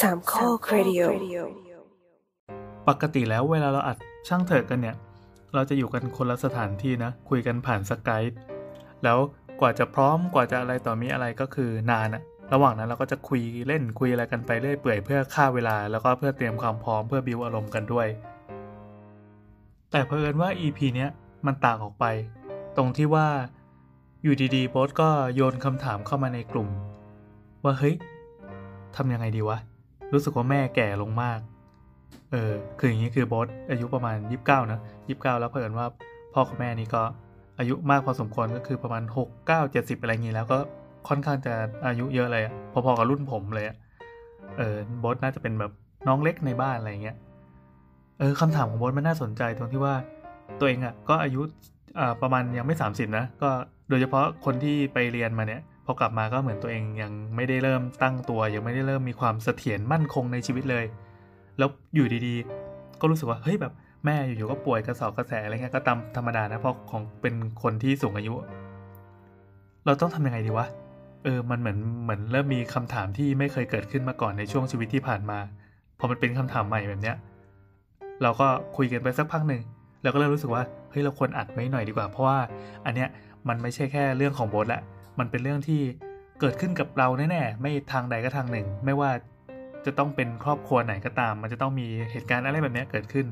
[0.00, 1.02] สามข้อครดิโอ
[2.88, 3.96] ปกติแล้วเวลาเราอัด
[4.28, 4.96] ช่างเถิดกันเนี่ย
[5.54, 8.22] เราจะอยู่กันคนละสถานที่นะ คุยกันผ่านสกาย
[9.04, 9.18] แล้ว
[9.60, 18.08] กว่าจะพร้อมกว่าจะอะไรต่อมีอะไรก็คือนานอะระหว่างนั้นเราก็จะคุยเล่นคุยอะไรกันไปเรื่อยเปื่อยเพื่อฆ่าเวลา แล้วก็เพื่อเตรียมความพร้อมเพื่อบิวอารมณ์กันด้วย
[19.90, 21.10] แต่เพอิญว่า EP เนี้ย
[21.46, 22.04] มันต่างออกไป
[22.76, 23.26] ตรงที่ว่า
[24.22, 26.68] อยู่ดีๆโบสก็โยนคำถามเข้ามาในกลุ่ม
[27.64, 27.94] ว่าเฮ้ย
[28.96, 29.58] ทำยังไงดีวะ
[30.12, 31.40] รู้สึกว่าแม่แก่ลงมาก
[32.30, 35.86] เออ คืออย่างนี้คือโบสอายุประมาณ 29นะ29 แล้วเพิ่นว่า
[36.34, 37.02] พ่อกับแม่นี่ก็
[37.58, 39.28] อายุมากพอสมควรก็คือประมาณ 6 9
[39.74, 40.58] 70 อะไรอย่างนี้แล้วก็
[41.08, 41.54] ค่อนข้างจะ
[41.86, 43.76] อายุเยอะเลยอะพอๆกับรุ่นผมเลยอะ
[44.58, 45.72] เออโบสน่าจะเป็นแบบ
[46.06, 47.16] น้องเล็กในบ้านอะไรเงี้ย
[48.18, 49.94] เออคำถามของโบสมันน่าสนใจตรงที่ว่า
[50.58, 51.40] ตัวเองอะก็อายุ
[51.98, 53.50] อ่าประมาณยังไม่ 30 นะ ก็
[53.88, 60.84] โดยเฉพาะคนที่ไปเรียนมาเนี่ย พอกลับมาก็เหมือนตัวเองยังไม่ได้เริ่มตั้งตัวยังไม่ได้เริ่มมีความเสถียรมั่นคงในชีวิตเลย
[61.58, 63.72] แล้วอยู่ดีๆ ก็รู้สึกว่าเฮ้ยแบบ
[64.04, 68.34] แม่อยู่ๆก็ป่วยกระสอบกระแสอะไรเงี้ยก็ตามธรรมดานะเพราะของเป็นคนที่สูงอายุ
[69.86, 70.66] เราต้องทำยังไงดีวะ
[71.24, 75.38] เออมันเหมือนเหมือนเริ่มมีคำถามที่ไม่เคยเกิดขึ้นมาก่อนในช่วงชีวิตที่ผ่านมา
[75.98, 77.16] พอมันเป็นคำถามใหม่แบบเนี้ย
[78.22, 79.62] เราก็คุยกันไปสักพักหนึ่ง
[80.02, 82.38] เราก็เริ่มรู้สึกว่าเฮ้ยเราควรอัดไว้หน่อยดีกว่า เพราะว่า
[82.86, 83.08] อันเนี้ย
[83.48, 84.82] มันไม่ใช่แค่เรื่องของโบสแหละ
[85.18, 85.80] มันเป็นเรื่องที่
[86.40, 89.10] เกิดขึ้นกับเราแน่ๆไม่ทางใดก็ทางหนึ่ง ไม่ว่า
[89.86, 93.26] จะต้องเป็นครอบครัวไหนก็ตาม มันจะต้องมีเหตุการณ์อะไรแบบนี้เกิดขึ้น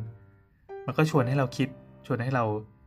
[0.87, 1.69] มันก็ชวนให้เราคิด
[2.07, 2.45] ชวนให้เรา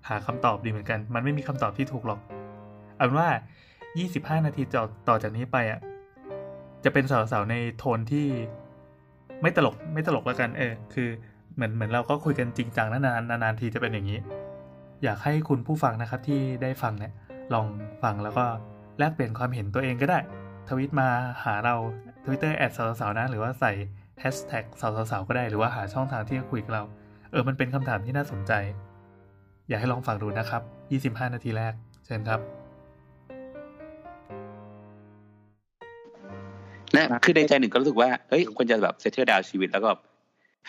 [0.08, 2.20] หาคำตอบดีเหมือนกัน มันไม่มีคำตอบที่ถูกหรอก
[2.96, 3.30] เอาเป็นว่า
[3.88, 5.80] 25 นาทีต่อต่อจากนี้ไปอะ
[6.84, 8.28] จะเป็นสาวๆในโทนที่
[9.42, 11.10] ไม่ตลกไม่ตลกแล้วกันเออคือ
[11.56, 14.20] เหมือนเหมือนเราก็คุยกันจริงจังนานๆนานๆทีจะเป็นอย่างนี้
[15.04, 17.14] อยากให้คุณผู้ฟังนะครับที่ได้ฟังเนี่ย
[17.54, 17.66] ลอง
[18.04, 18.46] ฟังแล้วก็
[19.00, 20.20] แลกเปลี่ยนความเห็นตัวเองก็ได้
[20.70, 21.08] ทวิตมา
[21.44, 21.76] หาเรา
[22.26, 23.72] Twitter แอดสาวๆนะ หรือว่าใส่
[24.20, 26.84] แฮชแท็กสาวๆก็ได้ หรือว่าหาช่องทางที่จะคุยกับเรา
[27.32, 28.54] เออ มันเป็นคำถามที่น่าสนใจ
[29.68, 30.60] อยากให้ลองฟังดูนะครั
[31.10, 31.74] บ 25 นาทีแรก
[32.06, 32.40] เชิญครับ
[36.96, 39.90] นะคือในใจหนึ่งก็รู้สึกว่า เฮ้ยควรจะแบบเซตเตอร์ดาวชีวิตแล้วก็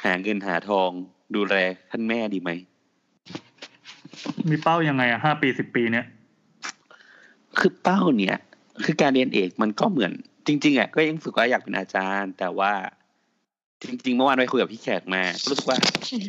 [0.02, 0.90] หาเงินหาทอง
[1.34, 1.54] ดูแล
[1.90, 2.50] ท่านแม่ดีไหม
[4.50, 6.06] มีเป้ายังไงอะห้าปีสิบปีเนี้ย
[7.58, 8.36] คือเป้าเนี่ย
[8.84, 10.12] คือการเรียนเอกมันก็เหมือน
[10.46, 12.72] จริง ๆอะก็ยังรู้สึกว่าอยากเป็นอาจารย์ แต่ว่า
[13.82, 15.78] จริง ๆ เมื่อวานไปคุยกับพี่แขกมาก็รู้สึกว่า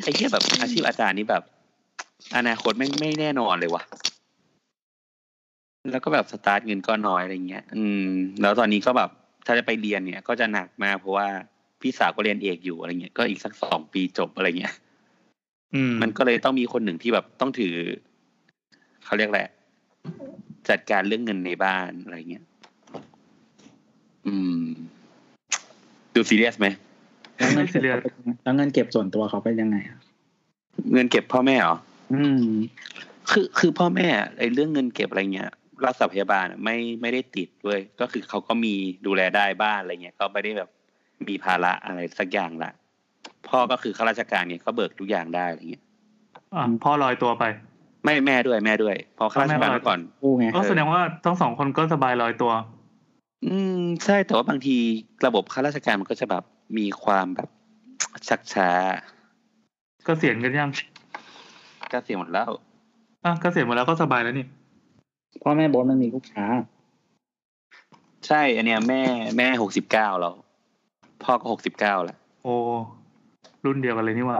[0.04, 1.44] ไอ้ที่แบบอาชีพอาจารย์นี่แบบ
[2.38, 3.84] อนาคตไม่ไม่แน่นอนเลยว่ะ
[5.92, 8.08] แล้วก็แบบสตาร์ทเงินก็น้อยอะไรเงี้ย อืม
[8.42, 9.10] แล้วตอนนี้ก็แบบ
[9.46, 11.28] ถ้าจะไปเรียนเนี่ย ก็จะหนักมากเพราะว่า
[11.82, 14.74] พี่สาวก็เรียนเอกอยู่อะไรเงี้ย ก็อีกสักสองปีจบอะไรเงี้ย
[15.76, 17.74] อืม มันก็เลยต้องมีคนหนึ่งที่แบบต้องถือ
[19.06, 19.50] เขาเรียกแหละไร
[20.70, 22.46] จัดการเรื่องเงินในบ้านอะไรเงี้ย
[24.28, 24.64] อืม
[26.16, 26.68] ดูซีเรียสไหม
[27.38, 28.14] แล้วเงินเก็บเขาเป็น
[28.44, 30.00] แล้วเงินเก็บส่วนตัวเขาเป็นยังไงอะ
[30.94, 31.78] เงินเก็บพ่อแม่เหรอ
[32.14, 32.46] อืม
[33.32, 34.08] คือคือพ่อแม่
[34.38, 35.50] ไอ้เรื่องเงินเก็บอะไรเงี้ย
[35.86, 38.74] รักษาพยาบาลอะไม่ไม่ได้ติดเว้ยก็คือเขาก็มี
[39.06, 40.70] ดูแลได้บ้านอะไรเงี้ย ก็ไม่ได้แบบ
[41.28, 42.72] มีภาระอะไรสักอย่างละ
[43.48, 45.84] พ่อก็คือข้าราชการเนี่ยก็เบิกทุกอย่างได้อะไรเงี้ย
[46.56, 47.44] อะพ่อลอยตัวไป
[48.04, 52.52] ไม่แม่ด้วยแม่ด้วยเพอข้าราชการมาก่อนกู้ไงก็แสดงว่าทั้งสองคนก็สบายลอยตัว
[53.48, 54.78] อืมใช่แต่ว่าบางที
[55.26, 56.44] ระบบข้าราชการมันก็จะแบบ
[56.78, 57.50] มีความแบบ
[58.28, 58.70] ชักช้า
[60.08, 60.72] ก็เสียณกันยัง
[61.92, 62.50] ก็เสียหมดแล้ว
[63.26, 64.46] อะก็เสียณหมดแล้วก็สบายแล้วนี่
[65.44, 66.46] พ่อแม่โบนมันมีลูกค้า
[68.28, 69.02] ใช่ อันเนี้ยแม่
[69.38, 70.34] แม่หกสิบเก้าแล้ว
[71.24, 72.56] พ่อก็หกสิบเก้าแล้วโอ้
[73.66, 74.40] รุ่นเดียวกันเลยนี่หว่า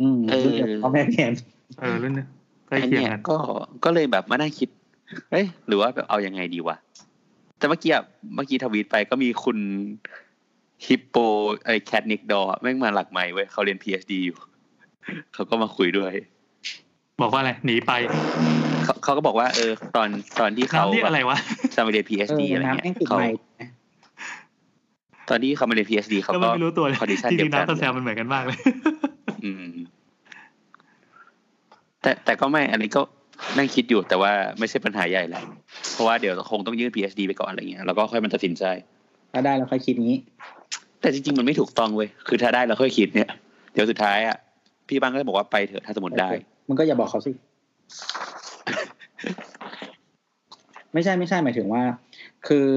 [0.00, 1.32] อืมเออลูกพ่อแม่เรียน
[1.80, 2.28] เออรุ่นเนี้ย
[2.68, 3.36] ใกล้อันเคียงเนี้ยกันก็
[3.84, 4.68] ก็เลยแบบมานั่งคิด
[5.30, 6.76] เอ้ยหรือว่าแบบเอายังไงดีวะ
[7.58, 9.58] แต่เมื่อกี้อะเมื่อกี้ทวีตไปก็มีคุณ
[10.86, 11.16] ฮิปโป
[11.64, 14.38] ไอแคทนิกดอแม่งมาหลักใหม่เว้ยเขาเรียน PhD อยู่
[15.34, 16.12] เขาก็มาคุยด้วย
[17.20, 17.92] บอกว่าอะไรหนีไป
[18.84, 20.08] เขาเขาก็บอกว่า เออ ตอน
[20.40, 21.38] ตอนที่เขาน้ำนี่อะไรวะ
[21.74, 23.30] จะมาเรียนเอ PhD ออะไรน้ำเงี้แม่งยติดเขาใหม่
[25.28, 28.58] ตอนที่เขามาเรียน PhD เขาก็ก็ไม่รู้ตัวเลยคอนดิชันจเดีริยวงๆกันน้ำกับแซมมันเหมือนกันมากเลย
[29.44, 29.64] อืม
[32.02, 33.00] แต่แต่ก็ไม่อันนี้ก็
[33.56, 35.42] นั่งคิดอยู่แต่ว่าไม่ใช่ปัญหาใหญ่แหละ
[35.92, 38.64] เพราะว่าเดี๋ยวคงต้องยื่น PhD ไปก่อนอะไรเงี้ยแล้วก็ค่อยมันตัดสินใจ
[39.32, 40.18] ถ้าได้แล้วค่อยคิดงี้
[41.00, 43.30] แต่จริงๆมันไม่ถูกต้องเว้ยคือถ้าได้เราค่อยคิดเนี่ย
[43.72, 44.36] เดี๋ยวสุดท้ายอะ
[44.88, 46.30] พี่บ้างก็จะบอกว่าไปเถอะถ้าสมมติได้
[46.68, 47.32] มันก็อย่าบอกเขาสิ
[50.92, 51.82] ไม่ใช่ไม่ใช่หมายถึงว่า
[52.48, 52.68] คือ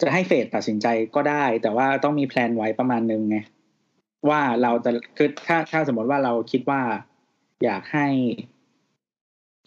[0.00, 3.38] จะให้เฟดตัดสินใจก็ได้ แต่ว่าต้องมีแพลนไว้ประมาณนึงไง
[4.28, 6.80] ว่าเราจะคือถ้าถ้าสมมติว่าเราคิดว่า
[7.64, 8.06] อยากให้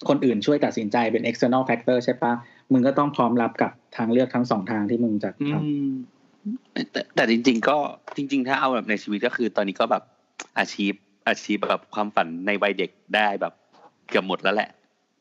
[0.08, 2.34] คนอื่นช่วยตัดสินใจเป็น external factor ใช่ปะ
[2.72, 5.64] มึงก็ต้องพร้อมรับกับทางเลือกทั้งสองทางที่มึงจะทม
[6.92, 7.78] แต่แต่จริง ๆ ก็
[8.16, 10.04] จริง ๆ ถ้าเอาแบบในชีวิตก็คือ ตอนนี้ก็แบบ
[10.60, 10.94] อาชีพ
[11.28, 13.54] อาชีพแบบความฝันในวัยเด็กได้แบบ
[14.10, 14.70] เกือบหมดแล้วแหละ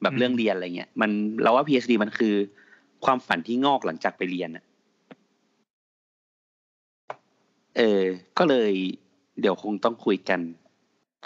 [0.03, 1.11] แบบเรื่องเรียนอะไรเงี้ยมัน
[1.43, 2.35] เราว่า PhD มันคือ
[3.05, 4.65] ความฝันที่งอกหลังจากไปเรียนอะ
[7.77, 8.03] เออ
[8.39, 8.73] ก็เลย
[9.41, 10.41] เดี๋ยวคงต้องคุยกัน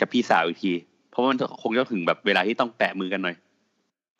[0.01, 0.73] กับพี่สาวอีกที
[1.17, 3.37] เพราะว่ามันคงจะถึงแบบเวลาที่ต้องแปะมือกันหน่อย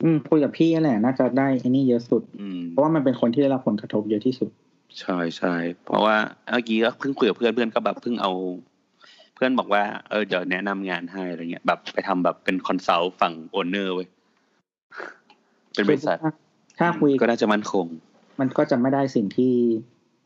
[0.03, 4.49] อืมคุยกับพี่นั่นแหละน่าจะได้ไอ้นี่เยอะสุด อืมเพราะว่ามันเป็นคนที่ได้รับผลกระทบเยอะที่สุด
[4.99, 5.53] ใช่ใช่
[5.85, 6.15] เพราะว่า
[6.51, 8.31] เมื่อกี้ก็เพิ่งคุยกับเพื่อนเพื่อนก็แบบเพิ่งเอา
[9.35, 14.07] เพื่อนบอกว่าเออเดี๋ยวแนะนำงานให้อะไรเงี้ย แบบไปทำแบบเป็น consult ฝั่ง owner เว้ย
[15.73, 16.31] เป็นบริษัทถ้า
[16.79, 17.85] ถ้าคุยก็น่าจะมั่นคง
[18.39, 19.53] มันก็จะไม่ได้สิ่งที่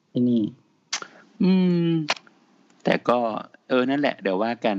[0.10, 0.44] ไอ้นี่
[1.44, 1.52] อื
[1.90, 1.92] ม
[2.84, 3.20] แต่ก็
[3.70, 4.78] เออนั่นแหละ เดี๋ยวว่ากัน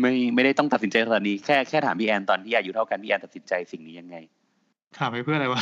[0.00, 4.16] ไม่ไม่ได้ต้องตัดสินใจตอนนี้แค่แค่ถามพี่แอนตอนที่อายุเท่ากันพี่แอนตัดสินใจสิ่งนี้ยังไง
[4.98, 5.60] ถามไปเพื่ออะไรวะ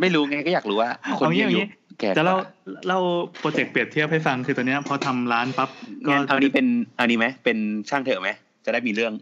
[0.00, 1.68] ไม่รู้ไงก็อยากรู้ว่า คนเอางี้ที่อายุเอางี้
[2.00, 2.46] แก่กจะเล่าว่า
[2.86, 3.00] เล่า
[3.38, 5.68] โปรเจกต์เปรียบเทียบให้ฟังคือตอนเนี้ยพอทำร้านปั๊บ
[6.06, 6.66] ก็งั้นเอานี้เป็น
[6.96, 7.58] เอานี้ไหมเป็น
[7.88, 8.30] ช่างเถอะไหม
[8.64, 9.12] จะได้มีเรื่อง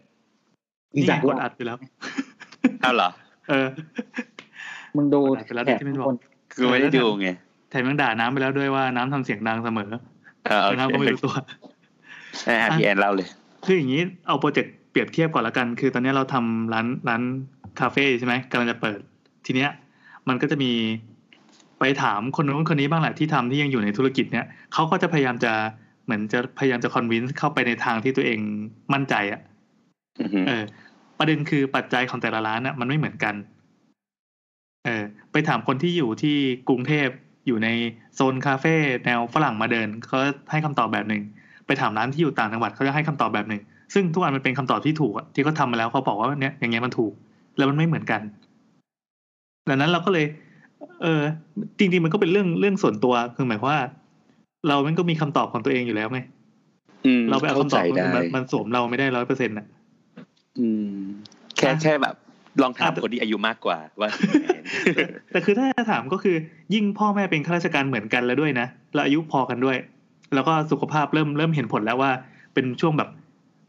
[0.94, 1.79] อีนี่จากกดอัดไปแล้ว
[2.82, 3.08] เอาเหรอ
[3.49, 3.67] เออ
[4.96, 6.17] มึงดูไปแล้วแขกที่ไม่ทุกบอกคน
[6.52, 7.29] คือไม่ได้ดูไง
[7.70, 9.90] แถมยังด่าน้ำไปแล้วด้วยว่าน้ำทำเสียงดังเสมอ
[10.46, 11.34] เออโอแต่เคน้ำก็ไม่รู้ตัว
[12.49, 13.29] อะพี่แอนเล่าเลย
[13.64, 17.23] คืออย่างนี้เอาโปรเจกต์เปรียบเทียบก่อนละกัน คือตอนนี้เราทำร้านร้าน
[17.81, 18.99] คาเฟ่ใช่ไหมกำลังจะเปิด
[19.47, 19.70] ทีเนี้ย
[20.29, 20.73] มันก็จะมี
[21.79, 25.53] ไปถามคนนู้นคนนี้บ้างแหละที่ทำที่ยังอยู่ในธุรกิจเนี้ยเขาก็จะพยายามจะ
[26.05, 28.38] เหมือนจะพยายามจะคอนวินส์เข้าไปในทางที่ตัวเอง
[28.93, 29.41] มั่นใจอะ
[30.20, 30.62] อือฮึเออ
[31.19, 33.35] ประเด็นคือปัจจัยของแต่ละร้านน่ะมันไม่เหมือนกัน
[34.85, 36.37] เออ ไปถามคนที่อยู่ที่
[36.69, 37.08] กรุงเทพ
[37.47, 37.69] อยู่ใน
[38.15, 38.75] โซนคาเฟ่
[39.05, 40.19] แนวฝรั่งมาเดินเขา
[40.50, 41.23] ให้คำตอบแบบหนึ่ง
[41.67, 43.61] ไปถามร้านที่อยู่ต่างจังหวัดเขาจะให้คำตอบแบบหนึ่ง
[43.94, 47.12] ซึ่งทุกอันมันเป็นคำตอบที่ถูกอะที่เขาทำมาแล้วเขาบอกว่าเนี่ยอย่างเงี้ยมันถูก
[47.56, 48.20] แล้วมันไม่เหมือนกัน
[49.69, 50.26] ดังนั้นเราก็เลย
[51.03, 51.23] เออ
[51.79, 53.81] จริงๆมันก็เป็นเรื่องเรื่องส่วนตัวคือหมายความว่า
[54.69, 56.20] เรามันก็มีคำตอบของตัวเองอยู่แล้วไง
[57.06, 59.67] อืมเราไปเอาคำตอบข้คนใจอื่นได้มามันสวมเราไม่ได้ร้อยเปอร์เซ็นต์อะ
[60.58, 60.99] อืม
[61.56, 62.15] แค่อะแค่แบบ
[62.62, 64.11] ลองถามอะคนที่อายุมากกว่าว่า
[65.32, 66.37] แต่คือถ้าจะถามก็คือ
[66.75, 69.76] ยิ่งพ่อแม่เป็นข้าราชการเหมือนกันแล้วด้วยนะแล้วอายุพอกันด้วย
[70.34, 72.11] แล้วก็สุขภาพเริ่มเริ่มเห็นผลแล้วว่า
[72.55, 73.08] เป็นช่วงแบบ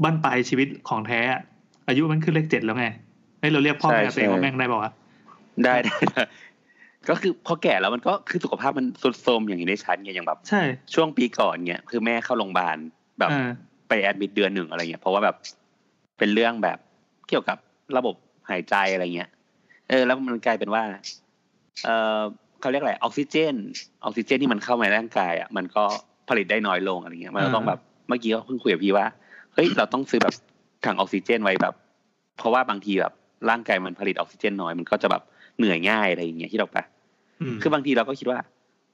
[0.03, 1.41] บั้นปลายชีวิตของแท้อะ
[1.87, 2.85] อายุมันขึ้นเลขเจ็ดแล้วไง
[3.39, 4.91] เฮ้ยเราเรียกพ่อแม่ตัวเองว่าแม่งได้ป่าวะ
[5.63, 5.95] ได้ได้
[7.09, 10.61] ก็คือพอแก่แล้วมันก็คือสุขภาพมันทรุดโทรมอย่างนี้ได้ชัดไงอย่างแบบใช่
[10.93, 12.77] ช่วงปีก่อนเนี่ยคือแม่เข้าโรงพยาบาล
[13.19, 13.29] แบบ
[13.87, 15.35] ไปแอดมิดเดือนหนึ่งอะไรเงี้ยเพราะว่าแบบ
[16.19, 16.77] เป็นเรื่องแบบ
[17.29, 17.57] เกี่ยวกับ
[17.97, 18.15] ระบบ
[18.49, 19.29] หายใจอะไรเงี้ย
[19.89, 20.83] เออ แล้วมันกลายเป็นว่า
[21.83, 22.21] เออ
[22.59, 23.55] เขาเรียกอะไรออกซิเจน
[24.03, 25.85] ออกซิเจนที่มันเข้ามาในร่างกายอะมันก็
[26.29, 29.05] ผลิตได้น้อยลงอะไรเงี้ยมันก็ต้องแบบเมื่อกี้ก็เพิ่งคุยกับพี่ว่า
[29.53, 30.35] เฮ้ยเราต้องซื้อแบบ
[30.85, 31.73] ถังออกซิเจนไว้แบบ
[32.37, 33.13] เพราะว่าบางทีแบบ
[33.49, 35.21] ร่างกายมันผลิตออกซิเจนน้อยมันก็จะแบบ
[35.57, 36.77] เหนื่อยง่ายอะไรอย่างเงี้ยที่เราไป
[37.55, 38.39] มคือบางทีเราก็คิดว่า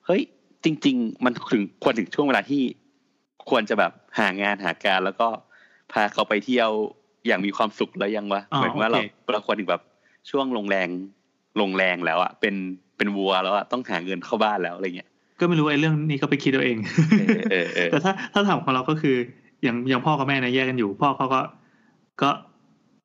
[0.06, 0.22] เฮ้ย
[0.64, 2.62] จริง ๆ มันถึงควรถึงช่วงเวลาที่
[3.50, 5.28] ควรจะแบบหางานหาการแล้วก็
[5.92, 6.70] พาเขาไปเที่ยว
[7.28, 9.84] อย่างมีความสุขแล้วยังวะอ๋อเหมือนว่าโอเราเคเราควรถึงแบบ
[10.30, 10.88] ช่วงลงแรง
[11.62, 12.56] ลงแรงแล้วอะเป็น
[12.98, 15.09] เป็นวัวแล้วอะต้องหาเงินเข้าบ้านแล้วอะไรเงี้ย
[15.40, 16.78] ก็ไม่รู้ไอ้เรื่องนี้ก็ไปคิดเอาเอง
[17.20, 19.16] เออเออเออแต่ถ้าถ้าถามของเราก็คือ
[19.64, 21.42] อย่างอย่างพ่อกับแม่นะแยกกันอยู่ พ่อเขาก็
[22.22, 22.30] ก็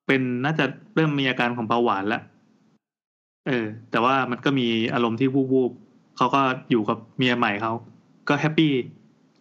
[0.07, 0.65] เป็นน่าจะ
[0.95, 2.23] เริ่มมีอาการของเบาหวานแล้ว
[3.49, 6.41] เออ แต่ว่ามันก็มีอารมณ์ที่วูบๆเขาก็
[6.71, 7.73] อยู่กับเมียใหม่เขา
[8.29, 8.73] ก็ happy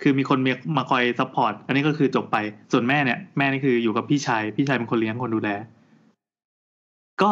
[0.02, 2.38] คือมีคนเมียมาคอย support อันนี้ก็คือจบไป
[2.72, 5.50] ส่วนแม่เนี่ย แม่นี่คืออยู่กับพี่ชาย พี่ชายเป็นคนเลี้ยงคนดูแล
[7.22, 7.32] ก็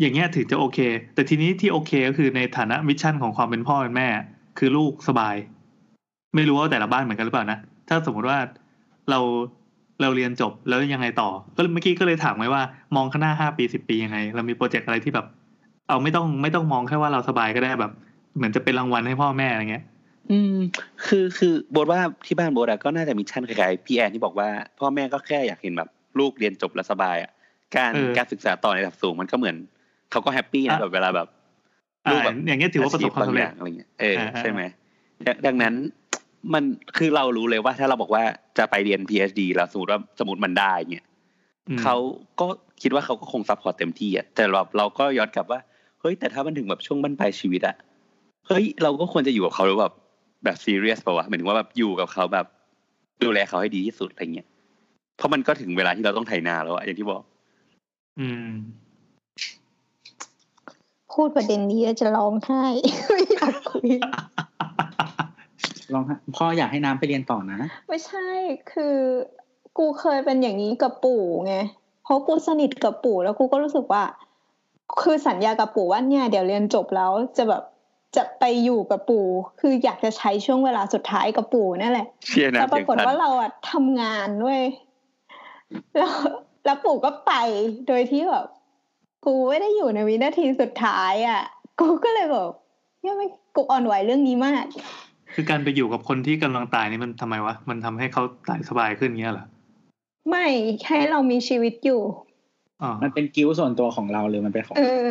[0.00, 0.78] อย่างเงี้ยถึงจะโอเค
[1.14, 4.08] แต่ทีนี้ที่โอเคก็คือในฐานะ mission ของความเป็นพ่อเป็นแม่
[4.66, 5.36] คือลูกสบาย
[6.34, 8.38] ไม่รู้ว่าแต่ละบ้านเหมือนกันหรือเปล่านะ ถ้าสมมติว่า
[9.10, 9.18] เรา
[10.00, 12.62] เราเรียนจบแล้วยังไงต่อ ก็เมื่อกี้ก็เลยถามไว้ว่า
[12.96, 15.26] มองข้างหน้าห้าปีสิบปียังไง เรามีโปรเจกต์อะไรที่แบบ
[15.88, 17.92] เอาไม่ต้องไม่ต้องมองแค่ว่าเราสบายก็ได้แบบ
[18.36, 19.84] เหมือนจะเป็นรางวัลให้พ่อแม่อะไรเงี้ย
[20.30, 20.56] อืม
[21.06, 27.30] คือคือโบทว่าที่บ้านโบทอะก็น่าจะมีชั้นคล้ายๆพี่แอนที่บอกว่า พ่อแม่ก็แค่อยากเห็นแบบ ลูกเรียนจบแล้วสบายอะ
[27.76, 29.56] การเออ การศึกษาต่อในระดับสูงมันก็เหมือน
[30.10, 31.28] เขาก็ happy นะอะแบบเวลาแบบ
[32.06, 34.60] อ่าลูกแบบอย่างเงี้ยถือว่าประสบความสำเร็จอาชีพบงอย่างอะไรเงี้ยเอออ่าอ่าใช่ไหม
[35.26, 35.74] ดังดังนั้น
[36.54, 36.64] มัน
[36.96, 38.22] คือเรารู้เลยว่าถ้าเราบอกว่า
[38.58, 41.06] จะไปเรียน PhD แล้วสมมติว่าสมมติมันได้เงี้ย
[41.68, 41.96] อืมเขา
[42.40, 42.46] ก็
[42.82, 45.60] คิดว่าเขาก็คง support เต็มที่อะแต่เราเราก็ย้อนกลับว่า
[46.00, 47.76] เฮ้ยแต่ถ้ามันถึงแบบช่วงบั้นปลายชีวิตอะ
[48.46, 49.94] เฮ้ยเราก็ควรจะอยู่กับเขาแล้วแบบ
[50.44, 52.46] แบบซีเรียสป่าวะหมายถึงว่าแบบอยู่กับเขาแบบ
[53.22, 54.46] ดูแลเขาให้ดีที่สุดอะไรเงี้ย
[55.16, 57.22] เพราะมันก็ถึงเวลาที่เราต้องไถนาแล้วอะอย่างที่บอก
[58.20, 58.48] อืม
[61.14, 62.64] พูดประเด็นนี้แล้วจะร้องไห้
[63.10, 63.88] ไม่อยากคุย
[65.92, 68.26] ลองฮะพ่ออยากให้น้ำไปเรียนต่อนะ ไม่ใช่
[68.72, 68.96] คือ
[69.78, 71.54] กูเคยเป็นอย่างนี้กับปู่ไง
[72.04, 74.02] เพราะกูสนิทกับปู่แล้วกูก็รู้สึกว่า
[75.02, 77.62] คือสัญญากับปู่ว่าเนี่ยเดี๋ยวเรียนจบแล้วจะแบบ
[78.16, 79.26] จะไปอยู่กับปู่
[79.60, 84.60] คืออยากจะใช้ช่วงเวลาสุดท้ายกับปู่นั่นแหละเชียร์นะแต่ปรากฏว่าเราอะทำงานด้วย
[85.96, 86.12] แล้ว
[86.64, 87.32] แล้วปู่ก็ไป
[87.88, 88.46] โดยที่แบบ
[89.24, 91.42] กูไม่ได้อยู่ในวินาทีสุดท้ายอะ
[91.80, 92.50] กูก็เลยแบบ
[93.06, 93.26] ยังไม่
[93.56, 94.64] กูอ่อนไหวเรื่องนี้มาก
[95.34, 99.46] คือการไปอยู่กับคนที่กำลังตายนี่มันทำไมวะ มันทำให้เขาตายสบายขึ้นเงี้ยเหรอ
[100.28, 100.46] ไม่
[100.86, 102.00] ให้เรามีชีวิตอยู่
[102.82, 105.06] อ๋อมันเป็นกิ้วส่วนตัวของเราหรือมันเป็นของเออ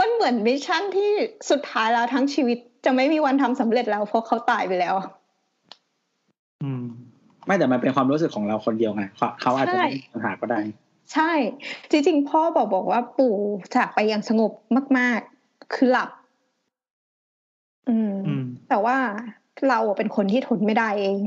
[0.00, 1.10] มันเหมือนมิชชั่นที่
[1.50, 4.94] สุดท้ายแล้วทั้งชีวิตจะไม่มีวันทำสำเร็จแล้วเพราะเขาตายไปแล้ว
[6.62, 6.84] อืม
[7.46, 10.58] ไม่แต่มันเป็นความรู้สึกของเราคนเดียวไงเขาเขาอาจจะไม่มีปัญหาก็ได้
[11.14, 11.32] ใช่
[11.90, 13.34] จริงๆ พ่อบอกบอกว่าปู่
[13.76, 14.52] จากไปอย่างสงบ
[14.98, 16.10] มาก ๆ คือหลับ
[17.88, 18.96] อืมอืมแต่ว่า
[19.68, 21.18] เราอะเป็นคนที่ทนไม่ได้เอง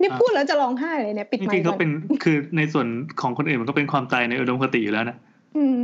[0.00, 1.90] นี่อ่าพูดแล้วจะร้องไห้เลยเนี่ยปิดจไมริงค์ๆก่ก็อนเป็น
[2.24, 2.86] คือในส่วน
[3.20, 5.16] ของคนอื่นมันก็เป็นความตายในอุดมคติอยู่แล้วนะ
[5.56, 5.82] อืม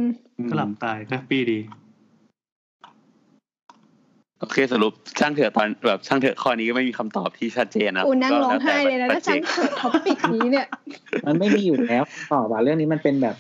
[0.50, 1.58] ก็หลับตายแฮปปี้ดี
[4.40, 10.66] โอเคสรุปช่างเถอะตอนแบบช่างเถอะข้อนี้ก็ไม่มีคำตอบที่ชัดเจนนะกูนั่งก็ร้องแวแต่ไห้เลยนะปัถ้าจฉัเจนกเปิดท็อปิกนี้เนี่ย
[11.26, 12.02] มันไม่มีอยู่แล้ว
[12.32, 13.36] ตอบว่าเรื่องนี้มันเป็นแบบ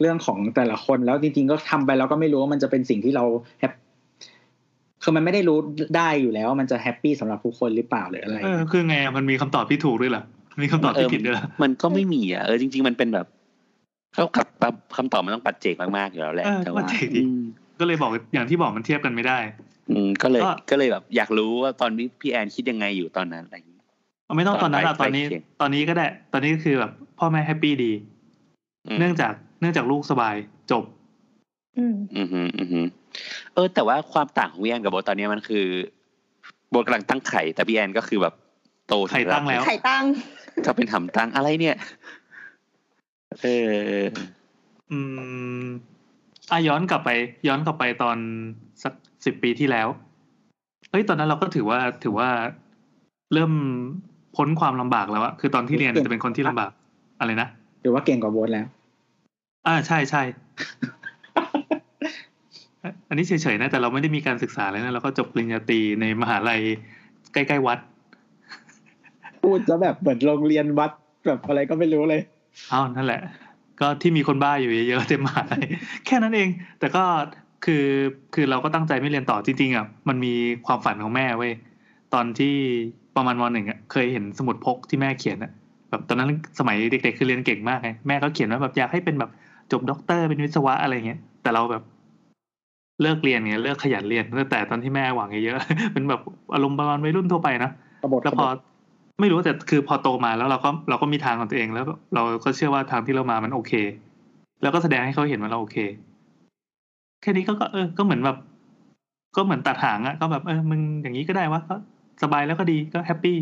[0.00, 3.24] เรื่องของแต่ละคนแล้วจริงๆก็ทำไปแล้วก็ไม่รู้ว่ามันจะเป็นสิ่งที่เรา
[3.60, 3.72] แฮป
[5.02, 5.58] คือมันไม่ได้รู้
[5.96, 10.22] ได้อยู่แล้วว่ามันจะแฮปปี้สำหรับทุกคนหรือเปล่าหรืออะไรเออคือไงอะมันมีคำตอบที่ถูกด้วยเหรอ
[10.62, 13.26] มีคำตอบที่ผิดด้วยเหรอมันก็ไม่มีอะเออจริง ๆ มันเป็นแบบ
[14.14, 17.42] เขากับคำตอบมันต้องปัจเจกมากๆอยู่แล้วแหละเออแต่ว่าปัจเจกดิอืม
[17.80, 19.38] ก็เลยบอกอย่างที่บอกมันเทียบกันไม่ได้
[19.90, 23.80] อืมก็เลยก็ก็เลยแบบอยากรู้ว่าตอนนี้พี่แอนคิดยังไงอยู่ตอนนั้นอะไรอย่างนี้
[24.26, 27.92] เอาไม่ต้องตอนนั้นอะตตออนนไปนี้เคียงตอนนี้ก็ได้ ตอนนี้ก็คือแบบพ่อแม่แฮปปี้ดี
[28.94, 30.34] มเนื่องจากเนื่องจากลูกสบาย
[30.70, 30.84] จบ
[31.78, 32.80] อืมอืมฮึอืมฮึ
[33.54, 35.66] เออ แต่ว่าความต่างของพี่แอนกับโบทตอนนี้มันคือ
[36.70, 38.34] โบทกำลังตั้งไข่ แต่พี่แอนก็คือแบบ
[38.88, 40.04] โตถึไข่ตั้งแล้วไข่ตั้ง
[40.66, 41.76] ก็เป็นหำตั้งอะไรเนี่ย
[43.42, 43.46] เอ
[43.98, 44.00] อ
[44.90, 44.98] อื
[45.62, 45.64] ม
[46.50, 47.10] อะย้อนกลับไป
[47.48, 48.16] ย้อนกลับไปตอน
[48.82, 48.92] สัก
[49.24, 49.88] สิบปีที่แล้ว
[50.90, 52.28] เฮ้ยตอนนั้นเราก็ถือว่าถือว่า
[53.34, 53.52] เริ่ม
[54.36, 56.70] พ้นความลำบากแล้วอะคือตอนที่เรียนจะเป็นคนที่ลำบาก
[57.20, 57.48] อะไรนะ
[57.82, 58.66] หรือว่าเก่งกว่าโบสแล้ว
[59.66, 60.22] อ่าใช่ใช่
[63.08, 66.60] อันนี้เฉยๆนะแต่เราไม่ได้มีการศึกษาเลยนะเราก็จบปริญญาตรีในมหาลัย
[67.32, 67.78] ใกล้ๆวัด
[69.42, 70.90] พูดจะแบบเหมือนโรงเรียนวัด
[71.26, 72.20] แบบอะไรก็ไม่รู้เลย
[72.72, 73.20] อ้าวนั่นแหละ
[73.80, 75.64] ก็ที่มีคนบ้าอยู่เยอะๆเต็มมหาลัย
[76.06, 76.48] แค่นั้นเอง
[76.80, 77.04] แต่ก็
[77.64, 77.86] คือ
[78.34, 80.34] คือเราก็ตั้งใจไม่เรียนต่อจริงๆอะมันมี
[80.66, 81.52] ความฝันของแม่เว้ย
[82.14, 82.54] ตอนที่
[83.16, 85.52] ประมาณวันหนึ่งอะเคยเห็นสมุดพกที่แม่เขียนอะ
[85.90, 86.28] แบบตอนนั้น
[86.58, 89.30] สมัยเด็ก ๆ คือเรียนเก่งมากไงแม่ก็เขียนว่าแบบอยากให้เป็นแบบ
[89.72, 91.82] จบด็อกเตอร์เป็นวิศวะอะไรเงี้ยแต่เราแบบ
[93.02, 96.20] เลิกเรียนเงี้ยเลิกขยันเรียนตั้งแต่ตอนที่แม่หวังเยอะๆเป็นแบบ
[96.54, 97.70] อารมณ์ประมาณวัยรุ่นทั่วไปนะ
[98.02, 98.46] กบฏแล้วพอ
[99.20, 103.72] ไม่รู้แต่คือพอโตมาแล้วเราก็เราก็มีทางของตัวเองแล้ว เราก็เชื่อว่าทางที่เรามามันโอเค
[104.62, 105.76] แล้วก็แสดงให้เขาเห็นว่าเราโอเค
[107.24, 108.36] แค่นี้ก็ก็เออ ก็เหมือนแบบ
[109.36, 111.76] ก็เหมือนตัดหางอะก็แบบเออมึงอย่างนี้ก็ได้วะก็
[112.22, 113.38] สบายแล้วก็ดีก็ happy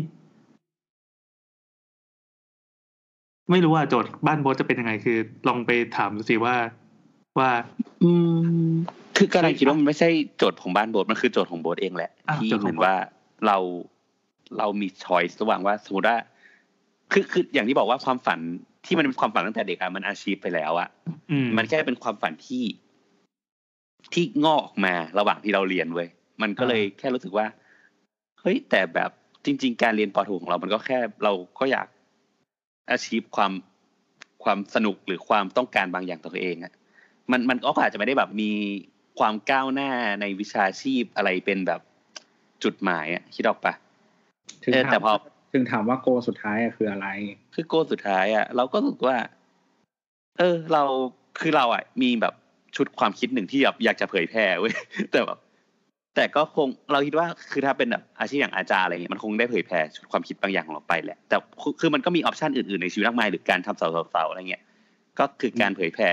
[3.51, 6.55] ไม่รู้ว่าโจทย์บ้านโบทจะเป็นยังไง คือ ลองไปถามดูสิว่า
[7.39, 7.49] ว่า
[8.03, 8.11] อื
[8.67, 8.71] ม
[9.17, 12.95] คือกำลังคิดว่ามันไม่ใช่โจทย์ของบ้านโบทมันคือโจทย์ของโบทเองแหละอะที่โจทย์เหของมือนว่า
[13.45, 13.57] เรา
[14.57, 16.17] เรามีช้อยส์ระหว่างว่าสมมติว่า
[17.11, 18.39] คือคืออย่างที่บอกว่าความฝัน
[18.85, 20.89] ที่มันเป็นความฝันตั้งแต่เด็กอะมันอาชีพไปแล้วอะ
[21.31, 22.63] อืมมันแค่เป็นความฝันที่
[24.13, 26.09] ที่งอกออกมาระหว่างที่เราเรียนเว้ย
[26.41, 27.47] มันก็เลยแค่รู้สึกว่า
[28.41, 29.11] เฮ้ยแต่แบบ
[29.45, 31.87] จริง ๆ การเรียนปอโทของเรา มันก็แค่เราก็อยาก
[32.91, 33.51] อาชีพความ
[34.43, 36.73] ความสนุกหรือความต้องการบางอย่างต่อตัวเองอะ
[37.31, 38.51] มันมันก็อาจจะไม่ได้แบบมี
[39.19, 39.91] ความก้าวหน้า
[40.21, 41.81] ในวิชาชีพอะไรเป็นแบบ
[42.63, 43.73] จุดหมายอะคิดออกปะ
[44.63, 45.11] ถึงเออถามแต่พอ
[45.53, 47.07] ถึงถามว่าโกสุดท้ายอะคืออะไร
[47.53, 49.17] คือโกลสุดท้ายอะเราก็รู้สึกว่า
[50.39, 50.83] เออ เรา
[51.39, 52.33] คือเราอะมีแบบ
[52.75, 54.73] ชุดความคิดหนึ่งที่แบบอยากจะเผยแพร่เว้ย
[55.11, 55.39] แต่แบบ
[56.15, 64.63] แต่ก็คงเราคิดว่าคือถ้าเป็นแบบอาชีพอย่างอาจารย์อะไรเงี้ยมันคงได้เผยแพร่ชุดความคิดบางอย่างของเราไปแหละแต่คือคือมันก็มีออปชันอื่นๆในชีวิตมากมายหรือการทำเสาๆๆอะไรเงี้ย
[65.19, 66.11] ก็คือการเผยแพร่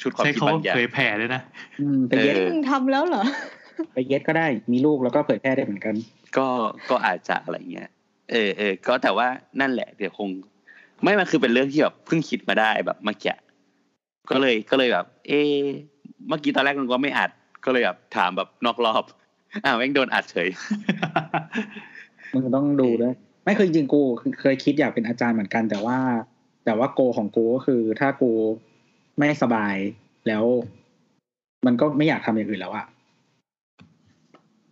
[0.00, 1.42] ชุดความใช้คิดเขาบางอย่างเผยแผ่เลยนะ
[1.80, 3.22] อืมไปเย็ดเออมึงทำแล้วเหรอ
[3.94, 5.94] ไปเย็ดก็ได้ มีลูกแล้วก็เผยแพร่ได้เหมือนกัน
[6.36, 6.46] ก็
[6.90, 7.88] ก็อาจจะอะไรเงี้ย
[8.30, 9.26] เออเออก็แต่ว่า
[9.60, 10.28] นั่นแหละเดี๋ยวคง
[11.02, 13.34] ไม่มันคือเป็นเรื่องที่แบบเพิ่งคิดมาได้แบบเมื่อกี้
[14.30, 15.32] ก็เลยก็เลยแบบ เอ
[16.28, 17.30] เมื่อกี้ตอนแรกมันก็ไม่อัด
[17.64, 19.04] ก็เลยแบบถามแบบนอกรอบ
[19.64, 20.48] อ้าวแม่งโดนอัดเฉย
[22.32, 24.02] มึงต้องดูด้วยไม่เคยจริงๆกู
[24.40, 25.98] เคยคิดอยากเป็นอาจารย์เหมือนกัน แต่ว่า
[26.64, 28.30] แต่ว่าโกของกูก็คือถ้ากู
[29.18, 29.76] ไม่สบาย
[30.28, 30.44] แล้ว
[31.66, 32.86] มันก็ไม่อยากทำอย่างอื่นแล้วอะ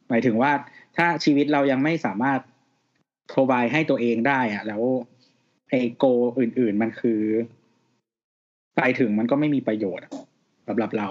[0.09, 0.52] หมายถึงว่า
[0.97, 2.40] ถ้าชีวิตเรายังไม่สามารถ
[3.33, 4.83] provide ให้ตัวเองได้อะแล้ว
[5.71, 6.04] ไอ้ goal
[6.38, 7.21] อื่น ๆ มันคือ
[8.78, 10.12] ไปถึงมันก็ไม่มีประโยชน์อะ
[10.68, 11.08] สำหรับเรา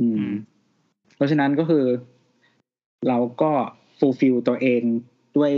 [0.00, 0.32] อือืมม
[1.16, 1.84] เพราะฉะนั้นก็คือ
[3.08, 3.50] เราก็
[3.98, 4.82] fulfill ตัวเอง
[5.36, 5.52] ด้วย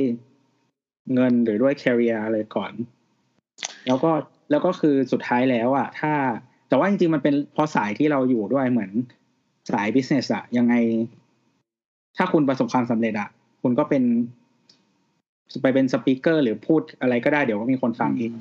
[1.14, 2.72] เงินหรือด้วย career เลยก่อน
[3.86, 4.10] แล้วก็
[4.50, 6.12] แล้วก็คือสุดท้ายแล้วอะถ้า
[6.68, 8.92] แต่ว่าจริงๆมันเป็นเพราะสายที่เราอยู่ด้วยเหมือน
[9.72, 10.74] สาย business อะยังไง
[12.16, 13.28] ถ้าคุณประสบความสำเร็จอะ
[13.62, 14.02] คุณก็เป็น
[15.62, 18.32] ไปเป็นสปีกเกอร์หรือพูดอะไรก็ได้เดี๋ยวก็มีคนฟังเอง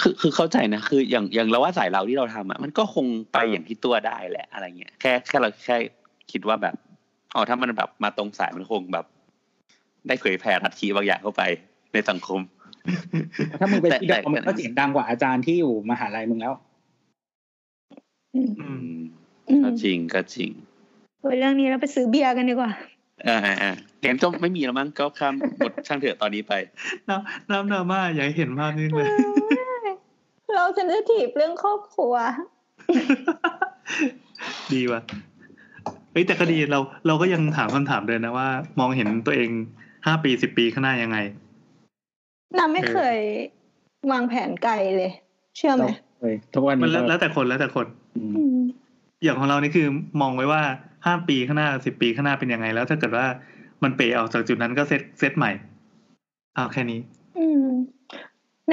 [0.00, 5.76] คือคือเข้าใจนะคืออย่างอย่างเราว่าสายเราที่เราทำอะมันก็คงไปอย่างที่ตัวได้แหละอะไรเงี้ยแค่แค่เราแค่
[6.32, 6.74] คิดว่าแบบ
[7.34, 9.06] อ๋อถ้ามันแบบมาตรงสายมันคงแบบ
[10.06, 11.42] ได้เผยแผ่ทัดทีบางอย่างเข้าไป
[11.92, 12.40] ในสังคม
[13.60, 16.54] ถ้ามึงเป็นแต่พี่ดอแต่มมันก็เสียงดังกว่าอาจารย์ที่อยู่มหาลัยมึงแล้ว
[18.34, 18.80] อืมอืม
[19.48, 20.50] อืมก็จริงก็จริง
[21.20, 22.70] โอ้ยเรื่องนี้เราไปซื้อเบียร์กันดีกว่า
[23.26, 23.72] อ่าอ่าอ่า
[24.04, 26.52] งั้นก็ไม่มีแล้วมั้งก็ข้ามบทช่างเถอะตอนนี้ไป
[27.08, 29.08] น้ำน้ำดราม่าอยากให้เห็นภาพนี้เลย
[30.54, 32.14] เราเซนซิทีฟเรื่องครอบครัว
[34.72, 35.00] ดีว่ะ
[36.12, 38.48] เฮ้ยแต่ก็ดีเราเราก็ยังถามคำถามเดินนะว่า
[38.80, 39.50] มองเห็นตัวเอง
[40.06, 41.18] ห้าปีสิบปีข้างหน้ายังไง
[42.58, 43.18] น้ำไม่เคย
[44.12, 45.12] วางแผนไกลเลย
[45.56, 45.86] เชื่อไหม
[46.20, 48.60] เลยทุกวันมันนี้แล้วก็แล้วแต่คนแล้วแต่คนอืมอืม
[49.22, 49.86] อย่างของเรานี่คือ
[50.20, 50.62] มองไว้ว่า
[51.06, 53.26] ห้าปีข้างหน้าสิบปีข้างหน้าเป็นยังไง แล้วถ้าเกิดว่า
[53.82, 55.52] มันเปย์ออกจากจุดนั้นก็เซตเซตใหม่
[56.54, 57.00] เอาแค่นี้
[57.38, 57.66] อืม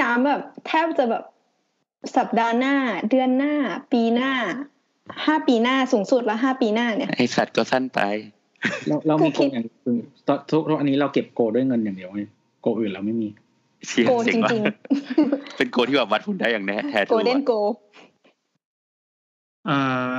[0.00, 1.24] น้ำแบบแทบจะแบบ
[2.16, 2.74] สัปดาห์หน้า
[3.10, 3.54] เดือนหน้า
[3.92, 4.32] ปีหน้า
[5.26, 8.00] ห้าปีหน้าสูงสุดละห้าปีหน้าเนี่ยไอสัตว์ก็สั้นไป
[8.88, 12.22] เราเรามีกูโกคิดอย่างอื่นตอนทุกทุกอันนี้เราเก็บโกด้วยเงินอย่างเดียวไง
[12.62, 13.28] โกอื่นเราไม่มี
[13.86, 14.62] เชียโกเจ๋งจว่ะริง
[15.56, 17.52] เป็นโกที่แบบวัดผลได้อย่างแน่แท้ๆโกทูลเด้นอะโก
[19.66, 19.78] เอ่
[20.10, 20.12] อ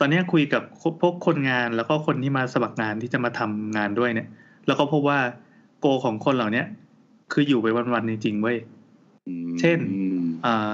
[0.00, 0.62] ตอนนี้คุยกับ
[1.02, 4.28] พวกคนงานแล้วก็คนที่มาสมัครงานที่จะมาทำงานด้วยเนี่ย
[4.66, 5.18] แล้วก็พบว่า
[5.80, 6.66] โกของคนเหล่าเนี้ย
[7.32, 8.56] คืออยู่ไปวันๆจริงๆเว้ย
[9.60, 9.78] เช่น
[10.44, 10.72] อ่า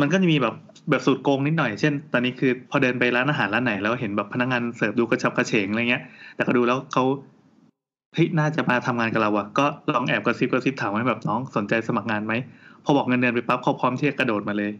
[0.00, 0.54] มันก็จะมีแบบ
[0.90, 6.02] แบบสูตรโกงนิดหน่อยเช่น ตอนนี้คือพอเดินไปร้านอาหารร้านไหนแล้วเห็นแบบพนักงานเสิร์ฟดูกระชับกระเฉงอะไรเงี้ย
[6.34, 7.04] แต่ก็ดูแล้วเขา
[8.14, 12.34] เฮ้ยน่าจะมาทำงานกับเราอะก็ลองแอบกระซิบกระซิบถามว่าแบบน้องสนใจสมัครงานไหม
[12.84, 14.72] พอบอกเงินเดือนไปปั๊บเขาพร้อมที่จะกระโดดมาเลย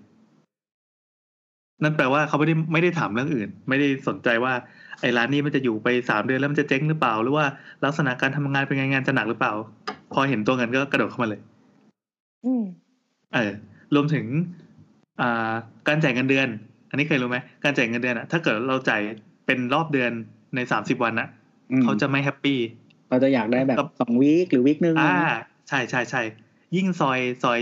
[1.82, 4.52] นั่นแปลว่าเขาไม่ได้ไม่ได้ถามเรื่องอื่น ไม่ได้สนใจว่า
[5.00, 7.46] ไอ้ร้านนี้มันจะอยู่ไปสามเดือนแล้วมันจะเจ๊งหรือเปล่า หรือว่า
[7.84, 9.52] ลักษณะการทำงานเป็นไงงานจะหนักหรือเปล่า
[10.12, 11.40] พอเห็นตัวเงินก็กระโดดเข้ามาเลย
[12.44, 12.62] อืม
[13.34, 13.52] เออ
[13.94, 14.24] รวมถึง
[15.20, 15.52] อ่า
[15.88, 16.48] การจ่ายเงินเดือน
[16.90, 19.02] อันนี้เคยรู้ไหมการจ่ายเงินเดือนอะถ้าเกิดเราจ่าย
[19.46, 20.12] เป็นรอบเดือน
[20.54, 21.28] ในสามสิบวันอะ
[21.70, 22.58] อืมเขาจะไม่แฮปปี้
[23.10, 25.16] เราจะอยากได้แบบครับสองวีคหรือวีคนึงอ่า
[25.68, 26.22] ใช่ใช่ใช่
[26.76, 27.60] ยิ่งซอยซอย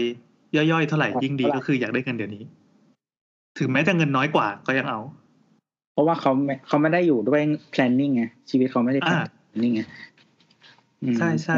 [0.56, 2.44] ย่อยๆเท่าไหร่ยิ่งดีก็คืออยากได้เงินเดือนนี้
[3.58, 5.00] ถึงแม้จะเงินน้อยกว่าก็ยังเอา
[5.92, 7.40] เพราะว่าเขาไม่เขาไม่ได้อยู่ด้วย
[7.74, 9.82] planning ไงชีวิตเขาไม่ได้อ่า planning ไง
[11.02, 11.56] อืมใช่ใช่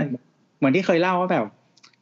[0.59, 1.47] เหมือนที่เคยเล่าว่าแบบ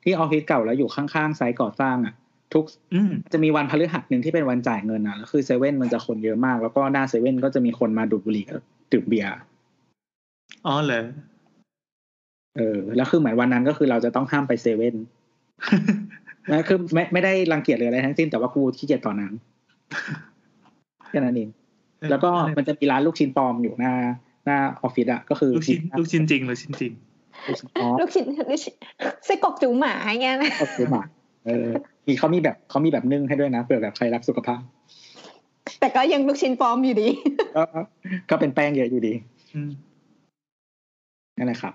[0.04, 2.14] ที่ออฟฟิศเก่าแล้วอยู่ข้างๆไซต์ก่อสร้างอะ
[2.54, 9.30] ทุกอืมจะมีวันพฤหัสหนึ่งที่เป็นวันจ่ายเงินอะแล้วคือเซเว่นมันจะคนเยอะมาก แล้วก็หน้าเซเว่นก็จะมีคนมาดูดบุหรี่กับดื่มเบียร์
[10.66, 11.04] อ๋อเหรอ
[12.56, 14.94] เออแล้วคือเหมือนวันนั้นก็คือเราจะต้องห้ามไปเซเว่น
[16.50, 19.32] นะคือไม่ไม่ได้รังเกียจเลยอะไรทั้งสิ้นแต่ว่ากูขี้เกียจต่อนนั้น
[21.08, 21.48] แค่นั้นเอง
[22.10, 23.92] แล้วก็มันจะมีร้านลูกชิ้นปลอมอยู่หน้า
[24.46, 26.92] หน้าออฟฟิศอะก็คือลูกชิ้นลูกชิ้นจริงลูกชิ้นจริง
[27.46, 28.74] ลูกชิ้นอ๋อลูกชิ้นลูกชิ้น
[29.24, 31.02] ไส้กรอกจูหมาอย่างเงี้ยนะก็คือหมา
[31.46, 31.68] เออ
[32.06, 34.60] มีเขามีแบบเขามีแบบนึ่งให้ด้วยนะเผื่อแบบใครรักสุขภาพ
[35.80, 37.08] แต่ก็ยังลูกชิ้นปลอมอยู่ดี
[37.56, 37.62] ก็
[38.30, 39.12] ก็เป็นแป้งเยอะอยู่ดี
[39.54, 39.70] อืม
[41.38, 41.74] นั่นแหละครับ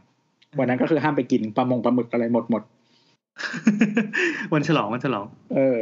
[0.59, 2.63] วันนั้นก็คือห้ามไปกินปลามงปลาหมึกอะไรหมดหมด
[4.53, 5.25] วันฉลองวันฉลอง
[5.55, 5.79] เออ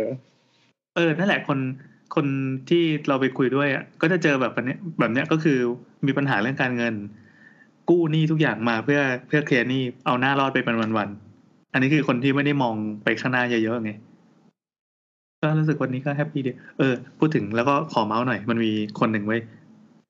[0.95, 1.57] เออนั่นแหละคน
[2.15, 2.25] คน
[2.69, 5.57] ที่เราไปคุยด้วยอะก็จะเจอแบบเนี้ยแบบเนี้ยก็คือ
[6.05, 6.93] มีปัญหาเรื่องการเงิน
[7.89, 13.91] กู้หนี้ทุกอย่างมาเพื่อเพื่อเคลียร์หนี้เอาหน้ารอดไปเป็นวันๆอันนี้คือคนที่ไม่ได้มองไปข้างหน้าเยอะๆไง
[15.41, 19.41] ก็รู้สึกวันนี้ก็แฮปปี้ดีเออ พูดถึงแล้วก็ขอเมาส์หน่อย มันมีคนหนึ่งไว้ย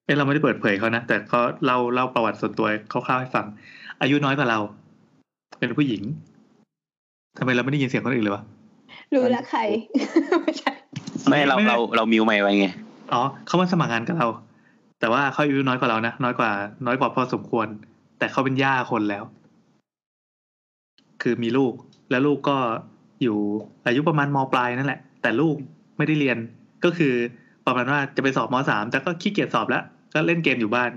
[0.06, 3.46] เอ้เราไม่ได้เปิดเผยเขานะ แต่ก็เล่าเล่าประวัติส่วนตัวคร่าวๆให้ฟัง
[4.02, 4.60] อายุน้อยกว่าเรา
[5.60, 6.02] เป็นผู้หญิง
[7.38, 8.44] ทำไมเราไม่ได้ยินเสียงคนอื่นเลยวะ
[9.14, 9.62] รู้ละใคร
[10.42, 10.74] ไม่ใช่
[11.30, 12.68] ไม่เราเราเรามิวไม่ไว้ไง
[13.14, 14.28] อ๋อเขามาสมัครงานกับเรา
[15.00, 16.52] แต่ว่าเขาอายุน้อยกว่าเรานะน้อยกว่า
[16.86, 17.68] น้อยกว่าพอสมควร
[18.20, 19.24] แต่เขาเป็นย่าคนแล้ว
[21.22, 21.74] คือมีลูก
[22.12, 22.58] แล้วลูกก็
[23.22, 23.38] อยู่
[23.88, 25.56] อายุประมาณมปลายนั่นแหละ แต่ลูก
[25.98, 26.38] ไม่ได้เรียน
[26.84, 27.14] ก็คือ
[27.66, 29.84] ประมาณว่าจะไปสอบมสามแต่ก็ขี้เกียจสอบแล้ว
[30.14, 30.92] ก็เล่นเกมอยู่บ้าน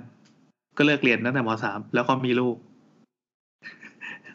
[0.77, 2.57] ก็เลิกเรียนตั้งแต่มสามแล้วก็มีลูก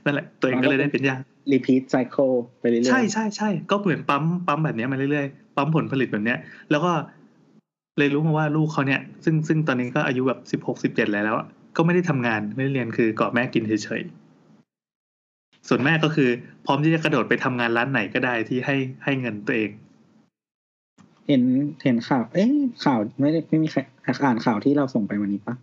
[0.06, 1.16] นั่นแหละ ตัวเองก็เลยได้เป็นย่า
[1.52, 6.38] repeat cycle ไปเรื่อยๆใช่ใช่ใช่ก็เหมือนปั๊มปั๊มแบบเนี้ยมาเรื่อยๆ ปั๊มผลผลิตแบบเนี้ย
[6.72, 6.92] แล้วก็
[7.98, 16.30] เลยรู้มาว่าลูกเขาเนี่ย ซึ่งซึ่งตอนนี้ก็อายุแบบสิบหกสิบเจ็ดแล้วอะก็ไม่ได้ทำงานไม่ได้เรียนคือเกาะแม่กินเฉยๆ ส่วนแม่ก็คือ
[16.66, 19.72] พร้อมที่จะกระโดดไปทำงานร้านไหนก็ได้ที่ให้ให้เงินตัวเอง
[21.28, 21.44] เห็น
[21.84, 22.54] เห็นข่าว เอ๊ะ
[22.86, 23.80] ข่าวไม่ได้ไม่มีใคร
[24.24, 25.56] อ่านข่าวที่เราส่งไปวันนี้ปะ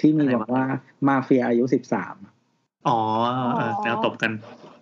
[0.00, 0.64] ที่มีอะไรบวะอกว่า
[1.08, 2.14] มาเฟียอายุสิบสาม
[2.88, 2.98] อ๋อ
[3.56, 4.32] เออแนวตบกัน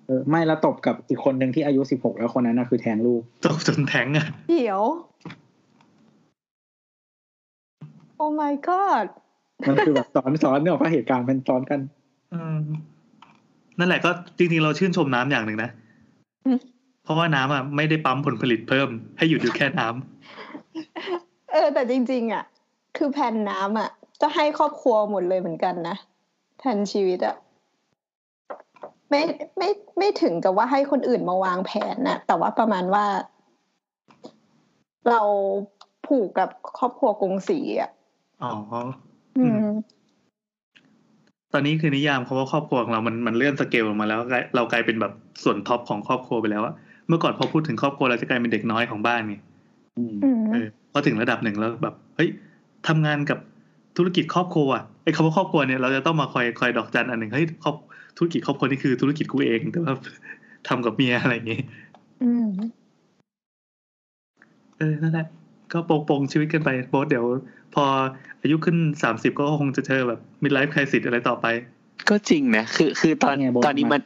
[0.09, 4.81] เออไม่แล้วตบกับอีกคนหนึ่งที่อายุสิบหกแล้วคนนั้นน่ะคือแทงลูกตบจนแทงอะเดี๋ยว
[8.16, 9.07] โอ้ my god
[9.68, 11.81] มันคือแบบซ้อนซ้อนเนี่ยว่าเหตุการณ์มันซ้อนกัน
[12.33, 12.59] อืม
[13.79, 15.71] นั่นแหละก็จริงๆเราชื่นชมน้ำอย่างหนึ่งนะ
[16.47, 16.59] อืม
[17.05, 22.44] เพราะว่าน้ำอะไม่ได้ปั๊มผลผลิตเพิ่ม ให้หยุดอยู่แค่น้ำเออ แต่จริง ๆ อะ
[22.97, 23.90] คือแผ่นน้ำอะ
[24.21, 25.97] จะให้ครอบครัวหมดเลยเหมือนกันนะ
[26.61, 27.37] แทนชีวิตอะ
[29.11, 29.23] ไม่
[29.59, 29.68] ไม่
[29.99, 33.05] ไม่ถึงกับว่าให้คนอื่นมาวางแผนนะแต่ว่าประมาณว่า
[35.11, 35.21] เรา
[36.07, 37.90] ผูกกับครอบครัวกรุงศรีอะ
[38.42, 38.53] อ๋อ
[39.38, 39.68] อืม
[41.53, 45.12] ตอนนี้คือนิยามคำว่าครอบครัวของเรามันมันเลื่อนสเกลลงมาแล้วกลายเรากลายเป็นแบบ
[45.44, 46.75] ส่วนท็อปของครอบครัวไปแล้วอะ
[47.09, 49.35] เมื่อก่อนพอพูดถึงครอบครัวเราจะกลายเป็นเด็กน้อยของบ้านไง
[49.97, 52.29] อืมอืมเออพอถึงระดับหนึ่งแล้วแบบเฮ้ย
[52.88, 53.38] ทำงานกับ
[53.97, 57.77] ธุรกิจครอบครัวอะไอ้คำว่าครอบครัวเนี่ยเราจะต้องมาคอยคอยดอกจันอันหนึ่งเฮ้ยครอบ
[58.18, 59.94] ธุรกิจครอบครัวนี่คือธุรกิจกูเอง แต่ว่า
[60.68, 61.61] ทำกับเมียอะไรอย่างงี้
[62.22, 62.48] อืม
[64.78, 65.26] เออนั่นแหละ
[65.72, 67.26] ก็โปงโปงๆชีวิตกันไปโบสเดี๋ยว
[67.74, 67.85] พอ
[68.40, 71.46] อายุขึ้นสามสิบก็คงจะเจอแบบมิดไลฟ์ครสิสอะไรต่อไป
[72.11, 74.00] ก็จริงนะคือคือตอนไงโบทตอนนี้มัน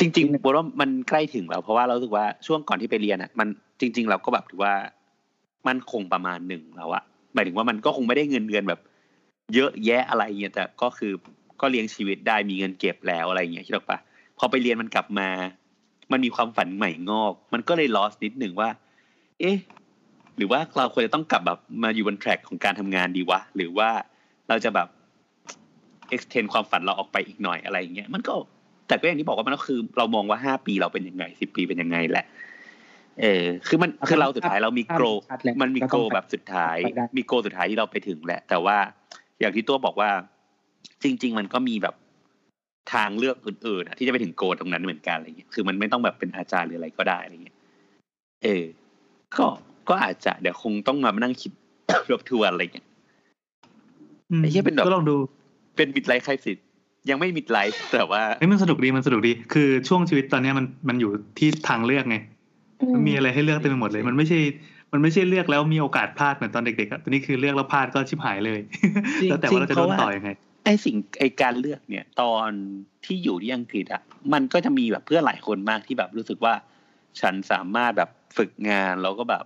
[0.00, 3.48] จริงจริงๆโบทว่ามันใกล้ถึงแล้วเพราะว่าเรารู้สึกว่าช่วงก่อนที่ไปเรียนอะ มัน
[3.80, 4.74] จริง ๆ เราก็แบบถือว่า
[5.66, 7.02] มันคงประมาณหนึ่งแล้วอะ
[7.34, 8.80] หมายถึงว่ามันก็คงไม่ได้เงินเดือนแบบ
[9.54, 11.12] เยอะแยะอะไรเงี้ยแต่ก็คือ
[11.60, 13.98] ก็เลี้ยงชีวิตได้มีเงินเก็บแล้วอะไรเงี้ยคิดออกปะ
[14.38, 15.28] พอไปเรียนมันกลับมา
[16.12, 18.68] มันมีความฝันใหม่งอก มันก็เลยลอสนิดหนึ่งว่า
[19.40, 19.56] เอ๊ะ
[20.36, 23.88] หรือว่าเราควรจะต้องกลับแบบมาอยู่บนแทร็กของการทำงานดีวะ หรือว่า
[24.48, 24.88] เราจะแบบ
[26.14, 28.34] extend ความฝันเราออกไปอีกหน่อยอะไรอย่างเงี้ย มันก็
[28.88, 32.26] แต่ก็อย่างที่บอกว่ามันก็คือ เรามองว่าห้าปีเราเป็นยังไงสิบปีเป็นยังไงแหละ
[33.20, 38.76] เออ คือมันคือเราสุดท้ายเรามีโกลชัดเลยมันมีก็โกต้องแบบสุดท้ายไปได้มีโกสุดท้ายที่เราไปถึงแหละ แต่ว่า
[39.40, 40.10] อย่างที่ตัวบอกว่า
[41.02, 41.94] จริง ๆ มันก็มีแบบ
[42.92, 47.56] ทางเลือกอื่นๆอะที่จะไปถึงโกตรงนั้นเหมือนกันอะไรเงี้ยคือมันไม่ต้องแบบเป็นอาจารย์หรืออะไรก็ได้อะไรเงี้ย
[48.44, 48.64] เออ
[49.36, 49.46] ก็
[49.88, 51.52] ก็อาจจะเดี๋ยวคงต้องมานั่งคิด
[52.10, 52.86] รบทวนอะไรเงี้ย
[54.30, 55.16] อืมไอ้เหี้ยเป็นแบบก็ลองดู
[55.76, 56.52] เป็นมิดไลฟ์ใครสิ
[57.10, 62.16] ยังไม่มิดไลฟ์แต่ว่าเฮ้ยมันสนุกดีมันสนุกดี คือช่วงชีวิตตอนเนี้ยมันมันอยู่ที่ทางเลือกไง
[62.94, 64.40] มันมีอะไรให้เลือกเต็มไปหมดเลย มันไม่ใช่
[64.92, 68.60] มันไม่ใช่เลือกแล้วมีโอกาสพลาดเหมือนตอนเด็กๆอะตอนนี้คือเลือกแล้วพลาดก็ชิบหายเลย
[69.20, 70.30] จริงแล้วแต่ว่าเราจะโดนจริงเพราะว่าต่อยังไง
[70.68, 72.50] ไอสิ่งไอการเลือกเนี่ย ตอน
[73.04, 74.02] ที่อยู่ที่อังกฤษอะ
[74.32, 76.54] มันก็จะมีแบบเพื่อนหลายคนมากที่แบบรู้สึกว่า
[77.20, 79.44] ฉันสามารถแบบฝึกงานแล้วก็แบบ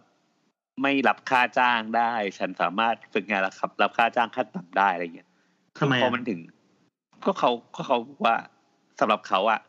[0.82, 5.28] ไม่รับค่าจ้างได้ ฉันสามารถฝึกงานแล้วรับรับค่าจ้างขั้นต่ำได้อะไรเงี้ย
[5.78, 6.40] ทำไมอะพอมันถึง
[7.24, 8.36] ก็เขาก็เขาว่า
[9.00, 9.60] สำหรับเขาอะ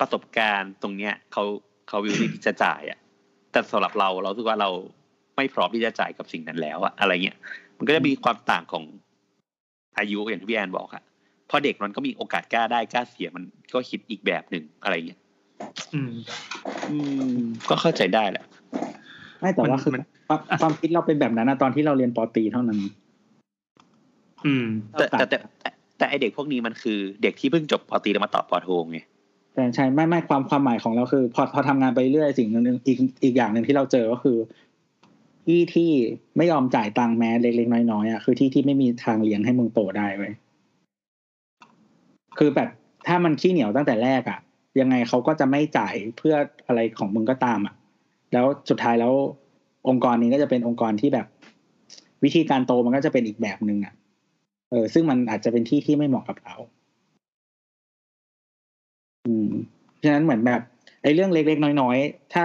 [0.00, 1.42] ประสบการณ์ตรงเนี้ยเขา
[1.88, 2.98] เขาวิวที่จะจ่ายอะ
[3.52, 4.70] แต่สำหรับเราเราคิดว่าเรา
[5.36, 7.38] ไม่พร้อมที่จะจ่ายกับสิ่งนั้นแล้วอะอะไรเงี้ย
[7.78, 8.84] มันก็จะมีความต่างของ
[9.98, 11.02] อายุอย่างที่พี่แอนบอกอะ
[11.50, 15.20] พอเด็กมันก็มีโอกาสกล้าได้กล้าเสียมันก็คิดอีกแบบหนึ่งอะไรเงี้ย
[15.94, 16.12] อืม
[16.90, 16.96] อื
[17.36, 18.44] มก็เข้าใจได้แหละ
[19.40, 22.78] ไม่แต่ว่ามันคือมันความความคิดเราเป็นแบบนั้นนะตอนที่เราเรียนปอตรีเท่านั้น
[24.46, 28.98] อืมแต่แต่แต่แต่แต่ไอเด็กพวกนี้มันคือเด็กที่เพิ่งจบปอตรีแล้วมาต่อปอโทไง
[29.54, 34.36] แต่ใช่ไม่ไม่ความความหมายของเราคือ พอพอทำงานไปเรื่อยสิ่งหนึ่งอีกอีกอย่างหนึ่งที่เราเจอก็คือ
[35.44, 35.90] ที่ที่
[36.36, 40.32] ไม่ยอมจ่ายตังค์แม้เล็กๆน้อยๆอะคือที่ที่ไม่มีทางเลี้ยงให้มึงโตได้เว้ย
[42.38, 42.68] คือแบบ
[43.06, 44.38] ถ้ามันขี้เหนียวตั้งแต่แรกอะ
[44.80, 46.34] ยังไงเขาก็จะไม่จ่ายเพื่อ
[46.66, 47.74] อะไรของมึงก็ตามอะ
[48.32, 49.12] แล้วสุดท้ายแล้ว
[49.88, 51.26] องค์กรนี้ก็จะเป็นองค์กรที่แบบ
[52.24, 53.94] วิธีการโตมันก็จะเป็นอีกแบบหนึ่งอะ
[54.70, 56.54] เออ ซึ่งมันอาจจะเป็นที่ที่ไม่เหมาะกับเรา
[59.26, 59.50] อืม
[60.02, 60.60] ฉะนั้นเหมือนแบบ
[61.02, 62.42] ไอ้เรื่องเล็กๆน้อยๆ ถ้า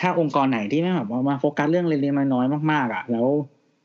[0.00, 3.26] ถ้าองค์กรไหนที่ไม่แบบว่ามาโฟกัสเรื่องเล็กๆน้อยๆมากๆอะ แล้ว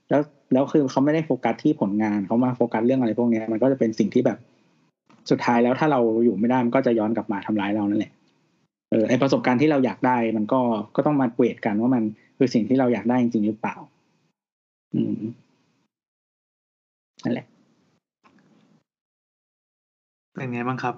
[0.09, 0.21] แล้ว
[0.53, 4.37] แล้วคือเขาไม่ได้โฟกัสที่ผลงานเขามาโฟกัสเรื่องอะไรพวกนี้มันก็จะเป็นสิ่งที่แบบ
[5.29, 8.11] สุดท้ายแล้วถ้าเราอยู่ไม่ได้มันก็จะย้อนกลับมาทำร้ายเรานั่นแหละ
[8.89, 10.59] เออไอประสบการณ์ที่เราอยากได้ มันก็
[10.95, 12.03] ก็ต้องมาเวทกันว่ามัน
[12.37, 13.75] คือสิ่งที่เราอยากได้จริงๆหรือเปล่า
[14.93, 15.21] อืม
[17.23, 17.45] นั่นแหละ
[20.33, 20.95] เป็นไงบ้างครับ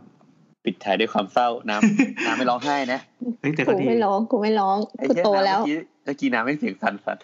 [0.66, 3.00] ปิดท้ายด้วยความเศร้าน้ำน้ำไม่ร้องไห้นะ
[3.42, 7.18] เฮ้ยแต่กูก็ดีไม่ร้องกูไม่ร้องไอ้กูเหี้ยโตน้ำแล้วเมื่อกี้เมื่อกี้น้ำไม่เสียงสั่นสั่น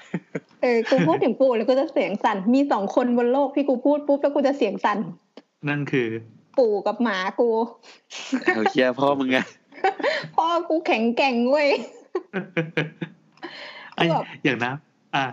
[0.61, 4.97] เออกูพูดถึงปู่แล้วกูจะเสียงสั่นมีสองคนบนโลกที่กูพูดปุ๊บแล้วกูจะเสียงสั่น
[5.69, 6.07] นั่นคือ
[6.59, 7.49] ปู่กับหมากู
[8.55, 9.45] เอาเชียพ่อมึงอะ
[10.35, 11.69] พ่อกูแข็งแกร่งเว้ย
[13.95, 14.73] ไอ้แบบอย่างนะ
[15.15, 15.25] อะ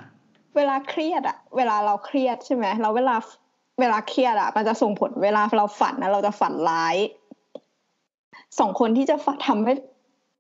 [0.57, 3.17] เวลาเครียดอะเวลาเราเครียดใช่ไหมเราเวลา
[3.81, 6.97] เวลาเครียดอะมันจะส่งผลเวลาเราฝันนะเราจะฝันร้าย
[8.59, 9.73] สองคนที่จะฝันทำให้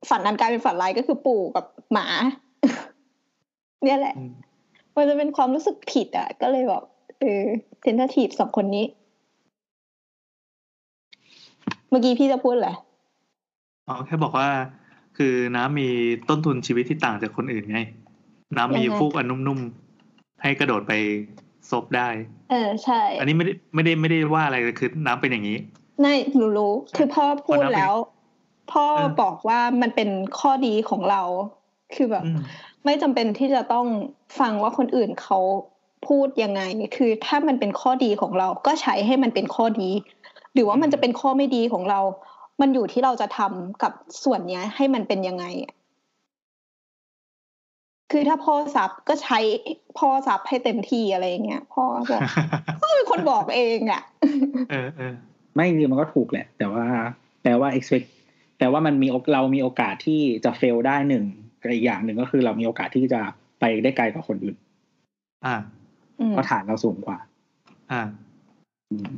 [0.08, 2.06] ฝันนั้นกลายเป็นฝันร้ายก็คือปู่กับหมา
[3.84, 4.32] เนี่ยแหละอืม
[4.96, 6.82] มันจะเป็นความรู้สึกผิดอะก็เลยแบบ
[7.20, 7.42] เออ
[7.80, 8.84] เซนททีฟสองคนนี้
[11.90, 12.70] เมื่อกี้พี่จะพูดอะไร
[13.88, 14.48] อ๋อแค่บอกว่า
[15.16, 15.88] คือน้ำมี
[16.28, 17.80] ต้นทุนชีวิตที่ต่างจากคนอื่นไง
[18.56, 20.92] น้ำมียังไงฟูกอันนุ่มๆให้กระโดดไป
[21.70, 22.08] ซบได้
[22.50, 25.58] เออใช่ อันนี้ไม่ได้ไม่ได้ไม่ได้ว่าอะไรเลยคือน้ำเป็นอย่างนี้
[26.00, 27.94] ไม่หนูรู้คือพ่อพูดคนนับแล้ว
[28.72, 31.22] พ่อเออบอกว่ามันเป็นข้อดีของเรา
[31.94, 32.38] คือแบบอืม
[32.84, 33.86] ไม่จำเป็นที่จะต้อง
[34.40, 35.38] ฟังว่าคนอื่นเขา
[36.08, 36.62] พูดยังไง
[36.96, 39.88] คือถ้ามันเป็นข้อดีของเราก็ใช้ให้มันเป็นข้อดี
[40.54, 42.00] หรือว่ามันจะเป็นข้อไม่ดีของเรา
[42.60, 43.92] มันอยู่ที่เราจะทำกับ
[44.24, 45.74] ส่วนเนี้ย ให้มันเป็นยังไงอะ
[48.10, 49.38] คือถ้าพ่อซับก็ใช้
[49.98, 52.22] พ่อซับให้เต็มที่อะไรอย่างเงี้ยพ่อบอก
[52.80, 54.02] พ่อเป็นคนบอกเองอะ
[54.70, 55.14] เออเออ
[55.56, 56.84] ไม่จริงๆมันก็ถูกแหละ แต่ว่า
[57.44, 58.06] แต่ว่า expect
[58.58, 61.24] แต่ว่ามันมีโอกเรามีโอกาสที่จะ fail ได้หนึ่ง
[61.62, 63.20] กับอีกอย่างหนึ่งก็คือเรามีโอกาสที่จะ
[63.60, 64.56] ไปได้ไกลกว่าคนอื่น
[65.44, 65.56] อ่า
[66.20, 67.18] อืมเพราะฐานเราสูงกว่า
[67.90, 68.02] อ่า
[68.90, 69.14] อืม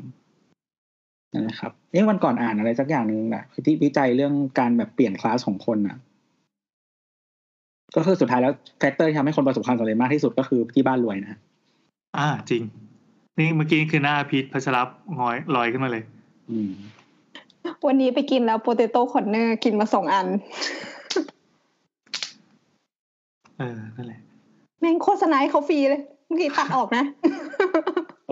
[1.32, 5.96] นั่นแหละครับนี่วันก่อนอ่านอะไรสักอย่างหนึ่งนะคือที่วิจัยเรื่องการแบบเปลี่ยนคลาสของคนน่ะ
[7.96, 11.38] ก็คือสุดท้ายแล้ว factor ที่ทำให้คนประสบความสำเร็จมากที่สุดก็คือที่บ้านรวยนะ
[12.18, 12.62] อ่า จริง
[13.38, 16.17] นี่เมื่อกี้คือหน้าพีทพัชรับงอยลอยขึ้นมาเลยอืม
[17.86, 20.26] วันนี้ไปกินแล้ว Potato Corner กินมาสองอัน
[23.58, 24.20] เออ นั่นแหละ
[24.80, 27.04] แม่งโฆษณาให้เขาฟรีเลย เมื่อกี้ตัดออกนะ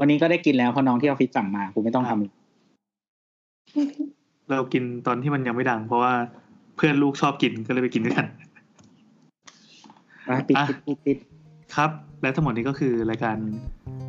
[0.00, 2.20] วันนี้ก็ได้กินแล้วเพราะน้องที่ออฟฟิศสั่งมากูไม่ต้องทำ
[4.50, 6.12] เรากินตอนที่มันยังไม่ดัง เพราะว่า
[6.76, 8.26] เพื่อนลูกชอบกินก็เลยไปกินด้วยกัน
[10.28, 11.18] อะปิดอะปิดปิดปิด
[11.74, 11.90] ครับ
[12.22, 13.36] และทั้งหมดนี้ก็คือรายการ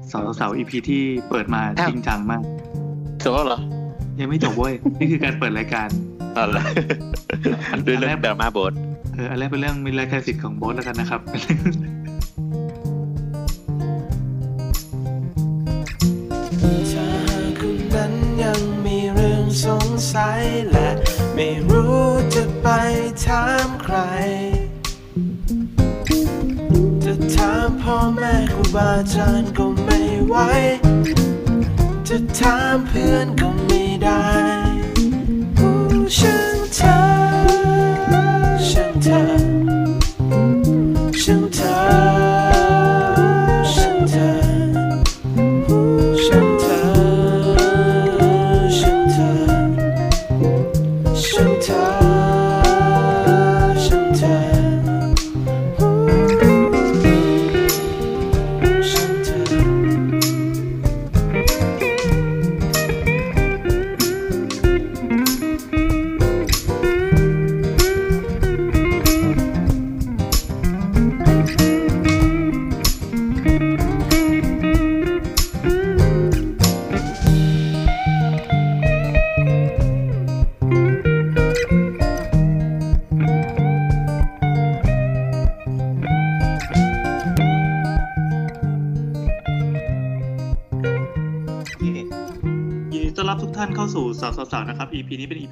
[0.09, 2.41] เสาเสาอีพีที่เปิดมาอ้าวจริงจังมาก
[3.23, 3.59] จบแล้วเหรอ
[4.19, 5.89] ยังไม่จบเว้ย นี่คือการเปิดรายการ
[6.33, 6.63] เอาละ
[7.85, 8.73] ด้วยเรื่องดราม่าโบส
[9.13, 11.21] เอออันแรกเป็นเรื่องมิลายคสิทธิ์ของโบสแล้วกันนะครับ
[16.91, 17.07] ถ้า
[17.59, 20.89] คุณนั้นยังมีเรื่องสงสัยและ
[21.35, 22.03] ไม่รู้
[22.35, 22.67] จะไป
[23.25, 23.97] ถามใคร
[27.03, 30.35] จะถามพ่อแม่ครูบาอาจารย์ก็ไม่ไหว
[32.07, 33.56] จะถามเพื่อนก็
[34.03, 34.21] ได้
[35.57, 35.77] ผู้
[36.17, 37.26] ช่างเธอ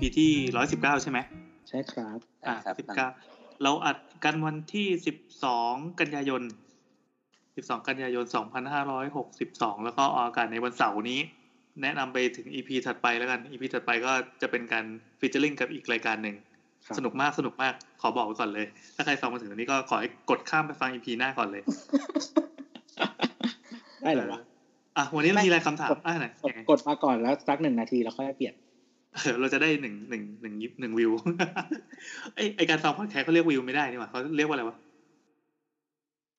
[0.06, 1.20] EP นี้เป็น EP ที่ร้อยสิบเก้าใช่ไหม
[1.70, 3.08] ใช่ครับ อ่าสิบเก้า
[3.64, 6.42] เราอัดกันวันที่สิบสองกันยายน
[7.56, 11.20] สิบสองกันยายนสองพันห้าร้อยหกสิบสองแล้วก็ออกอากาศในวันเสาร์นี้
[11.82, 14.86] แนะนำไปถึง EP ถัดไปแล้วกัน EP ถัดไปก็จะเป็นการ
[15.20, 16.36] ฟีเจอริงกับอีกรายการหนึ่ง
[16.86, 18.66] ครับสนุกมากสนุกมากขอบอกไว้ก่อนเลย
[18.96, 21.64] ถ้าใครฟังมาถึงตรงนี้ก็ขอให้กดข้ามไปฟัง EP หน้าก่อนเลย
[24.04, 24.42] ได้เหรอวะ
[24.98, 28.54] อะวันนี้เรามีอะไรคำถามกดอะไหนกดกดมาก่อนแล้วสักหนึ่งนาทีแล้วค่อยเปลี่ยน
[29.16, 31.12] เออเราจะได้หนึ่งหนึ่งหนึ่งยิบหนึ่งวิว
[32.36, 34.78] ไอไอการฟังพอดแคสต์เขาเรียกวิวไม่ได้นี่หว่าเขาเรียกว่าอะไรวะ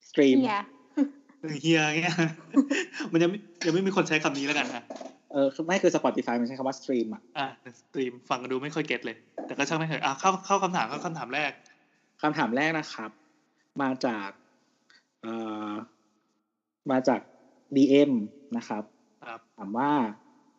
[0.08, 0.60] stream เนี่ย
[1.42, 2.14] หนึ่ง hear เงี้ย
[3.12, 4.84] มันยังไม่ยังไม่มีคนใช้คำนี้แล้วกันอะ
[5.32, 7.46] เออคือไม่คือ Spotify มันใช้คำว่า stream อะอะ
[7.80, 11.52] stream ฟังกันดูไม่ค่อย get เลย แต่ก็ช่างไม่เถอะอะเข้าเข้าคำถามเข้าคำถามแรก
[12.22, 13.10] คำถามแรกนะครับ
[13.82, 14.28] มาจาก
[15.22, 15.34] เอ่
[15.70, 15.72] อ
[16.90, 17.20] มาจาก
[17.76, 18.10] DM
[18.56, 18.82] นะครับ
[19.22, 19.92] ครับถามว่า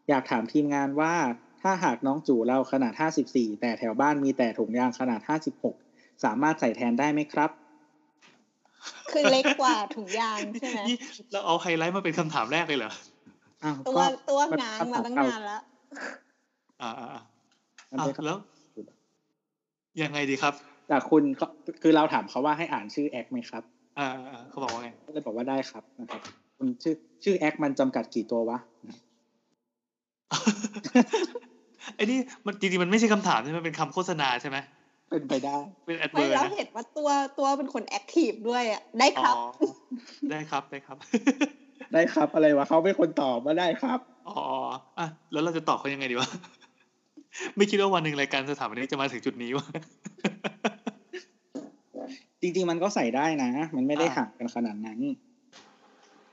[0.10, 1.14] อยากถามทีมงานว่า
[1.62, 2.94] ถ้าหากน้องจู่เราขนาด
[3.28, 5.22] 54 แต่แถวบ้านมีแต่ถุงยางขนาด
[5.72, 7.50] 56 สามารถใส่แทนได้ไหมครับ
[9.12, 10.98] คือเล็กกว่าถุงยางใช่ไหมนี่
[11.32, 12.92] เราเอาไฮไลท์มาเป็นคำถามแรกเลยเหรอ
[13.64, 15.62] อ้าวตัวก็ตัวมันง้างคำมาถามตั้งเก่านานแล้ว
[16.82, 17.22] อ่าอ่าอ่า
[17.92, 18.38] มันอะเป็นคำแล้ว
[20.02, 20.54] ยังไงดีครับ
[20.92, 21.48] จากคุณเขา
[21.82, 23.64] คือเราถามเขาว่าให้อ่านชื่อแอคไหมครับ
[24.00, 26.22] อ่าอ่าอ่าเขาบอกว่าไงก็เลยบอกว่าได้ครับนะครับ
[26.58, 28.58] คุณชื่อชื่อแอคมันจำกัดกี่ตัววะ
[31.96, 34.58] ไอ้นี่มันจริงๆมันไม่ใช่คำถามใช่ไหมเป็นคำโฆษณาใช่ไหม
[35.10, 39.46] เป็นไปได้ เป็นแอดเวไม่อร์แล้วนะเห็นว่าตัวตัวเป็นคนแอคทีฟด้วยอะได้ครับอ๋อ
[40.32, 40.98] ได้ครับได้ครับ
[41.94, 44.40] ได้ครับอะไรวะเขาเป็นคนตอบมาได้ครับอ๋อ
[45.00, 46.30] อะแล้วเราจะตอบเขายังไงดีวะ
[47.58, 49.66] ไม่คิดว่าวันหนึ่งรายการสถาปนิกจะมาถึงจุดนี้วะ
[52.42, 55.00] จริงๆมันก็ใส่ได้นะ มันไม่ได้อ่าห่างกันขนาดนั้น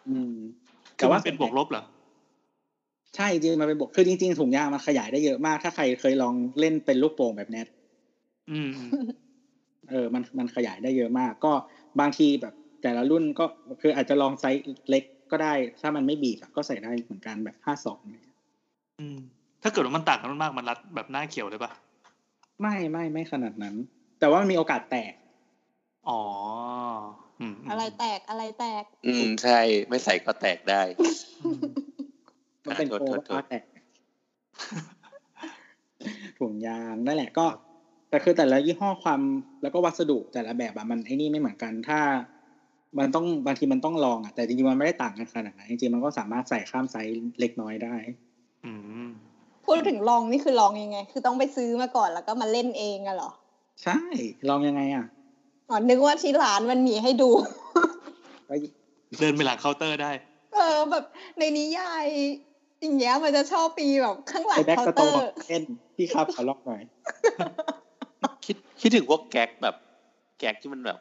[0.08, 0.32] อืม
[0.96, 1.82] แต่แต่ว่าว่าเป็นบวกลบเหรอ
[3.16, 7.66] ใช่จริงๆมันเป็นบวกคือจริง ๆ ถุงยางมันขยายได้เยอะมาก ถ้าใครเคยลองเล่นเป็นลูกโป่งแบบเน็ต
[8.50, 8.70] อืม
[9.90, 11.52] เออ มันมันขยายได้เยอะมาก ก็
[12.00, 13.44] บางทีแบบ แต่ละรุ่นก็
[13.80, 18.00] คืออาจจะลองไซส์เล็กก็ได้ ถ้ามันไม่บีบอะก็ใส่ได้เหมือนกันแบบห้าสอง
[19.00, 19.18] อืม
[19.62, 21.70] ถ้าเกิดว่ามันต่างกันมากๆมันรัดแบบหน้าเขียวเลยปะ
[22.60, 23.74] ไม่ไม่ไม่ขนาดนั้น
[24.18, 25.12] แต่ว่ามันมีโอกาสแตก
[26.08, 26.22] อ๋อ
[27.40, 30.82] อืมอะไรแตกอะไรแตก อืมใช่ ไม่ใส่ก็แตกได้
[31.44, 31.50] อื
[32.64, 33.62] มมันเป็นโทษโคโทษโทษว่าแตก
[36.38, 37.46] ถุงยางนั่นแหละก็
[38.10, 39.20] แต่คือแต่ละยี่ห้อความ
[39.62, 42.00] แล้วก็วัสดุแต่ละแบบอะมันไอ้นี่ไม่เหมือนกันถ้า
[42.98, 47.94] มันต้องบางทีมันต้องลองอะแต่จริงๆมันไม่ได้ต่างกันขนาดนั้นจริงๆมันก็สามารถใส่ข้ามไซส์เล็กน้อยได้
[48.64, 48.72] อื
[49.06, 49.08] ม
[49.66, 53.30] พูดถึงลองนี่คือลองยังไง คือต้องไปซื้อมาก่อนแล้วก็มาเล่นเองอะเหรอ
[53.82, 53.98] ใช่
[54.48, 55.04] ลองยังไงอะ
[55.70, 57.30] อ๋อนึกว่าที่ร้านมันมีให้ดู
[58.48, 58.54] ก็
[59.20, 60.10] เดินไปหลังเคาน์เตอร์ได้
[60.54, 61.04] เออแบบ
[61.38, 62.06] ในนิยาย
[62.84, 65.62] อย่างเงี้ยมันจะชอบมีแบบข้างหลังไอ้ back counterเล่น
[65.96, 66.80] พี่ครับขอลองหน่อย
[68.46, 69.74] คิดคิดถึงพวกแก๊กแบบ
[70.38, 70.98] แก๊กที่มันแบบ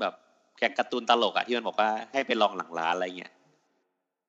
[0.00, 0.14] แบบ
[0.58, 3.32] แก๊กการ์ตูนตลกอะที่มันบอกว่าให้ไปลองหลังร้านอะไรเงี้ย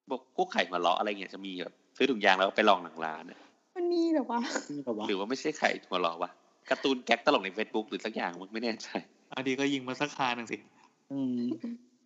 [0.10, 3.40] บอกพวกไข่มาเลาะอะไรเงี้ยจะมีแบบซื้อถุงยางแล้วก็ไปลองหลังร้านอะ
[3.78, 4.40] มันมีเหรอวะ
[4.72, 6.32] นี่ก็ว่าหรือว่าไม่ใช่ไข่หัวเราะวะ
[6.70, 8.88] การ์ตูนแก๊กตลกในเฟซบุ๊กหรือสักอย่างมึงไม่แน่ใจ
[9.34, 10.58] อันนี้ก็ยิงมาสักคาหนึ่งสิ
[11.12, 11.38] อืม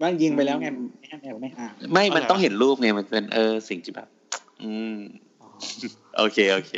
[0.02, 0.68] บ้างยิงไปแล้วไง
[1.00, 4.08] ไม่ให้แอบไม่ห่างไม่เอามันเหรอต้องเห็นรูปไงมันเป็นเออสิ่งที่แบบ
[4.66, 4.98] อืม
[5.42, 5.50] อ๋อ
[6.18, 6.74] โอเคโอเค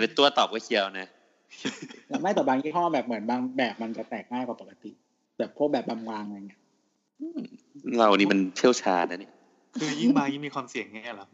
[0.00, 1.08] เป็นตัวตอบก็เชียวนะ
[2.06, 4.90] แต่ไม่แต่บางยี่ห้อแบบเหมือนบางแบบมันจะแตกง่ายกว่าปกติ
[5.38, 6.60] แบบพวกแบบบางวางอะไรเงี้ย
[7.98, 9.32] เรานี่มันเชี่ยวชาญนะเนี่ย
[9.78, 11.28] คือยิ่งมายิ่งมีความเสี่ยงแง่เหรอ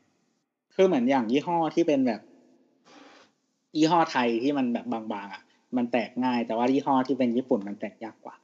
[0.75, 2.21] คือเหมือนอย่างยี่ห้อที่เป็นแบบ
[3.77, 5.43] ยี่ห้อไทยที่มันแบบบางๆอะ
[5.77, 8.35] มันแตกง่าย แต่ว่ายี่ห้อที่เป็นญี่ปุ่นมันแตกยากกว่า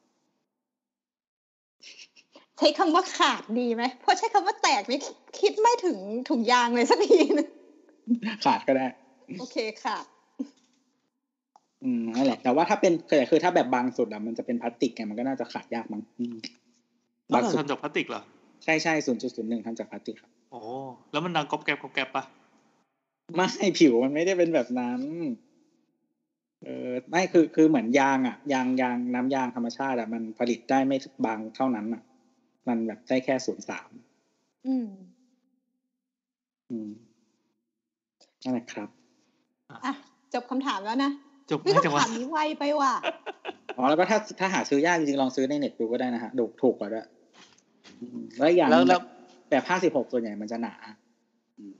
[2.59, 4.99] ใช้คำว่าขาดดีไหมเพราะใช้คำว่าแตกนี่
[5.41, 7.49] คิดไม่ถึงถุงยางเลยสักทีนึง
[8.45, 8.87] ขาดก็ได้
[9.41, 10.05] โอเคขาด
[11.83, 16.37] อืมนั่นแหละ แต่ว่าถ้าเป็นคือคือถ้าแบบบางสุดอะมันจะเป็นพลาสติกไงมันก็น่าจะขาดยากมั้งอืม
[17.33, 18.23] บ้าบางเราสุดทำจากพลาสติกเหรอ
[18.65, 20.61] ใช่ใช่ศูนย์จุดศูนย์หนึ่งทำจากพลาสติกครับโอ้
[21.13, 22.25] แล้วมันดังก๊อบแก๊บก๊อบแก๊บปะ
[23.35, 23.47] ไม่
[23.79, 25.01] ผิวมันไม่ได้เป็นแบบนั้น
[26.63, 32.03] เออไม่คือคือเหมือนยางอะ ยางยางน้ำยางธรรมชาติอะมันผลิตได้ไม่บางเท่านั้นอะ
[32.69, 33.91] มันแบบได้แค่ศูนย์สาม
[34.67, 34.89] อืม
[36.71, 36.91] อืม
[38.45, 38.89] นั่นแหละครับ
[39.85, 39.93] อะ
[40.35, 41.11] จบคำถามแล้วนะ
[41.51, 42.93] จบวิไม่จังคำวะถามนี้ไวไปว่ะ
[43.77, 47.07] อ๋อแล้วก็ถ้าถ้าหาซื้อยากจริงๆลองซื้อในเน็ตดูก็ได้นะฮะดูถูกกว่าด้วย
[48.01, 49.01] อืมแล้วอย่างแล้วแล้ว
[49.51, 50.75] แบบห้าสิบหกส่วนใหญ่มันจะหนา
[51.59, 51.77] อืม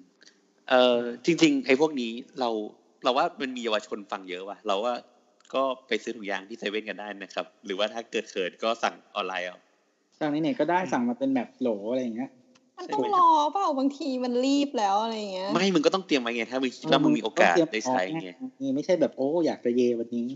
[0.69, 2.51] เออจริง ๆ ไอ้พวกนี้เรา
[3.05, 4.95] เราว่ามันมีเยาวชนฟังเยอะว่ะ เราว่า
[5.55, 9.59] ก็ไปซื้อถุงยางที่เซเว่นกันได้นะครับ หรือว่าถ้าเกิดเขินก็สั่งออนไลน์เอา
[10.21, 12.31] สั่งในเน็ตก็ได้สั่งมาเป็นแบบโหลอะไรอย่างเงี้ย
[12.79, 18.29] มันต้องรอเปล่าบางทีมันรีบแล้วอะไรอย่างเงี้ย ไม่ มึงก็ต้องเตรียมไว้ไงถ้ามึงคิดว่ามึงมีโอกาสได้ใช้ไง
[18.61, 20.29] นี่ไม่ใช่แบบโอ้อยากจะเยวันนี้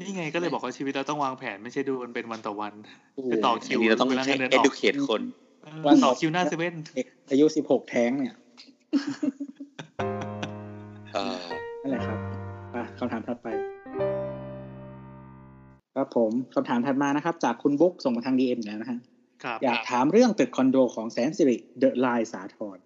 [0.00, 2.72] นี่ไงก็เลยบอกว่าชีวิตเราต้องวางแผนไม่ใช่ดูมันเป็นวันต่อวัน
[3.14, 5.20] โอ้โหไปต่อคิอัวนนี้เราต้องเวลาให้เงินเดือนออก educate คน
[5.64, 8.36] เออวันต่ต่ออคิวหน้าเซเว่นเด็กอายุสิบหกแท้งเนี่ย
[11.14, 11.42] เออ
[11.80, 12.18] นั่นแหละครับ
[12.74, 13.48] อะคำถามถัดไป
[15.94, 18.98] ครับผมคำถามถัดมานะครับ จากคุณบุ๊กส่งมาทางดีเอ็มแล้วนะฮะ
[19.44, 22.78] ครับอยากถามเรื่องตึกคอนโดของแสนสิริเดอะไลน์สาทร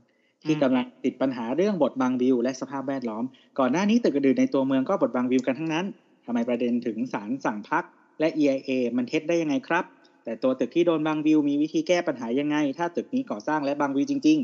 [0.42, 3.24] ที่อืมกำลังติดปัญหาเรื่องบทบังวิวและสภาพแวดล้อม
[3.58, 5.86] ก่อนหน้านี้ตึกอื่นๆในตัวเมืองก็บทบังวิวกันทั้งนั้น
[6.26, 7.84] ทำไมประเด็นถึงศาลสั่งพัก
[8.20, 9.84] และ EIA มันเท็จได้ยังไงครับ
[10.24, 14.38] แต่ตัวตึกที่โดนบังวิวมีวิธีแก้ปัญหายังไง ถ้าตึกนี้ก่อสร้างและบังวิวจริง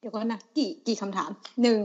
[0.00, 1.30] เดี๋ยวก่อนนะกี่กี่คำถาม
[1.62, 1.80] หนึ่ง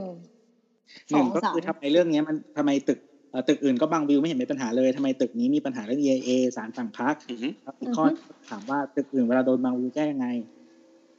[0.52, 3.13] ๆหสอนึ่งงก็สามคือทำไมเรื่องเนี้ยมันทำไมตึกเอ่อ
[3.48, 8.04] ตึกอื่นก็บังวิวไม่เห็นมีปัญหาเลยทำไมตึกนี้มีปัญหาเรื่อง EIA ศาลสั่งพักอือหือครับอีกข้อ
[8.50, 10.26] ถามว่าตึกอื่นเวลาโดนบังวิวแก้ยังไง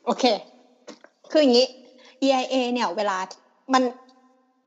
[0.06, 0.24] โอเค
[1.32, 1.66] คืออย่างนี้
[2.24, 3.18] EIA เนี่ยเวลา
[3.74, 3.84] มัน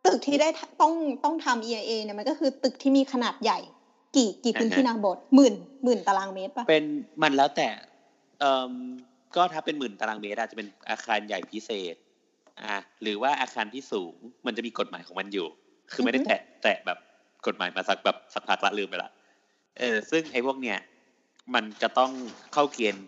[0.06, 0.92] ตึกที่ได้ทต้อง
[1.24, 3.58] ต้องทำ EIA เนี่ยมันก็คือตึกที่มีขนาดใหญ่
[4.16, 5.54] กี่กี่พื้นที่อ่าฮะนางบดหมื่น
[5.84, 6.84] หมื่นตารางเมตรปะเป็น
[7.22, 7.68] มันแล้วแต่
[8.40, 8.74] เอ่อ
[9.36, 11.94] ก็ถ้าเป็นหมื่นตารางเมตรอาจจะเป็นอาคารใหญ่พิเศษ
[12.60, 14.14] อะหรือว่าอาคารที่สูง
[14.46, 15.46] มันจะมีกฎหมายของมันอยู่
[15.92, 16.98] คือไม่ได้แตะแตะแบบ
[17.46, 19.10] กฎหมายมาสักแบบสักพักละลืมไปละ
[19.78, 20.78] เออซึ่งไอ้พวกเนี้ย
[21.54, 22.10] มันจะต้อง
[22.52, 23.04] เข้าเกณฑ์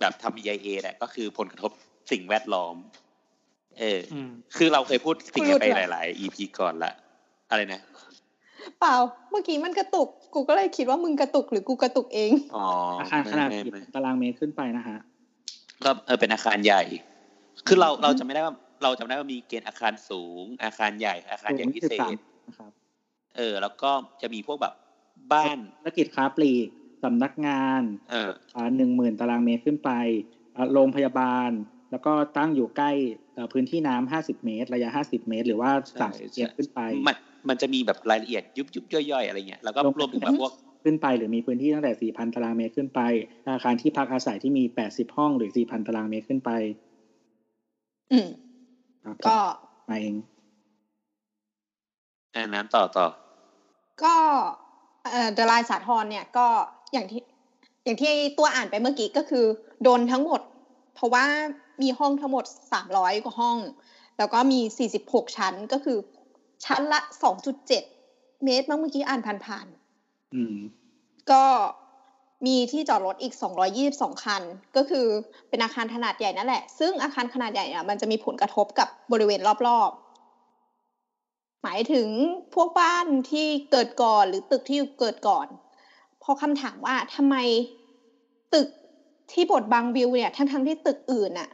[0.00, 1.70] แบบทำ EIA แหละก็คือผลกระทบ
[2.10, 2.76] สิ่งแวดล้อม
[3.78, 6.92] เอออืมคือเราเคยพูดสิ่งนี้ไปหลาย ๆ EP ก่อนละ
[7.50, 7.80] อะไรนะ
[8.80, 8.94] เปล่า
[9.30, 12.66] เมื่อกี้มันกระตุก กูก็เลยคิดว่ามึงกระตุกหรือกูกระตุกเอง อ๋อ
[13.00, 14.98] อาคารขนาดไม่กี่ไม่ไม่ตารางเมตรขึ้นไปนะฮะ
[15.84, 16.82] ก็เออเป็นอาคารใหญ่
[17.66, 22.70] คือเราเราจะไม่ได้ว่าเราจำได้ว่ามีเกณฑ์อาคารสูง อาคารใหญ่ อาคารใหญ่พิเศสูงษ13นะครับ
[23.36, 23.90] เออ แล้วก็
[24.22, 24.74] จะมีพวกแบบ
[25.32, 26.68] บ้านธุรกิจค้าปลีก
[27.04, 28.30] สำนักงานเออ
[28.76, 29.90] หนึ่งหมื่นตารางเมตรขึ้นไป
[30.56, 31.50] อ่าโรงพยาบาล
[31.90, 32.90] แล้วก็ตั้งอยู่ใกล้
[33.34, 37.16] เอ่อพื้นที่น้ำห้าสิบเมตร ระยะห้าสิบเมตร หรือว่าใช่สามสิบเมตรขึ้นไป มัน
[37.48, 40.52] มันจะมีแบบรายละเอียดยุบยุบย่อยๆ อะไรเงี้ยแล้วก็รวมรวมถึงแบบพวก
[40.84, 43.00] ขึ้นไปหรือมีพื้นที่ตั้งแต่ 4,000 ตารางเมตรขึ้นไป
[43.48, 46.50] อาคารที่พักอาศัยที่มี 80 ห้องหรือ 4,000 ตารางเมตรขึ้นไป
[48.12, 48.28] อืม
[49.04, 49.36] ครับก็
[49.88, 50.14] มาเอง
[52.34, 53.06] อ่าน้ำต่อต่อ
[54.02, 54.14] ก็
[55.12, 56.46] เอ่อเดลายสาทรเนี่ยก็
[56.92, 57.22] อย่างที่
[57.84, 59.44] อย่างที่ตัวอ่านไปเมื่อกี้ก็คือ
[59.82, 60.40] โดนทั้งหมด
[60.94, 61.24] เพราะว่า
[61.82, 63.58] มีห้องทั้งหมดสามร้อยกว่าห้อง
[64.18, 65.98] แล้วก็มีสี่สิบหกชั้นก็คือ
[66.64, 67.82] ชั้นละสองจุดเจ็ด
[68.44, 69.66] เมตรมั้งเมื่อกี้อ่านผ่าน
[70.34, 71.44] อืมๆก็
[72.46, 73.34] มีที่จอดรถอีก
[73.78, 74.42] 222 คัน
[74.76, 75.06] ก็คือ
[75.48, 80.09] เป็นอาคารขนาดใหญ่นั่นแหละ ซึ่งอาคารขนาดใหญ่อะมันจะมีผลกระทบกับบริเวณรอบๆ
[81.62, 82.08] หมายถึง
[82.54, 85.48] พวกบ้านที่เกิดก่อนหรือตึกที่เกิดก่อน
[86.22, 87.36] พอคำถามว่าทำไม
[88.54, 88.68] ตึก
[89.32, 91.50] ที่บทบังวิวเนี่ยทั้งๆที่ตึกอื่นอะ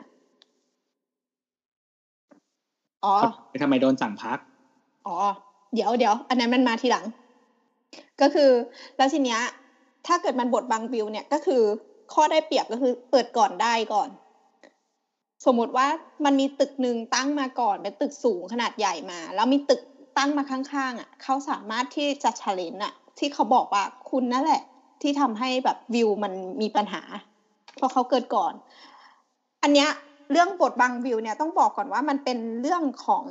[3.04, 3.14] อ๋อ
[3.62, 4.38] ทำไมโดนสั่งพัก
[5.06, 5.16] อ๋อ
[5.74, 7.04] เดี๋ยวเดี๋ยวอันนั้นมันมาทีหลัง
[8.20, 8.50] ก็คือ
[8.96, 9.40] แล้วทีเนี้ย
[10.06, 11.62] ถ้าเกิดมันบทบังวิวเนี่ยก็คือ
[12.12, 14.08] ข้อได้เปรียบก็คือเปิดก่อนได้ก่อน
[15.44, 15.86] สมมติว่า
[16.24, 19.80] มันมีตึกหนึ่งตั้งมาก่อนเป็นตึกสูงขนาดใหญ่มา แล้วมีตึก
[20.18, 24.62] ตั้งมาข้างๆอะเขาสามารถที่จะชาเลนอะ ที่เขาบอกว่าคุณนั่นแหละ
[25.02, 27.02] ที่ทำให้แบบวิวมันมีปัญหา
[27.76, 28.52] เพราะเขาเกิดก่อน
[29.62, 29.90] อันเนี้ย
[30.32, 33.24] เรื่องบทบังวิวเนี่ยต้องบอกก่อนว่ามันเป็นเรื่องของ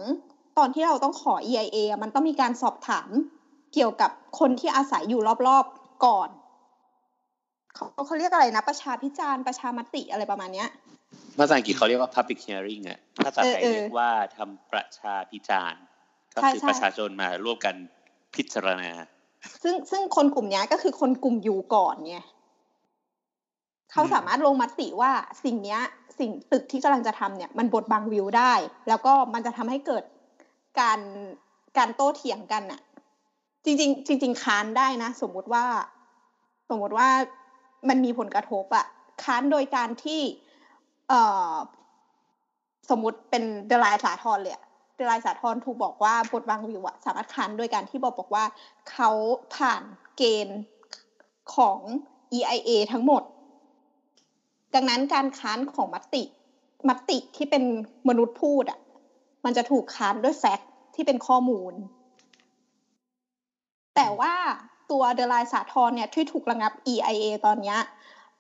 [0.58, 3.10] ตอนที่เราต้องขอ EIA อะมันต้องมีการสอบถาม
[3.74, 6.30] เกี่ยวกับคนที่อาศัยอยู่รอบๆก่อน
[7.74, 10.70] เขาเขาเรียกอะไรนะ ประชาพิจารณ์ประชามติอะไรประมาณเนี้ย
[11.40, 15.84] ภาษาอังกฤษเขาเรียกว่า public hearing อะภาษาไทยเออเออเรียกว่าทำประชาพิจารณ์
[16.36, 17.76] ก็ใช่คือใช่ประชาชนมาร่วมกัน
[18.36, 18.90] พิจารณา
[19.64, 22.18] ซึ่งซึ่งคนกลุ่มเนี้ยก็คือคนกลุ่มอยู่ก่อนไง
[23.92, 25.12] เขาสามารถลงมติว่า
[25.44, 25.82] สิ่งเนี้ย
[26.20, 28.54] สิ่งตึกที่กำลังจะทำเนี่ย มันบดบังวิวได้
[28.88, 30.04] แล้วก็มันจะทำให้เกิด
[30.80, 31.00] การ
[31.78, 32.82] การโต้เถียงกันน่ะ
[33.66, 35.66] จริงๆจริงๆค้านได้นะ สมมุติว่า
[36.70, 37.10] สมมุติว่า
[37.90, 38.86] มันมีผลกระทบอะ
[39.24, 40.22] ค้านโดยการที่
[41.10, 41.22] เอ่
[41.52, 41.54] อ
[42.90, 44.56] สมมุติเป็นเดลายสาทรเลย
[44.96, 48.44] อะเดลายสาทรถูกบอกว่าบทบางวิวอะสามารถค้านโดยการที่บอกบอกว่า
[48.92, 49.10] เขา
[49.56, 49.84] ผ่าน
[50.18, 50.60] เกณฑ์
[51.56, 51.80] ของ
[52.38, 53.24] EIA ทั้งหมด
[54.76, 56.24] ดังนั้นการค้านของมติ
[56.90, 57.64] มติที่เป็น
[58.10, 58.80] มนุษย์พูดอะ
[59.46, 61.74] มันจะถูกค้านด้วยแฟกต์ที่เป็นข้อมูล
[63.96, 64.34] แต่ว่า
[64.92, 67.80] ตัวเดลายสาทรเนี่ยที่ถูกระงับ EIA ตอนเนี้ย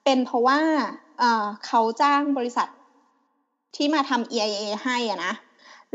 [0.03, 0.59] เป็นเพราะว่า
[1.19, 2.67] เอ่อเขาจ้างบริษัท
[3.75, 5.33] ที่มาทำ EIA ให้อะนะ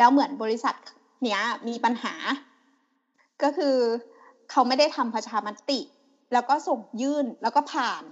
[0.00, 0.74] แล้วเหมือนบริษัท
[1.22, 2.14] เนี้ยมีปัญหา
[3.42, 3.76] ก็คือ
[4.50, 5.80] เขาไม่ได้ทำประชามติ
[6.32, 8.02] แล้วก็ส่งยื่นแล้วก็ผ่าน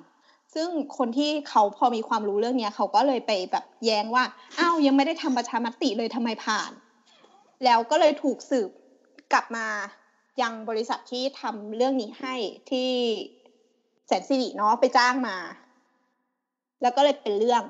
[0.54, 4.24] ซึ่งคนที่เขาพอมีความรู้เรื่องเนี้ยเขาก็เลยไปแบบแย้งว่า
[4.58, 6.70] อ้าวยังไม่ได้ทำประชามติเลยทำไมผ่าน
[7.64, 8.70] แล้วก็เลยถูกสืบ
[9.32, 9.66] กลับมา
[10.42, 12.34] ยังบริษัทที่ทำเรื่องนี้ให้
[12.70, 12.90] ที่
[14.06, 15.36] แสนสิริเนาะไปจ้างมา
[16.82, 17.62] แล้วก็เลยเป็นเรื่อง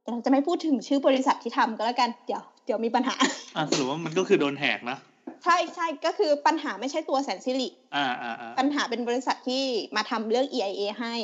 [0.00, 3.14] แต่เราจะไม่พูดถึงชื่อบริษัทที่ทำก็แล้วกัน เดี๋ยว เดี๋ยวมีปัญหา
[3.56, 4.98] อะสรุปว่ามันก็คือโดนแหกนะ
[5.44, 9.62] ใช่ใช่ก็คือปัญหาไม่ใช่ตัวแสนสิริอ่าอ่าอ่าปัญหาเป็นบริษัทที่
[9.96, 11.14] มาทำเรื่อง EIA ให้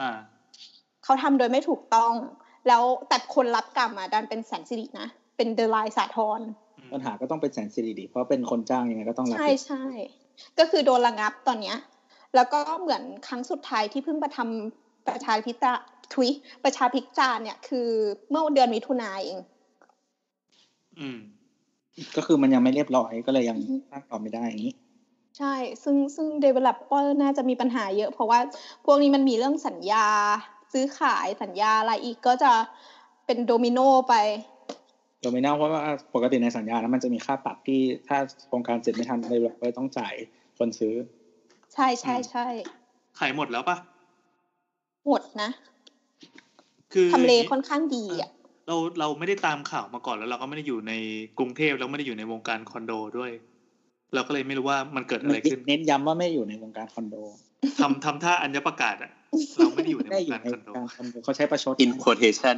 [0.00, 0.10] อ่า
[1.04, 2.12] เขาทำโดยไม่ถูกต้อง
[2.68, 6.40] แล้วแต่คนรับกรรมอะดันเป็นแสนสิรินะ เป็นเดลายสาทร
[6.92, 9.84] ปัญหาก็ต้องเป็นแสนสิริดิเพราะเป็นคนจ้างยังไงก็ต้องรับใช่ผิดใช่
[10.58, 11.76] ก็คือโดนระงับตอนเนี้ย
[12.34, 15.76] แล้วก็เหมือนครั้งสุดท้ายที่เพิ่งมาทำประชาพิจาร
[16.14, 16.28] ทุย
[16.64, 17.88] ประชาพิจารณ์เนี่ยคือ
[18.30, 19.38] เมื่อเดือนมิถุนายนเอง
[21.00, 21.18] อืม
[22.16, 24.74] ก็คือมันยังไม่เรียบร้อยก็เลยยังอือฮึสร้างต่อไม่ได้อย่างนี้
[25.38, 28.38] ใช่ ซึ่งซึ่ง developer น่าจะมีปัญหาเยอะ เพราะว่า
[28.84, 30.06] พวกนี้มันมีเรื่องสัญญา
[30.72, 32.52] ซื้อขายสัญญาอะไรอีกก็จะ
[33.26, 33.78] เป็นโดมิโน
[34.08, 34.14] ไป
[35.22, 35.82] โดมินาเพราะว่า
[36.14, 40.14] ปกติในสัญญาแล้วมันจะมีค่าปรับที่ถ้าโครงการเสร็จไม่ทันเลยเราต้องจ่าย
[40.58, 40.94] คนซื้อ
[41.74, 42.46] ใช่ใช่ใช่
[43.18, 43.76] ขายหมดแล้วปะ
[45.06, 45.50] หมดนะ
[46.92, 48.30] คือทำเลย่างงี้ค่อนข้างดีอะ
[48.70, 50.92] เราเราไม่ได้ตามข่าวมาก่อนแล้วเราก็ไม่ได้อยู่ใน
[51.38, 53.30] กรุงเทพแล้วไม่ได้อยู่ในวงการคอนโดด้วย
[54.14, 57.16] เราก็เลยไม่รู้ว่ามันเกิดอะไรขึ้น เน้นย้ำว่าไม่อยู่ในวงการคอนโด
[57.80, 59.12] ทำทำท่าอัญญประกาศอะ
[59.58, 62.56] เราไม่ได้อยู่ในไม่วได้งอยู่การในควอนงโดการคอนโดเขาใช้ประชด in quotation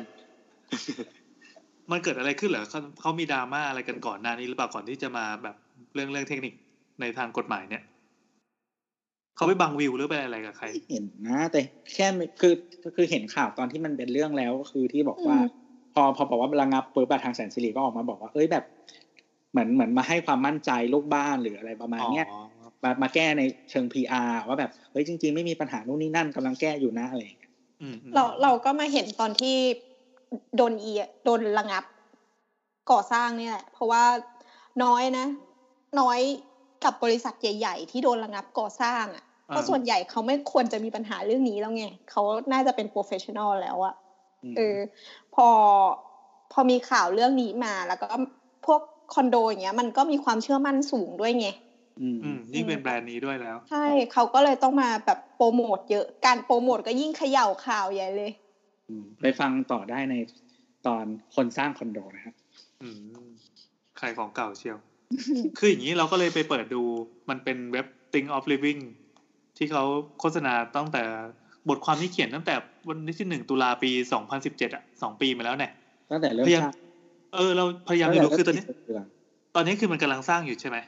[1.90, 5.56] มันเกิดอะไรขึ้นเหรอเขาเขามีดราม่าอะไรกันก่อนหน้านี้หรือเปล่าก่อนที่จะมาแบบ
[5.94, 6.52] เรื่องเรื่องเทคนิค
[7.00, 7.82] ในทางกฎหมายเนี่ย
[9.36, 11.60] เขาไปบังวิวหรือไปอะไรกับใครไม่เห็นนะ แต่
[11.94, 12.54] แค่ไม่คือ
[12.96, 15.61] คือเห็นข่าวตอนที่มันเป็นเรื่องแล้วก็คือที่บอกว่าอืม
[15.94, 18.64] พอพอบอกว่าระงับปุ๊บอะทางแสนสิริก็ออกมาบอกว่า เอ้ยแบบ
[19.50, 22.38] เหมือนเหมือนมาให้ความมั่นใจลูกบ้านหรืออะไรประมาณเนี้ยอ๋อ
[22.82, 29.56] มามาแก้ในเชิง PR ว่าแบบเฮ้ยจริง ๆ ไม่มีปัญหานู่นนี่นั่นกำลังแก้อยู่นะอะไรอย่างเงี้ยอืมอืมเราเราก็มาเห็นตอนที่
[30.56, 31.84] โดนเอียโดนระงับ
[32.90, 34.04] ก่อสร้างเนี่ยแหละเพราะว่า
[34.84, 35.26] น้อยนะ
[36.00, 36.20] น้อย
[36.84, 42.22] กับบริษัทใหญ่ ๆ ที่โดนระงับก่อสร้างอะเพราะส่วนใหญ่เขาไม่ควรจะมีปัญหาเรื่องนี้แล้วไงเขา
[42.52, 43.94] น่าจะเป็น professional แล้วอะ
[44.42, 44.76] มเออ
[45.34, 45.48] พอ
[46.52, 48.06] พอมีข่าวเรื่องนี้มา แล้วก็
[48.66, 48.80] พวก
[49.14, 51.48] คอนโดอย่างเงี้ย มันก็มีความเชื่อมั่นสูงด้วยไง
[52.00, 58.32] อืมอืมยิ่งเป็นแบรนด์นี้ด้วยแล้ว ใช่เขาก็เลยต้องมาแบบโปรโมทเยอะการโปรโมทก็ยิ่งเขย่าข่าวใหญ่เลย
[58.88, 60.14] อืมไปฟังต่อได้ใน
[60.86, 61.04] ตอน
[61.34, 62.34] คนสร้างคอนโดนะครับ
[62.82, 63.26] อืม
[63.98, 64.78] ใครของเก่าเชียว
[65.58, 66.82] คืออย่างนี้เราก็เลยไปเปิดดู
[67.30, 68.80] มันเป็นเว็บ Think of Living
[69.56, 69.84] ที่เขา
[70.20, 71.02] โฆษณาตั้งแต่
[71.68, 72.54] บทความที่เขียนตั้งแต่
[72.88, 75.70] วันที่หนึ่งตุลาปีสองพันสิบเจ็ดอะสองปีมาแล้วเนี่ย
[76.10, 76.72] ตั้งแต่เริ่มพยายามสร้าง
[77.34, 79.04] เออเราพยายามตั้งจะแต่ดูคือตอนนี้เริ่มติดเรื่อง
[79.54, 80.78] ตอนนี้คือมันกำลังสร้างอยู่ใช่ไหม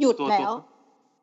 [0.00, 0.52] หยุดตัวแล้ตัวว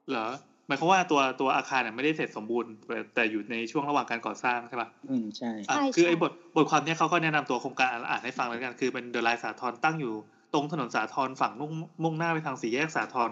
[0.10, 0.28] เหรอ
[0.68, 10.14] หมายความว่าตัวตัวอาคารเนี่ยไม่ได้เสร็จสมบูรณ์แต่แต่อยู่ในช่วงระหว่างการก่อสร้างใช่ปะอืมใช่อะใช่คือใช่ไอ้บทบทความเนี้ยเขาก็แนะนำตัวโครงการอ่านให้ฟังแล้วกันคือเป็นเดอะไลน์สาทรตั้งอยู่
[10.54, 11.72] ตรงถนนสาทรฝั่งมุ่ง
[12.04, 13.32] มุ่งหน้าไปทางสี่แยกสาทร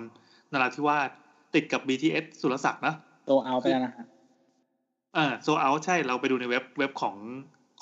[0.54, 1.10] นราธิวาส
[1.56, 2.94] ติดกับ BTS สุรศักดิ์นะ
[3.26, 4.06] โตเอาไปแล้วนะฮะ
[5.18, 7.16] อ่าโซเอาใช่เราไปดูในเว็บเว็บของ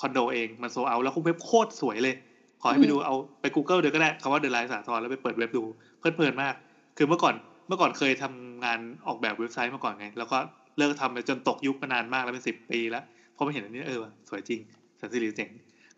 [0.00, 2.14] คอนโดเองมันโซเอาแล้วเว็บโคตรสวยเลย
[2.62, 5.62] ขอให้ไปดูเอาไป Google เดี๋ยวก็ได้คำว่าเดอะไลน์สาทรแล้วไปเปิดเว็บดู
[5.98, 6.54] เพลิดเพลินมาก
[6.96, 7.34] คือเมื่อก่อน
[7.68, 10.38] เมื่อก่อนเคยทำงานออกแบบเว็บไซต์มาก่อนไง แล้วก็
[10.78, 13.04] เลิกทำไปจนตกยุคมานานมากแล้วเป็นสิบปีแล้ว
[13.36, 14.60] พอมาเห็นอันนี้เออว่ะสวยจริง
[14.96, 15.50] แสนสิริเจ๋ง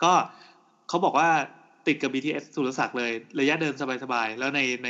[0.02, 0.12] ก็
[0.88, 1.28] เขาบอกว่า
[1.86, 4.88] ติดกับ BTS สุรศักดิ์เลย ระยะเดินสบายๆ แล้วในใน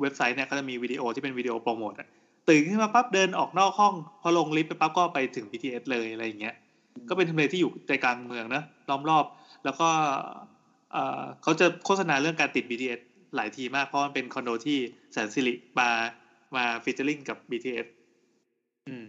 [0.00, 2.08] เว็บไซต์เนี่ยก็จะมีวิดีโอที่เป็นวิดีโอโปรโมทอะ
[2.48, 6.54] ตื่นขึ้นมาปั๊บเดินออกนอกห้อง พอลงลิฟต์ไปปั๊บก็ไปถึง BTS เลยอะไรอย่างเงี้ย
[7.08, 9.24] ก็เป็นทำเลที่อยู่ใจกลางเมืองนะล้อมรอบ
[9.64, 9.88] แล้วก็
[10.92, 13.00] เอ่อเขาจะโฆษณาเรื่องการติด BTS
[13.36, 14.78] หลายทีมากเพราะมันเป็นคอนโดที่
[15.12, 15.88] แสนสิริมา
[16.56, 17.86] มาฟิชเจอริงกับ BTS
[18.88, 19.06] อืม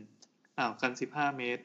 [0.57, 1.63] อ้าวกันสิบห้าเมตร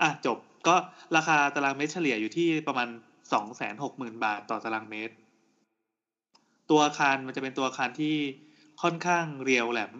[0.00, 0.74] อะจบก็
[1.16, 2.88] ราคาตารางเมตรเฉลี่ยอยู่ที่ประมาณ
[3.32, 5.14] สองแสนหกหมื่นบาทต่อตารางเมตร
[6.70, 8.16] ตัวอาคารมันจะเป็นตัวอาคารที่
[8.82, 9.92] ค่อนข้างเรียวแหลม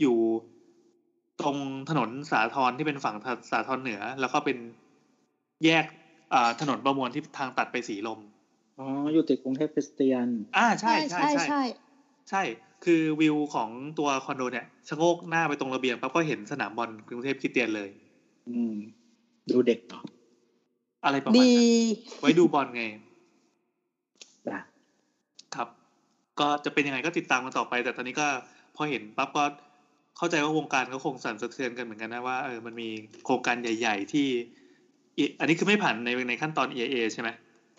[0.00, 0.16] อยู่
[1.40, 1.56] ตรง
[1.90, 3.16] ถนนสาทรที่เป็นฝั่ง
[3.50, 4.56] สาทรเหนือ แล้วก็เป็น
[5.64, 5.84] แยก
[6.32, 8.20] อ่าถนนประมวลที่ทางตัดไปสีลม
[8.78, 11.62] อ๋อ อยู่ติดกรุงเทพคริสเตียน อ่าใช่ใช่ใช่ใช่ใช่
[12.30, 12.42] ใช่
[12.84, 17.88] คือวิวของตัวคอนโดเนี่ยชะโงกหน้าไปตรงระเบียงปั๊บก็เห็นสนามบอลกรุงเทพคริสเตียนเลย
[18.48, 18.74] อืม
[19.50, 20.00] ดูเด็กต่อ
[21.04, 21.66] อะไรประมาณดีนั้น
[22.20, 22.84] ไว้ดูบอลไง
[24.46, 24.58] จ้ะ
[25.54, 25.68] ครับ
[26.40, 28.26] ก็จะเป็นยังไงก็ติดตามกันต่อไป แต่ตอนนี้ก็
[28.76, 29.44] พอเห็นปั๊บก็
[30.16, 32.88] เข้าใจว่าวงการก็คงสั่นสะเทือนกันเหมือนกันนะว่าเออมันมี
[33.24, 34.26] โครงการใหญ่ ๆ ที่
[35.18, 37.28] อิอันนี้คือไม่ผ่านในในขั้นตอน EIA ใช่ไหม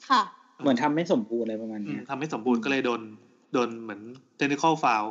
[0.08, 0.22] ค่ะ
[0.62, 3.02] เหมือนทำไม่สมบูรณ์อะไรประมาณอืเนี้มยทำให้สมบูรณ์ก็เลยโดน
[3.54, 4.02] โดนเหมือน
[4.40, 5.06] technical foul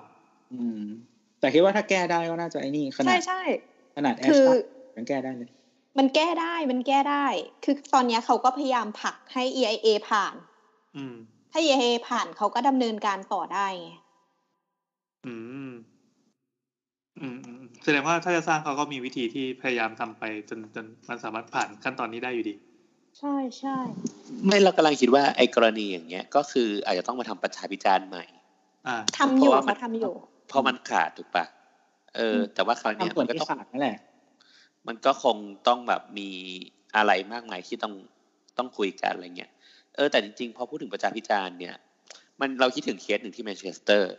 [0.50, 0.76] อืม
[1.38, 3.40] แต่คิดว่าถ้าแก้ได้ก็น่าจะไอ้นี่ขนาใช่ดใช่
[3.96, 4.50] ขนาดแอคืสอตั
[4.96, 5.50] ยังแก้ได้เลย
[5.98, 7.26] มันแก้ได้มันแก้ได้
[7.64, 10.34] คือตอนเนี้ยเขาก็พยายามผลักให้ EIA ผ่าน
[10.94, 11.14] อืม
[11.52, 13.90] ถ้า EIA ผ่านเขาก็ดำเนินการต่อได้ไง
[15.24, 15.28] อื
[15.68, 15.69] ม
[17.20, 22.54] อืมอืมแสดงว่าถ้าจะสร้างเขาก็มีวิธีที่พยายามทำไปจนจนมันสามารถผ่านขั้นตอนนี้ได้อยู่ดี
[23.18, 23.76] ใช่ใช่
[24.46, 28.24] ไม่เรากำลังคิดว่าไอ้กรณีอย่างเงี้ย ก็คืออาจจะต้องมาทำประชาพิจารณ์ใหม่
[28.86, 30.14] อ่าทำอยู่เพราะว่ามันเขาทำอยู่
[30.48, 31.44] เพราะมันขาดถูกปะ
[32.16, 33.98] เออ แต่ว่าคราวเนี้ยทำส่วมันนก็ที่ต้องขาดนั่นแหละ
[34.86, 35.36] มันก็คง
[35.68, 36.28] ต้องแบบมี
[36.96, 37.94] อะไรมากมายที่ต้อง
[38.58, 39.50] ต้องคุยกันอะไรเงี้ย
[39.94, 41.74] เออแต่จริงๆพอพูดถึงประชาพิจารณ์เนี่ย
[42.40, 44.12] มันเราคิดถึงเคสหนึ่งที่แมนเชสเตอร์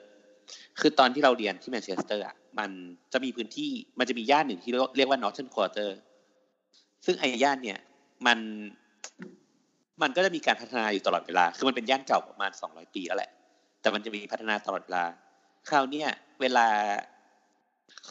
[0.79, 2.69] คือตอนที่เราเรียนที่แมนเชสเตอร์อะมัน
[3.13, 5.89] จะมีพื้นที่มันจะมีย่านหนึ่งที่เรียกว่า Northern Quarter
[7.05, 7.79] ซึ่งไอ้ย่านเนี่ย
[8.27, 8.39] มัน
[10.01, 13.31] มันก็จะมีการพัฒนาอยู่ตลอดเวลา คือมันเป็นย่านเก่าประมาณสองร้อยปีแล้วแหละ
[13.81, 15.03] แต่มันจะมีพัฒนาตลอดเวลา
[15.69, 16.07] คราวเนี้ย
[16.41, 16.67] เวลา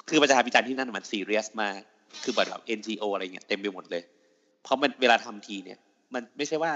[0.09, 1.79] คือประชาพิจารณ์ที่นั่นมันซีเรียสมาก
[2.23, 4.03] คือแบบ NGO ออะไรเงี้ยเต็มไปหมดเลย
[4.63, 5.79] เพราะมันเวลาทำทีเนี่ย
[6.15, 6.73] มันไม่ใช่ว่า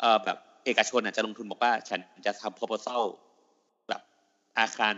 [0.00, 3.02] เออแบบเอกชนอะจะลงทุนบอกว่า ฉันจะทำ proposal
[4.58, 4.94] อาคาร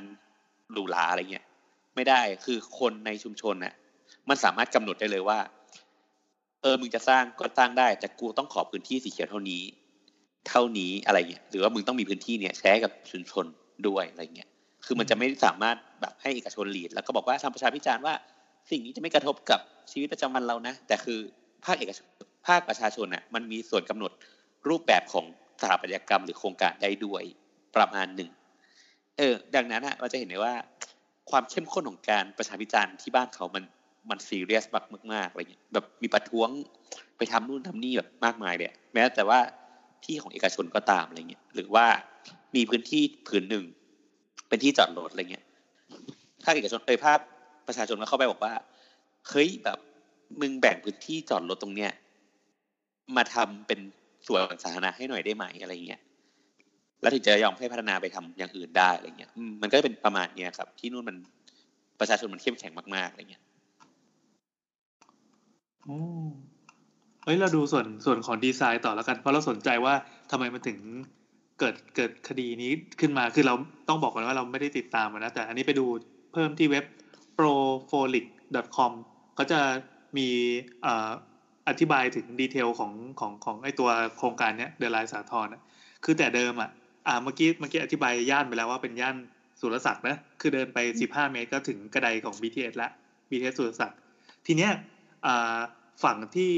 [0.73, 1.47] หรูหราอะไรเงี้ย
[1.95, 3.75] ไม่ได้คือคนในชุมชนน่ะ
[4.29, 5.39] มันสามารถกำหนดได้เลยว่า
[6.63, 9.63] เออมึงจะสร้างก็สร้างได้ แต่กูต้องขอพื้นที่สีเขียวเท่านี้
[10.49, 13.47] เท่านี้อะไรเงี้ยหรือว่ามึงต้องมีพื้นที่เนี่ยใช้กับชุมชน
[13.89, 14.49] ด้วยอะไรเงี้ย
[14.87, 18.15] คือมันจะไม่สามารถแบบให้เอกชนลีด แล้วก็บอกว่าทำประชาพิจารณ์ว่า
[18.71, 21.19] สิ่งนี้จะไม่กระทบกับชีวิตประจำวันเรานะ แต่คือ
[21.65, 22.07] ภาคเอกชน
[22.47, 24.13] ภาคประชาชนน่ะมันมีส่วนกำหนด
[24.69, 25.25] รูปแบบของ
[25.61, 27.23] สถาปัตยกรรมหรือโครงการได้ด้วย
[27.77, 28.31] ประมาณหนึ่ง
[29.19, 30.55] เออ ดังนั้นอะเราจะเห็นได้ว่า
[31.31, 33.65] ความเข้มข้นของการประชาพิจารณ์ที่บ้านเขามัน
[34.11, 34.65] มันซีเรียส
[35.13, 36.49] มากๆอะไรเงี้ยแบบมีประท้วง
[37.17, 39.39] ไปทำนู่นทำนี่แบบมากมายเลยแม้แต่ว่า
[40.05, 41.87] ที่ของเอกชนก็ตามอะไรเงี้ยหรือว่า
[42.55, 43.65] มีพื้นที่ผืนหนึ่ง
[44.49, 45.45] เป็นที่จอดรถอะไรเงี้ย
[46.45, 47.19] ภาคเอกชนเอยภาค
[47.67, 48.55] ประชาชนก็เข้าไปบอกว่า
[49.29, 49.79] เฮ้ยแบบ
[50.41, 51.91] มึงแบ่งพื้นที่จอดรถตรงเนี้ย
[53.17, 53.81] มาทำเป็น
[54.27, 56.01] สวนสาธารณะให้หน่อยได้ไหมอะไรเงี้ย
[57.05, 59.31] แล้วถึงจะยอมให้พัฒนาไปทำอย่างอื่นได้อะไรเงี้ย
[59.63, 61.17] มันก็จะเป็นประมาณเนี้ยครับ ที่นู่นมัน
[62.01, 63.43] ประชาชนมันเข้มแข็งมากๆอะไรเงี้ย
[65.85, 65.99] โอ้
[67.25, 69.95] เฮ้ยเราดูส่วนส่วนของดีไซน์ต่อแล้วกัน เพราะเราสนใจว่า
[70.31, 70.79] ทำไมมันถึง
[71.59, 73.55] เกิดเกิดคดีนี้ขึ้นมาคือเรา
[73.89, 75.87] ต้องบอกก่อนว่าเราไม่ได้ติดตามมันนะแต่อันนี้ไปดู
[76.33, 76.85] เพิ่มที่เว็บ
[77.39, 78.93] profolic.com
[79.35, 79.61] เขาจะ
[80.17, 80.29] มี
[81.69, 83.89] อธิบายถึงดีเทลของของของไอตัว
[84.19, 85.63] โครงการเนี้ยเดลายสาทรนะ
[86.05, 86.71] คือแต่เดิมอะ
[87.07, 89.17] อ่าเมื่อกี้เมื่อกี้อธิบายย่านไปแล้วว่าเป็นย่าน
[89.61, 90.79] สุรศักดิ์นะคือเดินไป
[91.09, 92.91] 15 เมตรก็ถึงกระไดของ BTS ละ
[93.31, 93.99] BTS สุรศักดิ์
[94.47, 94.73] ทีเนี้ย
[95.27, 95.59] อ่า
[96.05, 96.51] ฝั่งที่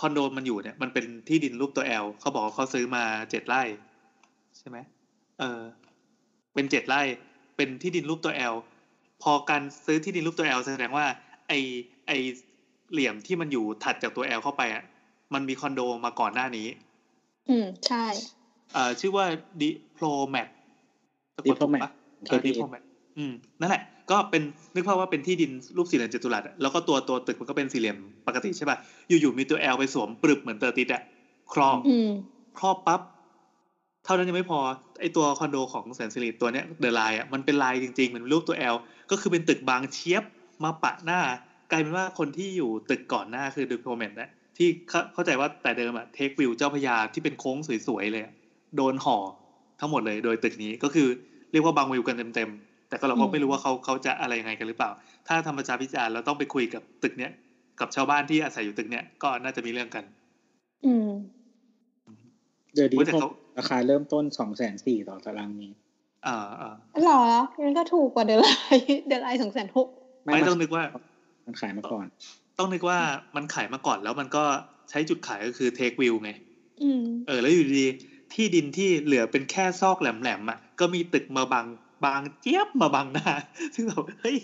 [0.00, 3.62] คอนโดมันอยู่เนี่ยมันเป็นที่ดินรูปตัว L เขาบอกว่าเขาซื้อมาเจ็ดไร่
[4.58, 4.78] ใช่ไหม
[5.40, 5.60] เออ
[6.54, 7.02] เป็นเจ็ดไร่
[7.56, 8.54] เป็นที่ดินรูปตัว L
[9.22, 11.06] พอการซื้อที่ดินรูปตัว L แสดงว่า
[11.48, 11.52] ไอ
[12.06, 12.12] ไอ
[12.92, 14.82] เหลี่ยมที่มันอยู่ถัดจากตัว L เข้าไปอะ
[15.34, 16.68] มันมีคอนโดมาก่อนหน้านี้
[17.48, 18.04] อืมใช่
[18.72, 19.24] เอ่อชื่อว่า
[19.62, 20.48] Diplomat
[21.36, 21.90] สะกดถูก Diplomat ปะ
[22.28, 22.82] เออ Diplomat
[23.18, 24.42] อืมนั่นแหละ ก็เป็น
[24.74, 28.76] นึกภาพว่าเป็นที่ดินรูปสี่เหลี่ยมจัตุรัสอะแล้วก็ตัวตัวตึกมันก็เป็นสี่เหลี่ยมปกติใช่ป่ะ
[29.08, 31.02] อยู่ๆมีตัว L ไปสวมปรึบเหมือนเตอร์ติดอะ
[31.52, 32.08] ครอบอืม
[32.58, 33.00] ครอบปั๊บ
[34.04, 34.58] เท่านั้นยังไม่พอ
[35.00, 38.76] ไอตัวคอนโดของแสนสิริตัวเนี้ยเดอะไลน์อะมันเป็นลายจริงๆมันเป็นรูปตัว L
[39.10, 40.24] ก็คือเป็นตึกบางเชียบ
[40.64, 41.20] มาปะหน้า
[41.70, 47.56] กลายเป็นว่าคนที่อยู่ตึกก่อนหน้าคือดูโพเมนนะที่เข้าเข้าใจว่าแต่เดิมอะเทควิวเจ้าพระยาที่เป็นโค้ง
[47.86, 48.34] สวยๆเลยอะ
[48.76, 49.16] โดนห่อ
[49.80, 51.08] ทั้งหมดเลยโดยตึกนี้ก็คือ
[51.52, 54.90] เรียกว่าบางวิวกันเต็มๆ แต่ก็เราก็อืมไม่รู้ว่าเขาเขาจะอะไรยังไงกันหรือเปล่า
[55.28, 57.32] ถ้าธรรมจาพิจารณ์เราต้องไปคุยกับตึกเนี้ย
[57.80, 60.04] กับชาวบ้านที่อาศัยอยู่ตึกเนี้ยก็น่าจะมีเรื่องกัน
[60.86, 61.08] อืม
[62.74, 65.78] เดอะดีว่าแต่เขาราคาเริ่มต้นสองแสนสี่ต่อตารางเมตร
[66.26, 67.22] อ่าอ่าหรอ
[67.64, 68.48] มันก็ถูกกว่าเดลไล
[69.08, 69.88] เดลไลสองแสนหก
[70.24, 70.82] ไม่ต้องนึกว่า
[71.46, 72.06] มันขายมาก่อน
[72.58, 72.98] ต้องนึกว่า
[73.36, 74.44] มันขายมาก่อนแล้วมันก็
[74.90, 76.30] ใช้จุดขายก็คือเทควิวไง
[76.82, 81.66] อืมเออแล้วอยู่ดีๆ ที่ดินที่เหลือเป็นแค่ซอกแหลมๆอะ ก็มีตึกมาบัง
[82.04, 83.30] บางเจี๊ยบมาบังหน้า
[83.74, 84.38] ซึ่งเราเฮ้ย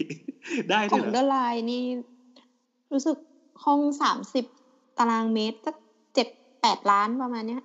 [0.70, 1.36] ได้ขด้วอยงเหรอเดลไล
[1.70, 1.82] นี่
[2.92, 3.16] รู้สึก
[3.64, 4.44] ห้องสามสิบ
[4.98, 5.76] ตารางเมตรสัก
[6.14, 6.28] เจ็ด
[6.62, 7.62] แปดล้านประมาณเนี้ย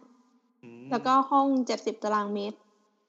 [0.64, 2.58] อืมแล้วก็ห้องเจ็ดสิบตารางเมตร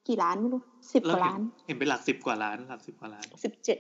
[0.09, 3.79] กี่ล้านไม่รู้สิบกเราว่าเห็นล้าน เห็นเป็นหลักสิบกว่าล้านหลักสิบกว่าล้านสิบเจ็ด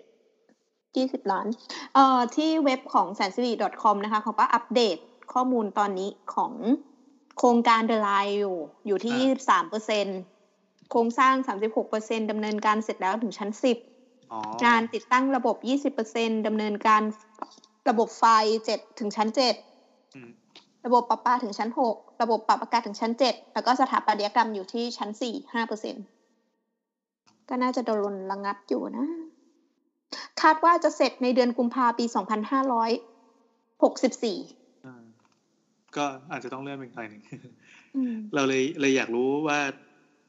[0.96, 1.46] ยี่สิบล้าน
[1.94, 3.52] เอ่อที่เว็บของแสนสิริ
[3.82, 4.98] .com นะคะเขาก็อัปเดต
[5.32, 6.52] ข้อมูลตอนนี้ของ
[7.38, 8.56] โครงการเดลไลอยู่
[8.86, 10.06] อยู่ที่อ่ายี่สิบสามเปอร์เซ็น
[10.90, 13.76] โครงสร้างสามสิบหกเปอร์เซ็นดำเนินการเสร็จแล้วถึงชั้นสิบ
[14.32, 15.56] อ๋องานติดตั้งระบบ
[15.96, 17.02] 20%ดำเนินการ
[17.88, 18.24] ระบบไฟ
[18.66, 19.28] 7ถึงชั้น
[20.14, 29.06] อืม7ระบบประปาถึงชั้น6ระบบปรับอากาศถึงชั้น7แล้วก็สถาปัตยกรรมอยู่ที่ชั้น4 5%ก็น่าจะโดนระงับอยู่นะ
[30.40, 32.20] คาดว่าจะเสร็จในเดือนกุมภาปี2564อ่า
[33.80, 34.61] ก็
[36.30, 37.22] อาจจะต้องเลื่อนเป็นใครหนึ่ง
[37.96, 39.58] อืมเราเลยเลยอยากรู้ว่า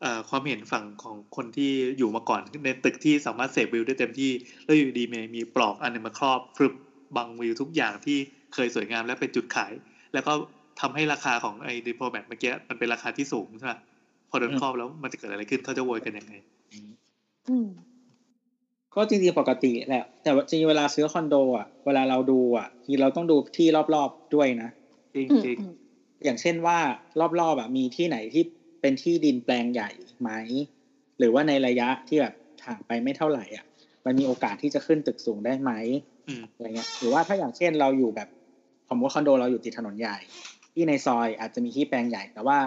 [0.01, 4.31] เอ่อความเห็นฝั่งของคนที่อยู่มาก่อน ในตึกที่สามารถเสพวิวได้เต็มที่
[4.65, 6.73] แล้วอยู่ดีมีมีปลอกอันหนึงมาครอบฟึบ
[7.15, 8.17] บังวิวทุกอย่างที่
[8.53, 9.73] เคยสวยงามและเป็นจุดขาย
[10.13, 10.33] แล้วก็
[10.81, 13.73] ทำให้ราคาของไอ้ดิโพแมทเมื่อกี้มันเป็นราคาที่สูงใช่ไหม
[14.29, 16.33] พอโดนอืมครอบแล้วมันจะเกิดอะไรขึ้นเขาจะโวยกันยังไง
[17.47, 17.67] อืม
[18.95, 24.69] ก็จริงๆปกติแหละแต่ว่าจริงๆเวลาซื้อคอนโด อะ เวลาเราดูอะจริงๆเราต้องดูที่รอบๆด้วยนะ
[25.15, 25.73] จริงอืมจริงอืม
[26.23, 26.77] อย่างเช่นว่า
[27.39, 28.43] รอบๆอะมีที่ไหนที่
[28.81, 29.89] เป็นที่ดินแปลงใหญ่
[30.21, 30.31] ไหม
[31.19, 32.33] หรือว่าในระยะที่แบบ
[32.65, 33.65] ห่างไปไม่เท่าไหร่อะ
[34.05, 35.71] มันมีโอกาสที่จะขึ้นตึกสูงได้ไหม
[36.27, 38.29] อืมอะไรเงี้ยหรือว่าถ้าอย่างเช่นเราอยู่แบบ
[38.89, 40.17] สมมติคอนโดเราอยู่ติดถนนใหญ่
[40.73, 42.57] ที่ในซอยอาจจะมีที่แปลงใหญ่ แต่ว่า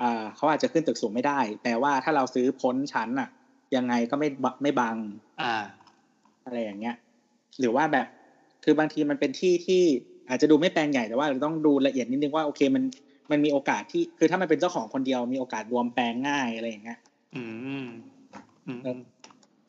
[0.00, 3.28] อ่าเขาอาจจะขึ้นตึกสูงไม่ได้ แต่ว่าถ้าเราซื้อพ้นชั้นอะ
[3.76, 4.96] ยังไงก็ไม่บไม่บัง
[5.40, 5.64] อ่า
[6.44, 6.96] อะไรอย่างเงี้ย
[7.58, 8.06] หรือว่าแบบ
[8.64, 9.82] คือบางทีมันเป็นที่ที่
[10.28, 12.82] อาจจะดูไม่แปลงใหญ่แต่ว่าเราต้องดูละเอียดนิดนึงว่าโอเคมัน
[13.30, 16.98] มันมีโอกาสที่คือถ้ามันเป็นเจ้าของคนเดียวมีโอกาสรวมแปลงง่ายอะไรอย่างเงี้ย
[17.36, 17.42] อื
[17.82, 17.86] ม
[18.66, 19.00] อืมอืม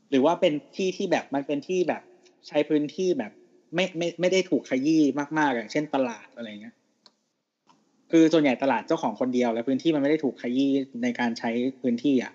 [0.10, 2.02] หรือว่าเป็นที่ที่แบบมันเป็นที่แบบ
[2.48, 3.32] ใช้พื้นที่แบบ
[3.76, 5.02] ไม่ไม่ไม่ได้ถูกขยี้
[5.38, 6.76] มากๆอย่างเช่นตลาดอะไรเงี้ย
[8.12, 10.72] คือส่วนใหญ่ตลาดเจ้าของคนเดียว และพื้นที่มันไม่ได้ถูกขยี้
[11.04, 11.50] ในการใช้
[11.82, 12.34] พื้นที่อะ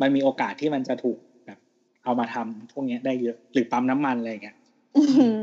[0.00, 1.58] มันมีโอกาสที่มันจะถูกแบบ
[2.04, 4.56] เอามาทำพวกเนี้ยได้เยอะ หรือปั๊มน้ำมันอะไรอย่างเงี้ย
[4.96, 5.02] อื
[5.38, 5.40] ม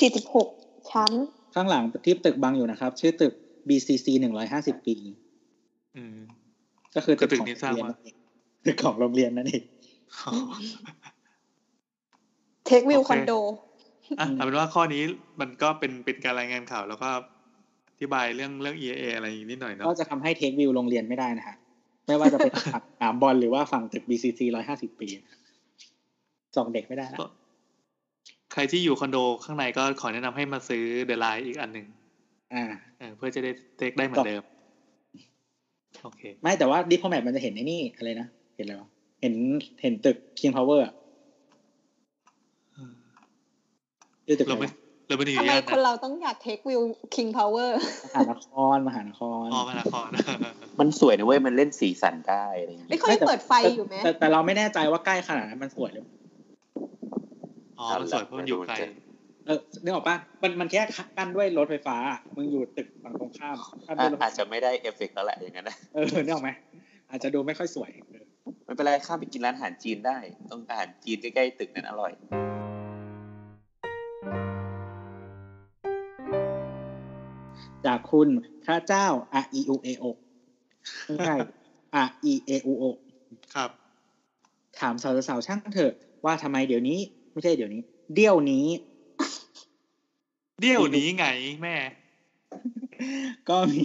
[0.00, 0.48] สี่สิบหก
[0.90, 1.12] ชั้น
[1.54, 3.32] ข้างหลังที่ตึกบังอยู่นะครับ ชื่อตึก
[3.68, 4.96] BCC หนึ่งร้อยห้าสิบปี
[5.96, 6.18] อืม
[6.94, 8.16] ก็คือก็ตึกของนี้สร้างโรงเรียนมานั่นเอง
[8.64, 9.62] ตึกของโรงเรียนนั่นเอง
[12.66, 13.32] เทควิวโอเคคอนโด
[14.18, 15.02] อะเอาเป็นว่าข้อนี้
[15.40, 17.08] มันก็เป็นเป็นการรายงานข่าวแล้วก็
[17.92, 21.56] อธิบายเรื่องเรื่อง EA อะไรอย่างนี้นิดหน่อยเนาะก็จะทำให้เทควิวโรงเรียนไม่ได้นะฮะ
[22.06, 25.08] ไม่ว่าจะเป็นฝั่งสนามบอลหรือว่าฝั่งตึก BCC ร้อยห้าสิบปี
[26.56, 27.26] ส่องเด็กไม่ได้นะก็
[28.52, 31.86] ใครที่อยู่คอนโดข้างในก็ขอแนะนำให้มาซื้อเดลไลน์อีกอันหนึ่ง
[32.54, 32.64] อ่า
[32.98, 34.42] เออเพื่อจะได้เทคได้เหมือนเดิม
[36.02, 38.88] โอเค ไม่แต่ว่าดิพอแมทมันจะเห็นไอ้นี่อะไรนะ เห็นอะไรวะ
[39.20, 39.34] เห็น
[39.82, 40.94] เห็นตึก King Power อะ
[42.78, 42.86] ชื่อ
[44.06, 44.72] ตึก เราอะไรไม่วะ
[45.08, 46.80] เราไม่ได้อทำยู่ไมย่านคนนะเราต้องอยากเทควิว
[47.14, 50.08] คิงพาวเวอร์มหานครมหานครอ๋อพระนคร
[50.80, 56.14] มันสวยนะเว้ยมันเล่นสีสันได้อะไรอย่างไม่เงี้ยเขายังเปิดไฟอยู่ไหมแต่แต่เราไม่แน่ใจว่าใกล้ขนาดนั้นมันสวยหรือเปล่า
[57.78, 58.76] อ๋อมันสวยเพราะมันอยู่ไกล
[59.46, 60.82] เออนึกออกปะมันมันแค่
[61.18, 63.56] กั้นด้วยรถไฟฟ้าอะมึงอยู่ตึกฝั่งตรงข้าม
[63.86, 66.50] กั้นด้วยรถอาจจะไม่ได้เอฟเฟกต์แล้วแหละอย่างนั้นนะเออนึกออกไหม
[67.10, 68.24] อาจจะดูไม่ค่อยสวยเออ
[68.64, 70.18] ไม่เป็นไรข้ามไปกินร้านอาหารจีนได้
[70.50, 72.12] ต้องอาหารจีนใกล้ๆตึกนั้นอร่อย
[77.86, 78.28] จากคุณ
[78.64, 79.06] พระเจ้า
[79.42, 80.04] R E U A O
[81.04, 81.36] ไม่ใช่
[82.06, 82.84] R E A U O
[83.54, 83.70] ครับ
[84.80, 85.92] ถามสาวๆช่างเถอะ
[86.24, 86.98] ว่าทำไมเดี๋ยวนี้
[87.32, 87.82] ไม่ใช่เดี๋ยวนี้
[88.14, 88.66] เดี๋ยวนี้
[90.60, 91.26] เดี๋ยวนี้ไง
[91.62, 91.76] แม่
[93.48, 93.82] ก็มี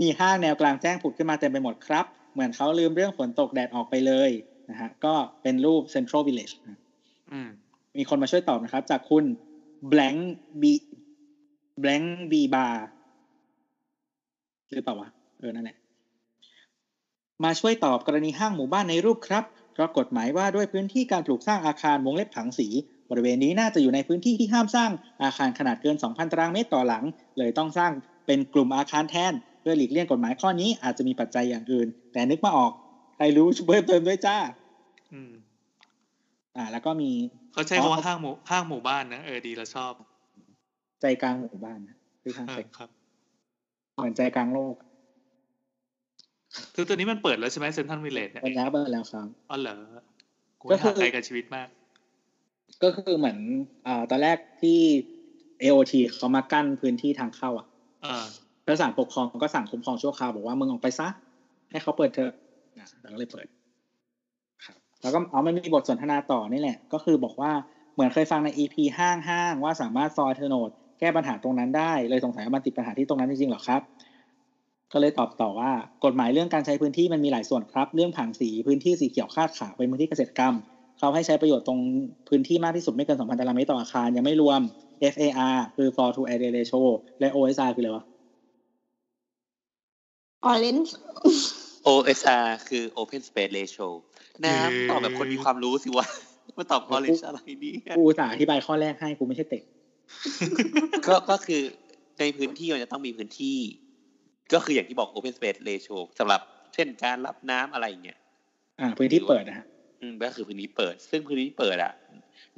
[0.00, 4.30] มีห้างแนวกลางแจ้งผุดขึ้นมาเต็มไปหมดครับ เหมือนเขาลืมเรื่องฝนตกแดดออกไปเลย
[4.70, 6.78] นะฮะ ก็เป็นรูป Central Village นะ
[7.32, 7.48] อืม
[7.96, 9.24] มีคนมาช่วยตอบนะครับ จากคุณ
[9.92, 10.20] blank
[10.60, 10.62] b
[11.82, 12.74] blank b bar
[14.74, 15.08] หรือเปล่าวะ
[15.40, 15.76] เออนั่นแหละ
[17.44, 22.68] มาช่วยตอบกรณีห้างหมู่บ้านในรูปครับ เพราะกฎหมายว่าด้วยพื้นที่การปลูกสร้างอาคารวงเล็บผังสี
[23.10, 24.90] บริเวณนี้น่าจะอยู่ในพื้นที่ที่ห้ามสร้าง
[25.22, 27.04] อาคารขนาดเกิน 2,000 ตารางเมตรต่อหลัง
[27.38, 27.92] เลยต้องสร้าง
[28.26, 32.72] เป็นกลุ่มอาคารแทน เพื่อหลีกเลี่ยงกฎหมายข้อนี้อาจจะมีปัจจัยอย่างอื่น แต่นึกมาออก
[33.16, 34.36] ใครรู้ช่วยเพิ่มเติมด้วยจ้า
[35.12, 35.32] อืม
[36.56, 37.10] อ่า แล้วก็มี
[37.52, 39.92] เขาใช้คำว่าห้างหมู่ห้างหมู่บ้านนะเออดีเราชอบ
[41.00, 42.88] ใจกลางหมู่บ้านนะคือทางเอใจอครับ
[43.98, 44.74] เหมือนใจกลางโลก
[46.74, 49.76] คือตัวนี้มันเปิดแล้วใช่ไหมเซนทันวิลเลจเนี่ยเป็นแล้วเป็นแล้วครับอ๋อเหรอ
[50.60, 51.68] กูก็คือห่างไกลกับชีวิตมาก
[52.82, 53.38] ก็คือเหมือน
[53.86, 54.78] อ่าตอนแรกที่
[55.62, 57.66] AOT เขามากั้นพื้นที่ทางเข้าอะ
[58.02, 58.24] เออ
[58.64, 61.08] แล้วศาลปกครองก็สั่งคุ้มครองชั่วคราวบอกว่ามึงออกไปซะ
[61.70, 62.32] ให้เขาเปิดเถอะ
[62.78, 63.46] นะแล้วก็เลยเปิด
[64.64, 67.52] ครับแล้วก็เอามันมีบทสนทนาต่อนี่แหละ ก็คือบอกว่า
[67.94, 70.70] เหมือนเคยฟังใน EP ห้างห้างว่าสามารถซอยเทอร์โนด
[71.00, 73.82] แก้ปัญหาตรงนั้นได้ เลยสงสัยว่ามันติดปัญหาที่ตรงนั้นจริงๆเหรอครับ
[74.92, 75.70] ก็เลยตอบต่อว่า
[76.04, 80.54] กฎหมายเรื่องการใช้พื้นที่มันมีหลายส่วนครับ เรื่องผังสีพื้นที่สีเขียวคาดขาวเป็นพื้นที่เกษตรกรรม
[80.98, 81.80] เขาให้ใช้ประโยชน์ตรง
[82.28, 84.60] พื้นที่มากที่สุดไม่เกิน 2,000ตารางเมตรต่ออาคาร ยังไม่รวม
[85.14, 86.82] FAR คือ floor to area ratio
[87.20, 88.04] และ OSR คืออะไรวะ
[90.44, 90.94] ออเรนจ์
[91.86, 93.88] OSR คือ Open Space Ratio
[94.44, 96.06] น้เออำตอบแบบคนมีความรู้สิวะ
[96.58, 99.62] มาตอบ knowledge อะไรเนี่ยกูอุตสาห์อธิบายข้อแรกให้กูไม่ใช่เต็ก
[101.06, 101.62] ก็ก็คือ
[102.18, 103.58] ในพื้นที่มันจะต้องมีพื้นที่
[104.54, 106.40] ก็คืออย่างที่บอก Open Space Ratio สำหรับ
[106.74, 108.18] เช่นการรับน้ำอะไรอย่างเงี้ย
[108.80, 109.66] อ่า พื้นที่เปิดนะฮะ
[110.00, 111.92] อืมก็คือพื้นที่เปิด ซึ่งพื้นที่เปิดอะ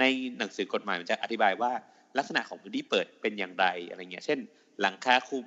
[0.00, 0.04] ใน
[0.38, 1.72] หนังสือกฎหมายมันจะอธิบายว่า
[2.18, 4.38] ลักษณะของพื้นที่เปิดเป็นอย่างไรอะไรเงี้ย เช่น
[4.80, 5.46] หลังคาคลุม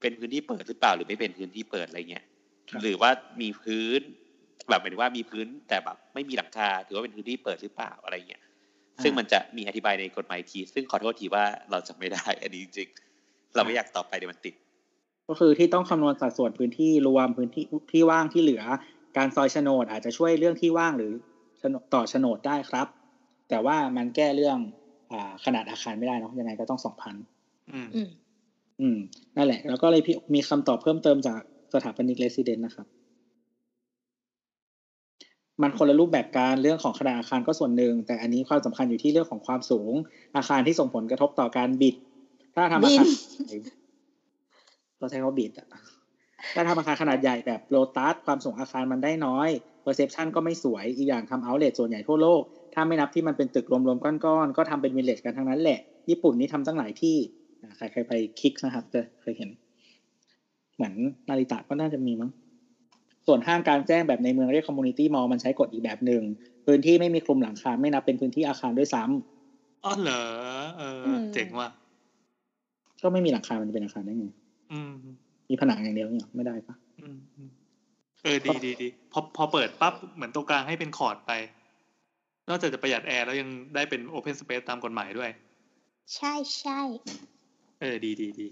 [0.00, 2.24] เป็นพื้นที่เปิดหรือเปล่าหรือไม่เป็นพื้นที่เปิดอะไรเงี้ย
[2.70, 4.00] ครับหรือว่ามีพื้น
[4.68, 8.42] แบบหมายถึงว่ามีพื้นแต่แบบไม่มีหลังคาถือว่าเป็นพื้นที่เปิดหรือเปล่าอะไรเงี้ย
[9.02, 14.54] ซึ่งมันจะมีอธิบายในกฎหมายที ซึ่งขอโทษทีว่าเราจะไม่ได้ อันนี้จริงๆเราไม่อยากตอบไปเดี๋ยวมันติด
[15.28, 18.62] ก็คือที่ต้องคำนวณสัดส่วนพื้นที่รวมพื้นที่ที่ว่างที่เหลือ
[19.16, 21.12] การซอยโฉนดอาจจะช่วยเรื่องที่ว่างหรือ
[21.58, 22.86] โฉนดต่อโฉนดได้ครับ
[23.48, 24.58] แต่ว่ามันแก้เรื่อง
[25.12, 27.14] อ่าขนาดอาคารไม่ได้เนอะยังไงก็ต้องสองพัน
[27.72, 28.10] อืมอืม
[28.80, 28.98] อืม
[29.36, 31.40] นั่นแหละ แล้วก็เลยพี่มีคำตอบเพิ่มเติมจาก
[31.74, 32.86] สถาปนิก resident นะครับ
[35.62, 39.92] มันคนละรูปแบบการเรื่องของขนาดอาคารก็ส่วนหนึ่ง แต่อันนี้ความสำคัญอยู่ที่เรื่องของความสูง
[40.36, 41.94] อาคารที่ส่งผลกระทบต่อการบิด
[42.54, 43.06] ถ้าทำอาคาร
[44.98, 45.68] เราใช้คำว่าบิดอะ
[46.54, 49.48] ถ้าทำอาคารขนาดใหญ่แบบโลตัสความสูงอาคารมันได้น้อย
[49.82, 52.42] perception ก็ไม่สวยอีกอย่างทำ outlet ส่วนใหญ่ทั่วโลก
[52.74, 55.78] ถ้าไม่นับที่มันเป็นตึกรวมๆก้อนๆก็ทำเป็นวิลเลจกันทั้งนั้นแหละ
[56.10, 57.16] ญี่ปุ่นนี่ทำตั้งหลายที่
[57.62, 59.50] อ่าใครใครไปคลิกนะครับจะเคยเห็น
[60.74, 60.94] เหมือน
[61.28, 62.30] นาริตะก็น่าจะมีมั้ง
[63.28, 66.22] ส่วนห้างกลางแจ้งแบบในเมืองเรียก community mall มันใช้กฎอีกแบบหนึ่ง
[66.66, 70.24] พื้นที่ไม่มีคลุมหลังคาไม่นับเป็นพื้นที่อาคารด้วยซ้ำอ๋อเหรอ
[70.78, 71.68] เอออมเจ๋งว่ะ
[73.02, 74.26] ก็ไม่มีหลังคา มันจะเป็นอาคารได้ไง
[74.72, 74.92] อืม
[75.48, 77.50] มีผนังอย่างเดียวเนี่ยไม่ได้ปะอืมอืม
[78.22, 81.32] เออดีดีดีพอพอเปิดปั๊บเหมือนตรงกลางให้เป็นคอร์ดไป
[82.48, 85.30] นอกจากจะประหยัดแอร์แล้วยังได้เป็น open space ตามกฎหมายด้วย
[86.14, 86.80] ใช่ใช่
[87.80, 88.46] เออดีดีดี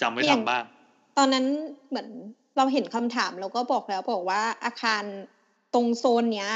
[0.00, 0.79] จำไว้อย่างทำบ้างต
[1.20, 1.46] อนนั้น
[1.90, 2.08] เหมือน
[2.56, 5.02] เราเห็นคำถามเราก็บอกแล้วบอกว่าอาคาร
[5.74, 6.50] ตรงโซนเนี้ย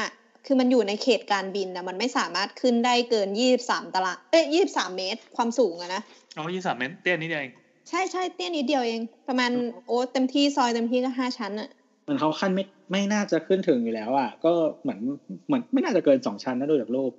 [0.46, 6.02] คือมันอยู่ในเขตการบินนะมันไม่สามารถขึ้นได้เกินยี่สามตารางเอ้ยยี่สามเมตร ความสูงอะนะ
[6.36, 7.52] อ๋อยี่สามเมตรเตี้ยนิดเดียวเอง
[7.88, 9.50] ใช่ใช่เตี้ยนิดเดียวเอง ประมาณ
[9.86, 11.68] โอ้เต็มที่ซอยเต็มที่ก็ห้าชั้นอะ
[12.06, 14.52] มันเขาขั้นไม่ไม่น่าจะขึ้นถึงอยู่แล้วอะก็
[14.82, 14.98] เหมือน
[15.46, 17.12] เหมือนไม่น่าจะเกินสองชั้นนะดูจากรูป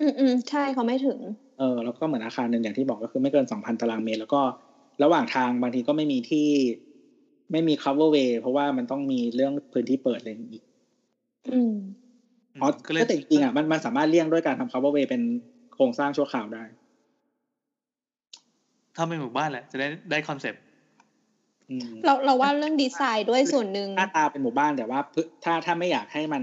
[0.00, 1.18] อืมอืมใช่เขาไม่ถึง
[1.58, 4.40] เออแล้วก็เหมือนอาคารหนึ่งอย่างที่บอกก็คือไม่เกินสองพันตารางเมตร แล้วก็
[5.02, 6.48] ระหว่างทางบางทีก็ไม่มีที่
[7.52, 10.62] ไม่มี cover way เพราะว่ามันต้องมีเรื่องพื้นที่เปิดอะไรอย่างนี้
[11.50, 11.74] อืม
[12.62, 15.22] อ๋อก็เลยแต่จริงๆอะมันมันสามารถเลี่ยงด้วยการทำ cover way เป็น
[15.74, 16.64] โครงสร้างชั่วคราวได้
[18.96, 20.62] ถ้าเป็นหมู่บ้านแหละ จะได้ได้คอนเซปต์
[21.70, 26.42] อืมเราเราว่าเรื่องดีไซน์ด้วยส่วนหนึ่งหน้าตาเป็นหมู่บ้านแต่ว่าพื้นถ้าถ้าไม่อยากให้มัน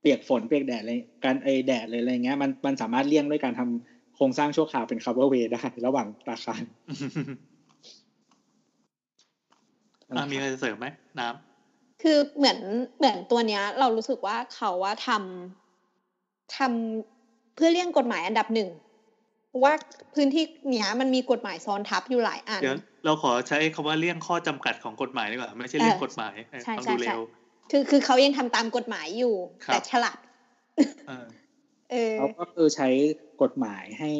[0.00, 6.78] เปียกฝนเปียกแดดเลยการไอแดดเลยอะไรเงี้ยมันมันสามารถเลี่ยงด้วยการทำโครงสร้างชั่วคราวเป็น cover way ได้ ระหว่างอาคารอะ
[10.30, 10.86] มีอะไรจะเสริมไหม
[11.20, 11.28] น้
[12.02, 12.58] คือเหมือน
[12.98, 18.68] เหมือนตัวเนี้ย เรารู้สึกว่าเขาว่าทำทำเพื่อเลี่ยงกฎหมายอันดับหนึ่ง
[19.48, 19.74] เพราะว่า
[20.14, 27.20] พื้นที่เนี้ยมันมีกฎหมายซ้อนทับอยู่หลายอัำนเดี๋ยวเราขอใช้คำว่าเลี่ยงข้อจำกัดของกฎหมายดีกว่าไม่ใช่เลี่ยงเออกฎหมายเออใช่ฟังใช่ดูใช่เร็ว
[27.70, 29.34] คือคือเขายังทำตามกฎหมายอยู่
[29.66, 30.18] ครับแต่ฉลาด
[31.08, 31.26] เออ
[31.92, 32.88] เออเขาก็คือใช้
[33.42, 34.10] กฎหมายให้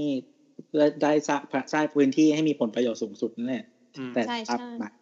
[0.68, 3.64] เพื่อได้สร้างสร้างพื้นที่ให้มีผลประโยชน์สูงสุดนั่นแหละ
[3.96, 4.99] อืมแต่ใช่ครับใช่มาเอ่อ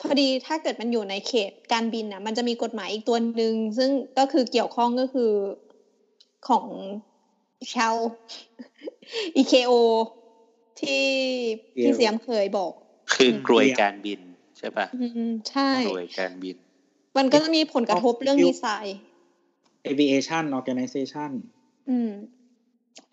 [0.00, 5.32] พอดีถ้าเกิดมันอยู่ในเขตการบินนะมันจะมีกฎหมายอีกตัวหนึ่งซึ่งก็คือเกี่ยวข้องก็คือ
[6.48, 6.66] ของ
[7.74, 7.94] ชาว
[9.36, 9.72] EKO
[10.80, 11.04] ที่
[11.82, 12.72] พี่เสียมเคยบอก
[13.14, 14.20] คือกรวยการบิน
[14.58, 16.56] ใช่ปะอืมใช่กรวยการบิน
[17.16, 18.98] มันก็จะมีผลกระทบเรื่องดีไซน์
[19.90, 21.30] aviation organization
[21.90, 22.10] อืม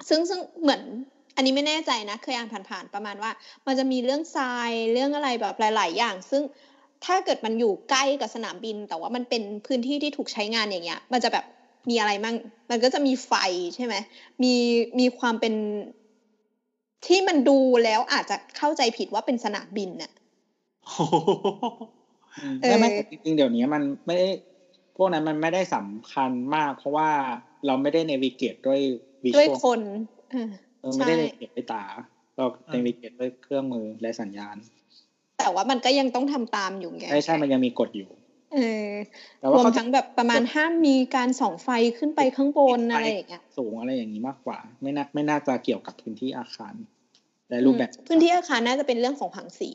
[0.09, 0.81] ซึ่งซึ่งเหมือน
[1.35, 3.31] อันนี้ไม่แน่ใจนะ เคยอ่านผ่านๆประมาณว่า
[3.67, 6.43] มันจะมีเรื่องทรายเรื่องอะไรแบบหลาย ๆ อย่าง ซึ่ง
[7.05, 11.45] ถ้าเกิดมันอยู่ใกล้กับสนามบิน แต่ว่ามันเป็นพื้นที่ที่ถูกใช้งานอย่างเงี้ย มันจะแบบ
[11.89, 12.35] มีอะไรมั่ง
[12.71, 13.33] มันก็จะมีไฟ
[13.75, 13.95] ใช่ไหม
[14.43, 14.53] มี
[14.99, 15.53] มีความเป็น
[17.05, 20.11] ที่มันดูแล้วอาจจะเข้าใจผิดว่าเป็นสนามบินน่ะ
[20.83, 21.15] โอ้โห
[22.61, 24.27] เออไม่ไม่แต่จริงๆเดี๋ยวนี้มันไม่ได้
[24.97, 27.09] พวกนั้นมันไม่ได้สำคัญมาก เพราะว่า
[27.65, 28.79] เราไม่ได้เนวิเกตด้วย
[29.23, 29.81] วิชด้วยวลคน
[30.81, 31.83] เออเออไม่ได้ใช่เนวิเกตด้วยตา
[32.35, 34.55] เราเนวิเกตด้วยเครื่องมือและสัญญาณ
[35.39, 38.09] แต่ว่ามันก็ยังต้องทำตามอยู่ไง ใช่ใช่มันยังมีกฎอยู่
[38.53, 38.89] เออ
[39.39, 46.73] แต่รว่าวมเขาจะทั้งแบบประมาณห้ามมีการส่องไฟขึ้นไปข้างบนอะไรอย่างเงี้ย สูงอะไรอย่างนี้มากกว่า ไม่น่าไม่น่าจะเกี่ยวกับพื้นที่อาคาร
[47.49, 49.69] และรูปแบบอืมพื้นที่อาคารน่าจะเป็นเรื่องของผังสี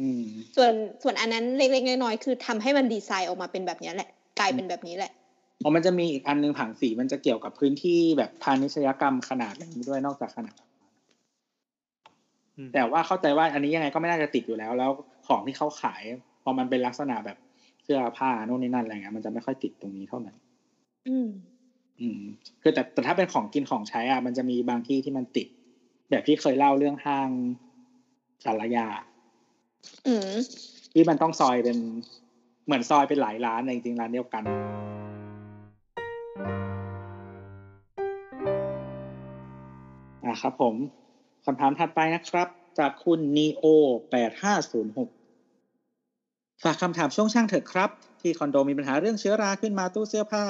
[0.00, 0.22] อืม
[0.56, 0.72] ส่วน
[1.02, 5.12] ส่วนอันนั้นเล็กๆน้อยๆคือทำให้มันดีไซน์ออกมาเป็นแบบเนี้ยแหละ กลายเป็นแบบนี้แหละ
[5.60, 10.56] เพราะมันจะมีอีกอันหนึงผังสีมันจะเกี่ยวกับพื้นที่แบบพาณิชยกรรมขนาดอย่างนี้ด้วยนอกจากขนาด
[12.56, 14.90] อืมแต่ว่าเข้าใจว่าอันนี้ยังไงก็ไม่น่าจะติดอยู่แล้ว แล้ว
[15.26, 16.02] ของที่เขาขาย
[16.42, 17.38] พอมันเป็นลักษณะแบบ
[17.84, 20.32] เสื้อผ้าโน่นนี่นั่นอะไรเงี้ยมันจะไม่ค่อยติดตรงนี้เท่าไหร่
[21.08, 21.28] อืม
[22.00, 22.20] อืม
[22.62, 25.46] คือแต่แต่ถ้าเป็นของกินของใช้อะมันจะมีบางที่ที่มันติด
[26.10, 27.28] แบบที่เคยเล่าเรื่องห้าง
[28.44, 28.86] สารยา
[30.06, 30.30] อืม
[30.92, 31.78] ที่มันต้องซอยเป็น
[32.66, 34.42] เหมือนซอยเป็นหลายร้านแต่จริงๆร้านเดียวกัน
[40.26, 40.74] อะครับผม
[41.44, 42.48] คำถามถัดไปนะครับ
[42.78, 43.64] จากคุณ neo
[44.10, 45.08] แปดห้าศูนย์หก
[46.62, 47.90] ฝากคำถามช่วงช่างเถอะครับ
[48.20, 50.44] ที่คอนโดมีปัญหาเรื่องเชื้อราขึ้นมาตู้เสื้อผ้า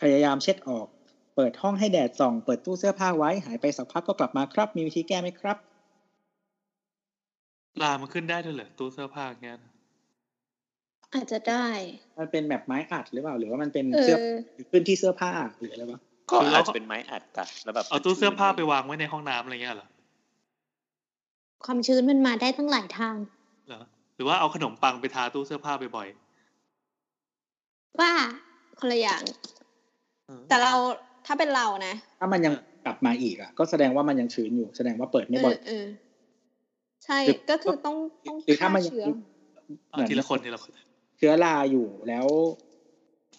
[0.00, 0.86] พยายามเช็ดออก
[1.34, 5.56] เปิดห้องให้แดดส่อง เปิดตู้เสื้อผ้าไว้หายไปสักพักก็กลับมาครับ มีวิธีแก้ไหมครับ
[7.80, 9.56] ลามันขึ้นได้ด้วยเหรอตู้เสื้อผ้าอย่างเงี้ย
[11.12, 11.66] อาจจะได้
[12.18, 14.16] มันเป็นแบบไม้อัดหรือเปล่า หรือว่ามันเป็นเออเสื้อ
[14.70, 16.00] พื้นที่เสื้อผ้าหรืออะไรวะ
[16.30, 19.88] ก็อาจจะเป็นไม้อัดปะแล้วแบบเอาตู้เสื้อผ้าไปวางไว้ในห้องน้ำอะไรเงี้ยเหรอ
[21.64, 23.14] ความชื้นมันมาได้ตั้งหลายทาง
[23.68, 23.82] เหรอ
[24.14, 26.08] หรือว่าเอาขนมปังไปทาตู้เสื้อผ้าบ่อย
[28.00, 28.12] ว่า
[28.78, 30.72] คนละอย่างๆเออแต่เรา
[31.26, 32.54] ถ้าเป็นเรานะ ถ้ามันยัง
[32.84, 35.86] กลับมาอีกอะ ก็แสดงว่ามันยังชื้นอยู่ แสดงว่าเปิดไม่เอบ่ออยเออ
[37.04, 37.96] ใช่หรือก็คือต้อง
[38.26, 39.06] ต้องหรือถ้ามันยังเชื้อ
[39.90, 40.72] เอาทีละคนทีละคน
[41.18, 42.26] เชื้อราอยู่แล้ว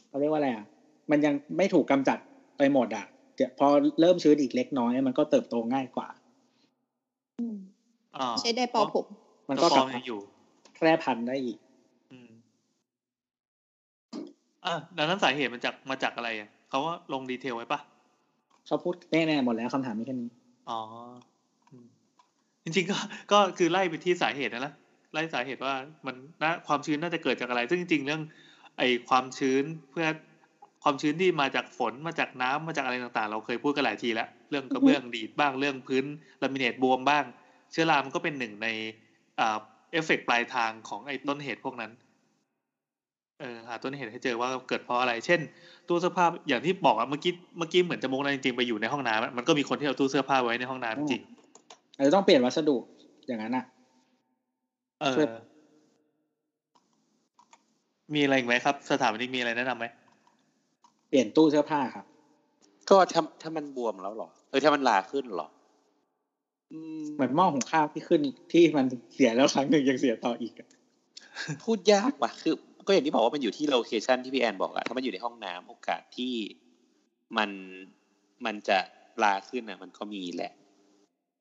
[0.07, 0.65] เขาเรียกว่าอะไรอะ
[1.11, 2.17] มันยังไม่ถูกกำจัด
[2.57, 3.05] ไปหมดอะ
[3.35, 3.67] เดี๋ยวพอ
[3.99, 6.07] เริ่มชื้นอีกเล็กน้อย มันก็เติบโตง่ายกว่า
[7.37, 7.55] อืม
[8.17, 9.05] อ่าใช้ได้เป่าผม
[9.49, 10.19] มันก็กฟลัอบงมายังอยู่
[10.73, 11.57] แพร่พันธุ์ได้อีก
[12.11, 12.31] อืม
[14.65, 17.79] อะดังนั้นสาเหตุมันจากมาจากอะไรอะเขาว่าลงดีเทลไว้ปะ
[18.65, 20.29] เขาพูดแน่ๆหมดแล้วคำถามมีแค่นี้
[20.67, 20.73] อ๋อ
[21.71, 21.87] อืม
[22.63, 22.97] จริงๆก็
[23.31, 24.73] ก็คือไล่ไปที่สาเหตุนะนะ
[25.13, 25.73] ไล่สาเหตุว่า
[26.07, 28.21] มันน่าความชื้นน่าจะเกิดจากอะไร ซึ่งจริงๆเรื่อง
[28.77, 30.07] ไอความชื้นเพื่อ
[30.83, 36.05] ความชื้นที่มาจากฝนมาจากน้ำมาจากอะไรต่างๆ เราเคยพูดกันหลายทีแล้วเรื่องกระเบื้องดีดบ้างเรื่องพื้น
[36.41, 37.25] ลามิเนตบวมบ้าง
[37.71, 38.67] เชื้อรามันก็เป็นหนึ่งใน
[39.39, 39.57] อ่า
[39.91, 41.91] เอฟเฟกต์ปลายทางของไอ้ต้นเหตุพวกนั้น
[43.39, 45.39] เออหาต้นเหตุให้เจอว่าเกิดเพราะอะไร เช่น
[45.87, 51.21] ตู้เสื้อผ้าอย่างที่บอกอะเมื่อกี้เมื่อกี้เหมือนจะมุกนะจริงๆไปอยู่ในห้องน้ำอะมันก็มีคนที่เอาตู้เสื้อผ้าไว้ในห้องน้ำจริง
[51.95, 52.75] อาจจะต้องเปลี่ยนวัสดุ
[53.27, 53.65] อย่างนั้นอะ
[55.01, 55.37] เอช่วยอ
[58.13, 59.85] มีอะไรอีกไหมครับ สถาปนิกมีอะไรแนะนำไหม
[61.09, 62.05] เปลี่ยนตู้เสื้อผ้าครับ
[62.89, 65.47] ก็ถ้าถ้ามันบวมแล้วเหรอเออถ้ามันลาขึ้นเหรอ
[66.71, 68.21] อืมเหมือนหม้อหุงข้าวที่ขึ้น
[68.53, 70.67] ที่มันเสียแล้วครั้งหนึ่งยังเสียต่ออีกอะ
[71.63, 72.53] พูดยากว่ะคือ
[72.87, 76.33] ก็อย่างที่บอกว่ามันอยู่ที่โลเคชันที่พี่แอนบอกอะถ้ามันอยู่ในห้องน้ำโอกาสที่
[77.37, 77.49] มัน
[78.45, 78.79] มันจะ
[79.23, 80.51] ลาขึ้นอะมันก็มีแหละ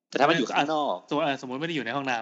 [0.09, 2.17] แต่ถ้ามันอยู่ข้างนอกสมมติเออสมมติไม่ได้อยู่ในห้องน้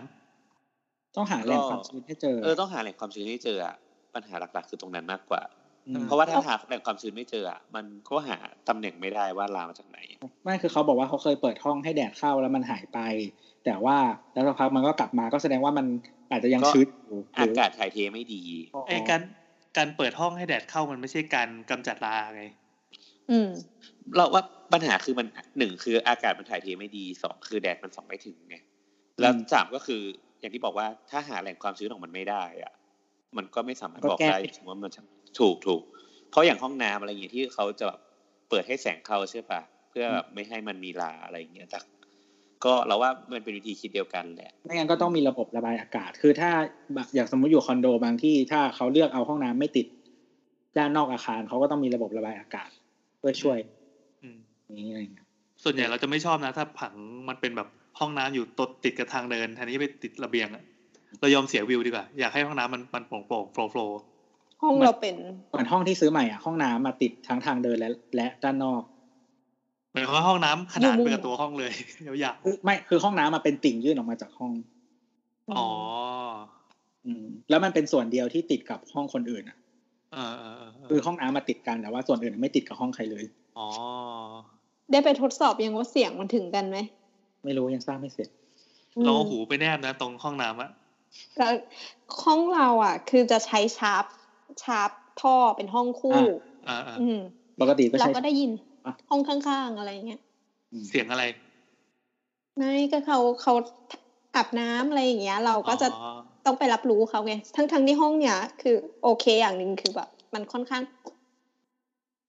[0.55, 3.75] ำต้องหาแหล่งความชื้นให้เจอเออต้องหาแหล่งความชื้นให้เจออะ
[4.13, 5.64] ปัญหาหลักๆ คือตรงนั้นมากกว่าม
[6.07, 9.99] เพราะว่าถ้าหาแหล่งความชื้นไม่เจออะมันก็หาตำแหน่งไม่ได้ว่าลามาจากไหน
[10.43, 12.99] ไม่คือเขาบอกว่าเขาเคยเปิดห้องให้แดดเข้าแล้วมันหายไป
[13.65, 13.97] แต่ว่า
[14.33, 15.85] แล้วสักพักมันก็กลับมาก็แสดงว่ามัน
[16.31, 18.41] อาจจะยังก็ชื้นอยู่หอารืกาศถ่ายเทไม่ดี
[18.87, 19.21] ไอ้การ
[19.77, 22.43] การเปิดห้องให้แดดเข้ามันไม่ใช่การกำจัดราไง
[23.31, 23.49] อืม
[24.15, 25.27] เราว่าปัญหาคือมัน
[25.57, 28.57] หนึ่งคืออากาศมันถ่ายเทไม่ดีสองคือแดดมันส่องไม่ถึงไง
[29.19, 30.01] แล้วสามก็คือ
[30.39, 32.73] อย่างที่บอกว่าถ้าหาแหล่งความชื้นของมันไม่ได้อะ
[33.37, 35.01] มันก็ไม่สามารถบอกได้ถึงว่ามันจะ
[35.39, 35.81] ถูกถูก
[36.29, 37.99] เพราะอย่างห้องน้ำอะไรอย่างเงี้ยที่เขาจะแบบ
[38.49, 41.79] เปิดให้แสงเข้าใช่ปะเพื่อแบบไม่ให้มันมีลาอะไรอย่างเงี้ยแต่
[42.65, 46.51] ก็เราว่ามันเป็นวิธีคิดเดียวกันแหละไม่งั้นก็ต้องมีระบบระบายอากาศ คือถ้า
[46.95, 49.87] แบบอย่างสมมติอยู่คอนโดบางที่ถ้าเขาเลือกเอาห้องน้ำไม่ติด
[50.77, 52.69] ด้านนอกอาคารเขาก็ต้องมีระบบระบายอากาศ
[53.17, 53.59] เพื่อช่วย
[54.21, 54.37] อืม
[54.77, 55.27] นี้อะไรเงี้ย
[55.63, 56.95] ส่วนใหญ่เราจะไม่ชอบนะ ถ้าผัง
[57.29, 57.67] มันเป็นแบบ
[57.99, 60.63] ห้องน้ำอยู่ตดติดกับทางเดินแทนที่ไปติดระเบียงอะ
[61.19, 63.99] เรายอมเสียวิวดีกว่า อยากให้ห้องน้ำมันมันโปร่งโปร่งโฟล์โฟล์
[64.61, 65.15] ห้องเราเป็น
[65.49, 68.81] เหมือนห้องที่ซื้อใหม่อะห้องน้ำมาติดทั้งทางเดินและและด้านนอก
[69.89, 71.71] เหมือนว่าห้องน้ำขนานไปกับตัวห้องเลย
[72.23, 75.67] ยาวคือไม่คือห้องน้ำมาเป็นติ่งยื่นออกมาจากห้องๆอ๋อ
[77.05, 79.57] อืมแล้วมันเป็นส่วนเดียวที่ติดกับห้องคนอื่นอะ
[80.13, 83.25] เออเออเออเอคืออห้องน้ำมาติดกันแต่ว่าส่วนอื่นไม่ติดกับห้องใครเลย
[83.57, 83.67] อ๋อ
[84.91, 86.77] ได้ไปทดสอบยังว่าเสียงมันถึงกันไหม
[87.43, 88.29] ไม่รู้ยังสร้างไม่เสร็จ
[89.03, 90.69] เราเอาหูไปแนบนะ ตรงห้องน้ำอะ
[91.37, 91.53] แล้ว
[92.23, 94.03] ห้องเราอะ คือจะใช้ชาร์ป
[94.63, 94.89] ชาร์ป
[95.21, 96.19] ท่อเป็นห้องคู่
[96.67, 97.19] อ่าอ่าอืม
[97.61, 98.51] ปกติก็เราใช้ก็ได้ยิน
[98.85, 100.19] อะห้องข้างๆอะไรเงี้ย
[100.71, 101.23] อืมเสียงอะไร
[102.57, 103.53] ไม่ก็เขาเขา
[104.35, 106.01] อาบน้ำอะไรอย่างเงี้ย เราก็จะอ๋อ
[106.45, 110.81] ต้องไปรับรู้เขาไงทั้งทั้งที่ห้องเนี้ยคือ โอเคอย่างหนึ่งคือแบบมันค่อนข้าง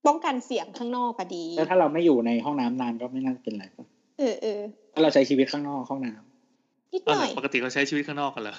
[0.07, 3.65] ป้องกันเสียงข้างนอกอะดีแล้วถ้าเราไม่อยู่ในห้องน้ำนานก็ไม่น่าจะเป็นไร
[4.19, 4.61] เออเออ
[4.93, 8.57] ถ้าเราใช้ชีวิตข้างนอกห้องน้ำนิดอ๋อหเหรน่ออยปกติเราใช้ชีวิตข้างนอกกันเหรอ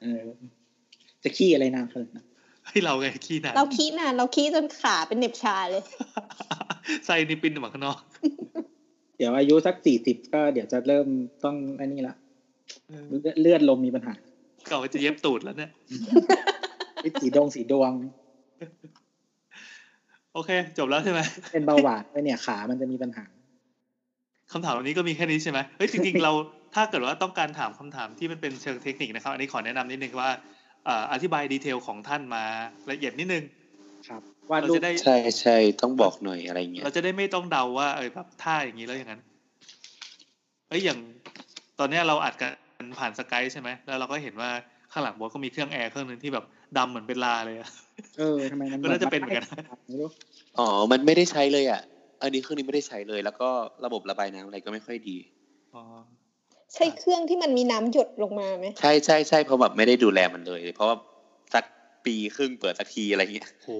[0.00, 0.22] เออ
[1.22, 2.26] จะขี้อะไรนานขนาดนั้น
[2.68, 5.82] ให้เราไงขี้หนาเราคีนานเราคีจนขาเป็นเหน็บชาเลย
[7.06, 7.98] ใส่นิปปินออกมาข้างนอก
[9.16, 11.06] เดี๋ยวอายุสักสี่สิบก็เดี๋ยวจะเริ่ม
[11.44, 12.14] ต้องอันนี้ละ
[12.88, 13.04] เออ
[13.40, 14.14] เลือดลมมีปัญหา
[14.68, 15.70] เก่าจะเย็บตูดแล้วเนี่ย
[17.20, 17.92] สีดวงสีดวง
[20.32, 21.20] โอเค จบแล้วใช่ไหม
[21.52, 23.24] เป็นเบาหวานด้วยเนี่ยขามันจะมีปัญหา
[24.52, 26.32] คำถามวันนี้ก็มีแค่นี้ใช่ไหมเฮ้ยจริงๆเรา
[26.74, 32.44] ถ้าเกิดว่าต้องการถามคำถามที่มันเป็นเชิงเทคนิคนะครับ อันนี้ขอแนะนำนิดนึงว่าเอ่ออธิบายดีเทลของท่านมา
[32.90, 33.44] ละเอียดนิดนึง
[34.08, 39.20] ครับวาดเรารูปจะได้ใช่ใช่ต้องบอกหน่อยอะไรเงี้ยเราจะได้ไม่ต้องเดาว่าเออแบบท่าอย่างนี้แล้วอย่างนั้น
[40.68, 40.98] เอ้ยอย่าง
[41.78, 44.50] ตอนเนี้ยเราอัดกันผ่านสกายใช่ไหมแล้วเราก็เห็นว่า
[44.92, 46.44] ข้างหลังบอสก็มีเครื่องแอร์เครื่องหนึงที่แบบ
[46.78, 47.68] ดำเหมือนเป็นลาเลยอะ
[48.18, 49.44] เออทำไมมันก็น่าจะเป็นเหมือนกัน
[49.88, 50.08] ไม่รู้
[50.58, 51.80] อ๋อ มันไม่ได้ใช้เลยอะ
[52.22, 53.48] อันนี้เครื่องนี้ไม่ได้ใช้เลย แล้วก็
[53.84, 55.16] ระบบระบายน้ำอะไรก็ไม่ค่อยดี
[55.74, 55.82] อ๋อ
[56.74, 60.96] ใช่เครื่องที่มันมีน้ำหยดลงมาไหมใช่ใช่ใช่เพราะแบบไม่ได้ดูแลมันเลย เพราะว่า
[61.54, 61.64] สัก
[62.06, 63.70] ปีครึ่งเปิดสักทีอะไรเงี้ยโห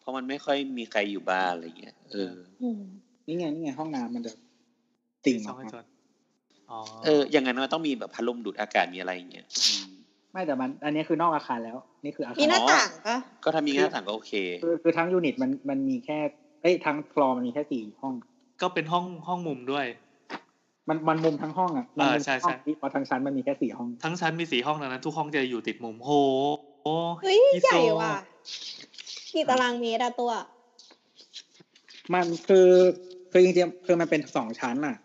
[0.00, 2.80] เพราะมันไม่ค่อยมีใครอยู่บ้านอะไรเงี้ยเอออืม
[3.26, 4.32] นี่ไงนี่ไงห้องน้ำมันจะ
[5.24, 5.84] ติ่งอช่อองกให้มาจอด
[6.70, 9.90] อ๋อเออ อย่างนั้นมันต้องมีแบบพัดลมดูดอากาศมีอะไรอย่างเงี้ยอืม
[10.32, 16.18] ไม่แต่มัน อันนี้คือนอกอาคารแล้ว นี่คืออาคารมีหน้าต่างปะก็ถ้ามีหน้าต่างก็โอเค คือคือทั้ง unit มันมันมีแค่
[16.62, 18.14] เอ้ยทั้งฟลอร์มันมีแค่สี่ห้อง
[18.62, 19.86] ก็เป็นห้องห้องมุมด้วย
[20.88, 26.10] มันมันมุมทั้งห้องอะมันอ่ามุมใช่ทั้งห้องใช่ที่เพราะทั้งชั้นมันมีแค่สี่ห้อง ทั้งชั้นมีสี่ห้องดังนั้น ทุกห้องจะอยู่ติดมุมโห
[26.82, 28.12] โอ้เฮ้ยไฮโซใหญ่ว่ะ
[29.34, 30.32] กี่ตารางเมตรอะตัว
[32.14, 32.68] มันคือ
[33.30, 34.96] คือจริงๆคือมันเป็นสองชั้นอะ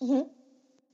[0.00, 0.24] อือหือ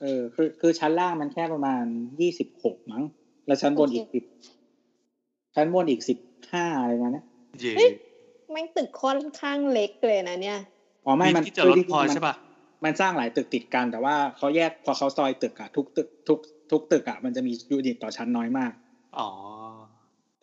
[0.00, 1.84] เออ คือคือชั้นล่างมันแค่ประมาณ
[2.20, 3.04] ยี่สิบหกมั้ง
[3.46, 4.24] แล้วชั้นบนโอเคอีกสิบ
[5.54, 6.18] ชั้นบนอีกสิบ
[6.52, 7.26] ห้าอะไรประมาณเนี้ย
[7.60, 7.90] เย่เฮ้ย
[8.50, 10.58] แม่งตึกค่อนข้างเล็กเลยนะเนี่ย
[11.06, 12.34] อ๋อไม่มันที่จะลดคืจริงๆพอมันใช่ป่ะ
[12.84, 16.38] มันสร้างหลายตึกติดกัน แต่ว่าเขาแยกพอเขาซอยตึกอะทุกตึกทุก
[16.70, 18.72] ทุกตึกอะมันจะมียูนิตต่อชั้นน้อยมาก
[19.18, 19.28] อ๋อ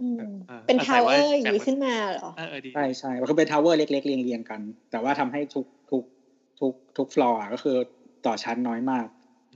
[0.02, 0.18] อืม
[0.48, 4.62] เออเป็นอาศัทาวยเวว่าอร์อย่างนี้แบ่งขึ้นมาเหรอเออเออดีใช่ใช่มันก็เป็น tower เล็กๆเรียงเรียงๆกัน
[4.92, 6.04] แต่ว่าทำให้ทุกทุก
[6.60, 7.78] ทุกทุกฟลอร์ก็คือ
[8.26, 9.06] ต่อชั้นน้อยมาก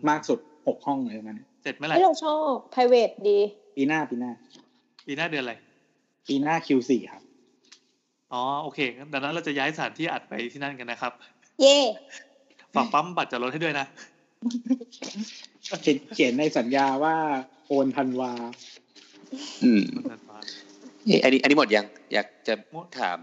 [0.09, 3.39] มากสุดหกห้องเลยนั้นเสร็จเมื่อไหร่ที่เราชอบ private ดี
[3.77, 4.31] ปีหน้าปีหน้า
[5.07, 5.53] ปีหน้าเดือนอะไร
[6.27, 7.23] ปีหน้า Q4 ครับ
[8.33, 11.13] อ๋อ โอเคงั้นดังนั้นเราจะย้ายสถานที่อัดไปที่นั่นกันนะครับ
[11.61, 11.77] เย่
[12.75, 13.85] ฝากปั๊มบัตรจอดรถให้ด้วยนะ
[15.81, 17.15] เขียนเขียนในสัญญาว่า
[17.67, 18.31] โอนธันวา
[19.63, 19.83] อืม
[21.05, 22.53] เอ้ยอันนี้ อันนี้หมดยัง อยากจะ
[22.99, 23.17] ถาม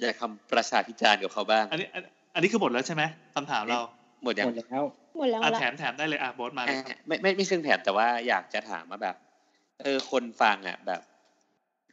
[0.00, 2.02] อยากทำประชาพิจารณ์กับเขาบ้าง อันนี้อัน
[2.34, 3.02] อันนี้คือหมดแล้วใช่ไหม
[3.34, 3.80] คำถามเรา
[4.24, 4.82] หมดยังหมดแล้ว
[5.18, 9.16] หมดแล้วอะละแถมแถมได้เลยอะโบอสมาเลยครับอะไม่ไม่ไม่เชิงแถมแต่ว่าอยากจะถามว่าแบบ
[9.82, 11.00] เออคนฟังอะแบบ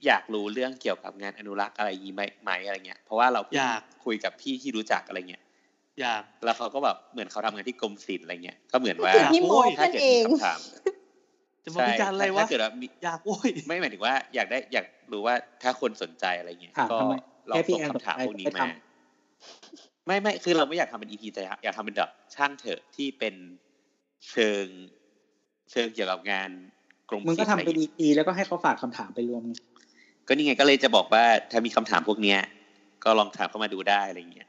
[0.06, 5.44] อยากรู้เรื่องเกี่ยวกับงานอนุรักษ์อะไรอย่างงี้ไหมไหมอะไรเงี้ยเพราะว่าเราเพิ่งอยากคุยกับพี่ที่รู้จักอะไรเงี้ย
[6.02, 10.60] อยากแล้วเขาก็แบบเหมือนเขาทำงานที่กรมศิลป์อะไรเงี้ยก็เหมือนว่าคือพี่โมโอ้ยถ้านั่นเกิดเอมีงคำถาม
[11.64, 17.16] จะมาวิจารณ์อะไรวะถ้าเกิดว่ามีอยากโว้ยไม่หมายถึงว่าอยากได้อยากรู้ว่าถ้าคนสนใจอะไรเงี้ยถามก็ทำไม
[17.50, 18.68] ลองแค่พี่ส่งแอนคำถามสนใจพวกนี้ไปทมา
[20.06, 23.36] ไม่ไม่คือเราไม่อยากทำเป็นอีพีแต่อยากทำเป็นแบบช่างเถอะที่เป็น
[24.30, 24.66] เชิง
[25.72, 26.50] เชิงเกี่ยวกับงาน
[27.10, 29.44] กรมมึงก็ศิลป์ทำอะไรเป็นเงี้ย EP แล้วก็ให้เขาฝากคำถามไปรวม
[30.28, 32.40] ก็นี่ไงก็เลยจะบอกว่าถ้ามีคำถามพวกเนี้ย
[33.04, 34.49] ก็ลองถามเข้ามาดูได้อะไรเงี้ย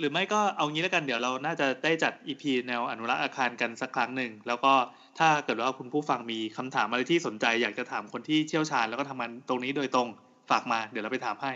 [0.00, 4.72] หรือไม่ก็เอางี้แล้วกันเดี๋ยวเราน่าจะได้จัดอีพีแนวอนุรักษ์อาคารกันสักครั้งหนึ่ง แล้วก็
[5.18, 10.08] ถ้าเกิดว่าคุณผู้ฟังมีคำถามอะไรที่สนใจ อยากจะถามคนที่เชี่ยวชาญแล้วก็ทำงานตรงนี้โดยตรง
[10.50, 11.52] ฝากมา เดี๋ยวเราไปถามให้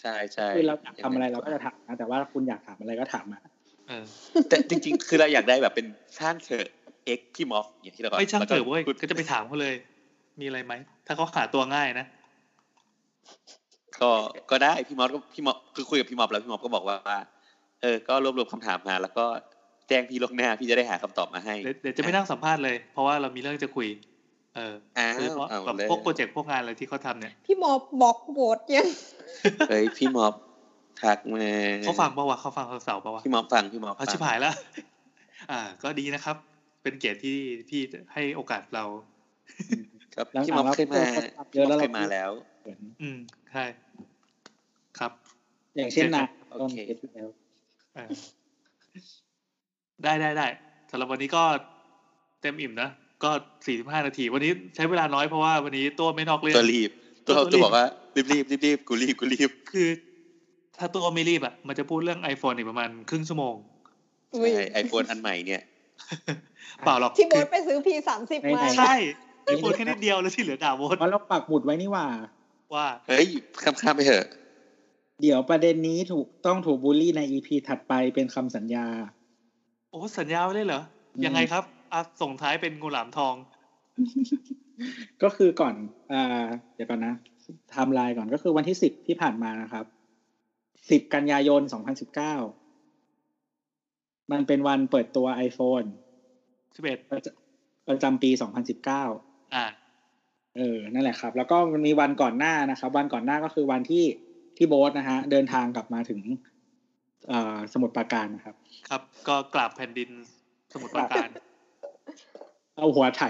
[0.00, 3.40] ใช่ใช่คือเราอยากทำอะไรเราก็จะถามนะแต่ว่าคุณอยากถามอะไรก็ถามมา
[3.88, 4.04] เออ
[4.48, 5.86] แต่จริง ๆ คือเราอยากได้แบบเป็น
[6.18, 6.66] ช่างเถอะ
[7.06, 9.74] เอ็กพี่มอฟอย่างที่เราไม่ช่างเถอะเว้ยแล้วก็จะไปถามเขาเลย
[10.40, 10.74] มีอะไรไหม
[11.06, 12.06] ถ้าเขาหาตัวง่ายนะ
[14.00, 14.10] ก็
[14.50, 17.18] ก็ได้พี่มอฟก็พี่มอฟคือคุยกับพี่มอฟแล้วพี่มอฟก็บอกว่า
[17.82, 19.24] เออก็รวบรวมคำถามมาแล้วก็
[19.88, 23.88] แจ้งพี่ล่วงหน้าพี่จะได้หาคำตอบมาให้เดี๋ยวเดี๋ยวจะไม่นั่งสัมภาษณ์เลย เพราะว่าเรามีเรื่องจะคุย
[24.56, 28.88] เอออ้าวคือเพราะเอาแบบเลยพวก project พวกงานอะไรที่เขาทำเนี่ย พี่มอฟบล็อกบอสยัง
[29.68, 30.34] เฮ้ยพี่มอฟ
[31.02, 31.46] ทักมา
[31.84, 34.54] เขาฟังปะวะเขาฟังเขาเสาร์ปะวะพี่มอฟฟังพี่มอฟเอาฟังชิบหายแล้ว
[35.50, 36.36] อ่า ก็ดีนะครับ
[36.82, 37.38] เป็นเกียรติที่
[37.70, 37.80] พี่
[38.12, 38.84] ให้โอกาสเรา
[40.14, 41.02] ครับแล้วพี่มอฟเคยมา
[41.54, 42.30] เยอะแล้วเคเรายมาแล้ว
[42.60, 43.18] เหมือนอืม
[43.52, 43.64] ใช่
[44.98, 45.12] ครับ
[45.76, 47.41] อย่างเช่นนายโอต้นเคเอที่แล้วเออ
[50.02, 50.46] ได้ได้ได้
[50.90, 51.42] สำหรับวันนี้ก็
[52.40, 52.90] เต็มอิ่มนะ
[53.24, 53.30] ก็
[53.66, 56.90] สี่สิบห้านาที วันนี้ใช้เวลาน้อยเพราะว่าวันนี้ตัวไม่นอกเรื่องตัวรีบ
[57.26, 59.88] ตัวตัวรีบตัวบอกว่ารีบรีบรีบรีบกูรีบกูรีบ คือ
[60.78, 63.54] ถ้าตัวไม่รีบอะมันจะพูดเรื่อง iPhone อีกประมาณครึ่งชั่วโมง
[64.34, 65.62] อุ้ยใช่ไอโฟนอันใหม่เนี่ย
[66.84, 68.94] เปล่าหรอกที่โบคืสอไปซื้อพีสามสิบมาใช่
[69.44, 72.06] ไอโฟนแค่นิดเดียวแล้วที่เหลือด่าโวตเพราะเราปักหมุดไว้นี่หว่า
[72.74, 73.26] ว่า เฮ้ย
[73.62, 74.26] ข้ามข้ามไปเถอะ
[75.22, 78.86] เดี๋ยวประเด็นนี้ถูกต้องถูกบูลลี่ใน EP ถัดไปเป็นคำสัญญา
[79.90, 80.82] โอ้สัญญาไว้เลยเหรอ
[81.14, 83.34] อืมยังไงครับอะส่งท้ายเป็นงูหลามทอง
[85.22, 85.74] ก็คือก่อน
[86.12, 86.44] อ่า
[86.74, 87.14] เดี๋ยวก่อนนะ
[87.70, 89.84] ไทม์ไลน์ก่อนก็คือวันที่สิบที่ผ่านมานะครับ
[90.90, 92.34] สิบกันยายนสองพันสิบเก้า
[94.32, 95.88] มันเป็นวันเปิดตัว iPhone
[96.76, 97.26] สิบเอ็ดประจ
[97.88, 99.04] ประจำปีสองพันสิบเก้า
[99.54, 99.64] อ่า
[100.56, 104.04] เออ นั่นแหละครับ แล้วก็มันมีวันก่อนหน้านะครับ วันก่อนหน้าก็คือวันที่
[104.56, 106.20] ที่โบ๊ทนะฮะเดินทางกลับมาถึง
[107.28, 108.56] เอ่อสมุทรปราการนะครับ
[108.88, 110.10] ครับ ก็กราบแผ่นดิน
[110.72, 111.28] สมุทรปราการ
[112.76, 113.22] เอาหัวไถ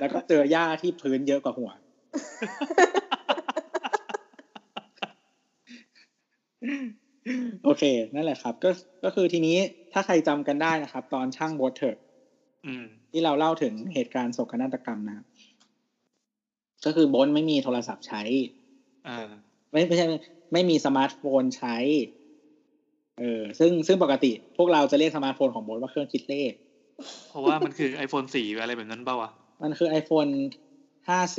[0.00, 1.70] แล้วก็เจอหญ้าที่พื้นเยอะกว่าหัว
[7.64, 7.82] โอเค
[8.14, 8.70] นั่นแหละครับ ก็
[9.04, 9.56] ก็คือทีนี้
[9.92, 11.96] ถ้าใครจำกันได้นะครับ ตอนช่างโบทเถอะ
[12.66, 15.26] อืมที่เราเล่าถึงเหตุการณ์โศกนาฏกรรมนะครับ
[16.84, 18.22] ก็คือโบนไม่มีโทรศัพท์ใช้
[19.08, 19.28] อ่า
[19.72, 20.18] ไม่ไม่ใช่ไม่
[20.52, 21.76] ไม่มีสมาร์ทโฟนใช้
[23.18, 26.52] เออ ซึ่งซึ่งปกติ พวกเราจะเรียกสมาร์ทโฟนของโบนว่าเครื่องคิดเลข
[27.28, 29.30] เพราะว่ามันคือ iPhone สี่อะไรแบบนั้นเปล่าวะ
[29.62, 30.32] มันคือ iPhone
[31.08, 31.38] 5C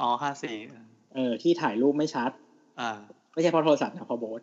[0.00, 0.56] อ๋อห้าสี่
[1.14, 2.30] เออ ที่ถ่ายรูปไม่ชัด
[2.80, 2.90] อ่า
[3.32, 4.42] ไม่ใช่เพราะโทรศัพท์นะเพราะโบสอ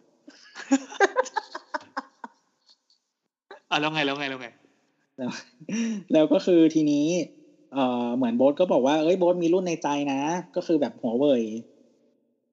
[3.71, 4.47] อะแล้วไงแล้วไงแล้วไง
[5.17, 5.29] แล้ว
[6.13, 7.05] แล้วก็คือทีนี้
[7.73, 10.21] เอ่อเหมือนโบ๊ทก็บอกว่า เอ้ยโบ๊ทมีรุ่นในใจนะ
[10.55, 11.43] ก็คือแบบหัวเว่ย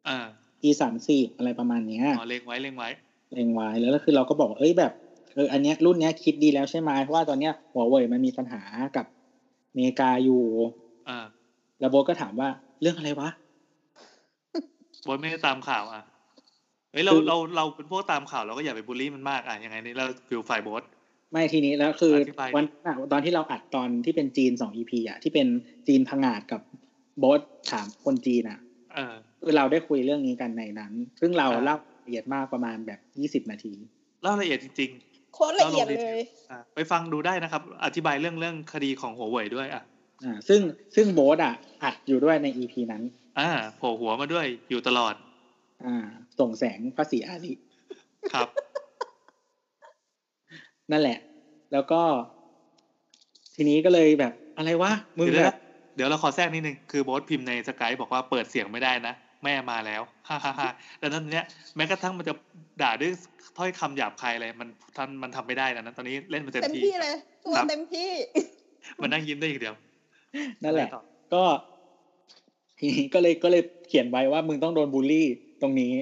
[0.08, 0.26] อ่า
[0.66, 2.88] e สามสิบอะไรประมาณเนี้ยอ๋อเล็งไว้เล็งไว้
[3.34, 4.92] เล็งไว้แล้วก็คือเราก็บอกว่าเอ้ยแบบ
[5.34, 8.62] เอออันเนี้ยรุ่นเนี้ยคิดดีแล้วใช่ไหมเพราะว่าตอนเนี้ยหัวเว่ยมันมีปัญหา
[8.96, 9.06] กับ
[9.70, 10.42] อเมริกาอยู่
[11.08, 11.26] อ่า
[11.80, 12.48] แล้วบอสก็ถามว่า
[12.80, 13.28] เรื่องอะไรวะ
[15.06, 16.02] บอสไม่ได้ตามข่าวอะ
[16.92, 20.82] เฮ้ยเราคือเราเราเป็นพวกตามข่าวเราก็อย่าไปบูลลี่มันมากอะยังไงนี่เรา feel ฝ่ายบอส
[21.32, 25.46] ไม่ทีนี้แล้วคืออธิบายดิวันน่ะตอนที่เราอัดตอนที่เป็นจีนสอง EP อะที่เป็น
[25.88, 26.60] จีนพังงาดกับ
[27.18, 28.71] โบ๊ทถามคนจีนอะเออ
[29.40, 33.74] คือเราได้คุยเรื่องนี้กันในนั้น ซึ่งเราอ่าเล่าละเอียดมากประมาณแบบยี่สิบนาที
[34.22, 34.90] เล่าละเอียดจริง
[35.34, 39.82] โคตรละเอียดเลยๆอะไปฟังดูได้นะครับ อธิบายเรื่องเรื่องคดีของหัวเว่ยด้วยอะ
[40.24, 40.60] อ่า ซึ่ง
[40.94, 43.02] ซึ่งโบ๊ทอะอัดอยู่ด้วยในอีพีนั้น
[43.38, 45.14] อ่าโผล่หัวมาด้วยอยู่ตลอด
[45.84, 46.06] อ่า
[46.38, 47.52] ส่งแสงพระศรีอาริ
[48.32, 48.48] ครับ
[50.90, 51.18] นั่นแหละ
[51.72, 52.00] แล้วก็
[53.54, 55.54] ทีนี้ก็เลยแบบอะไรวะมึงเดี๋ยวแบนะบ
[55.96, 59.14] เดี๋ยวเราขอแทรกนิดนึงคือโบอสพิมพ์ในสกายบอกว่าเปิดเสียงไม่ได้นะ
[59.44, 60.68] แม่มาแล้วฮ่าฮ่าฮ่า
[61.02, 61.44] ดังนั้นเนี้ย
[61.76, 62.34] แม้กระทั่งมันจะ
[62.82, 63.12] ด่าด้วย
[63.58, 68.10] ถ้อยคำหยาบคายอะไรมันท่านมันทำไม่ได้นะนะ ตอนนี้เล่นมาเต็มเต็มที่ที่เลยตัวครับเต็มที่
[69.00, 69.74] มันนั่งยิ้มได้อย่างเดียว
[70.62, 71.02] นั่นแหละไปต่อ
[71.34, 71.42] ก็
[72.78, 75.26] ทีนี้ก็เลยก็เลยเขียนไว้ว่ามึงต้องโดนบูลลี่
[75.62, 75.92] ตรงนี้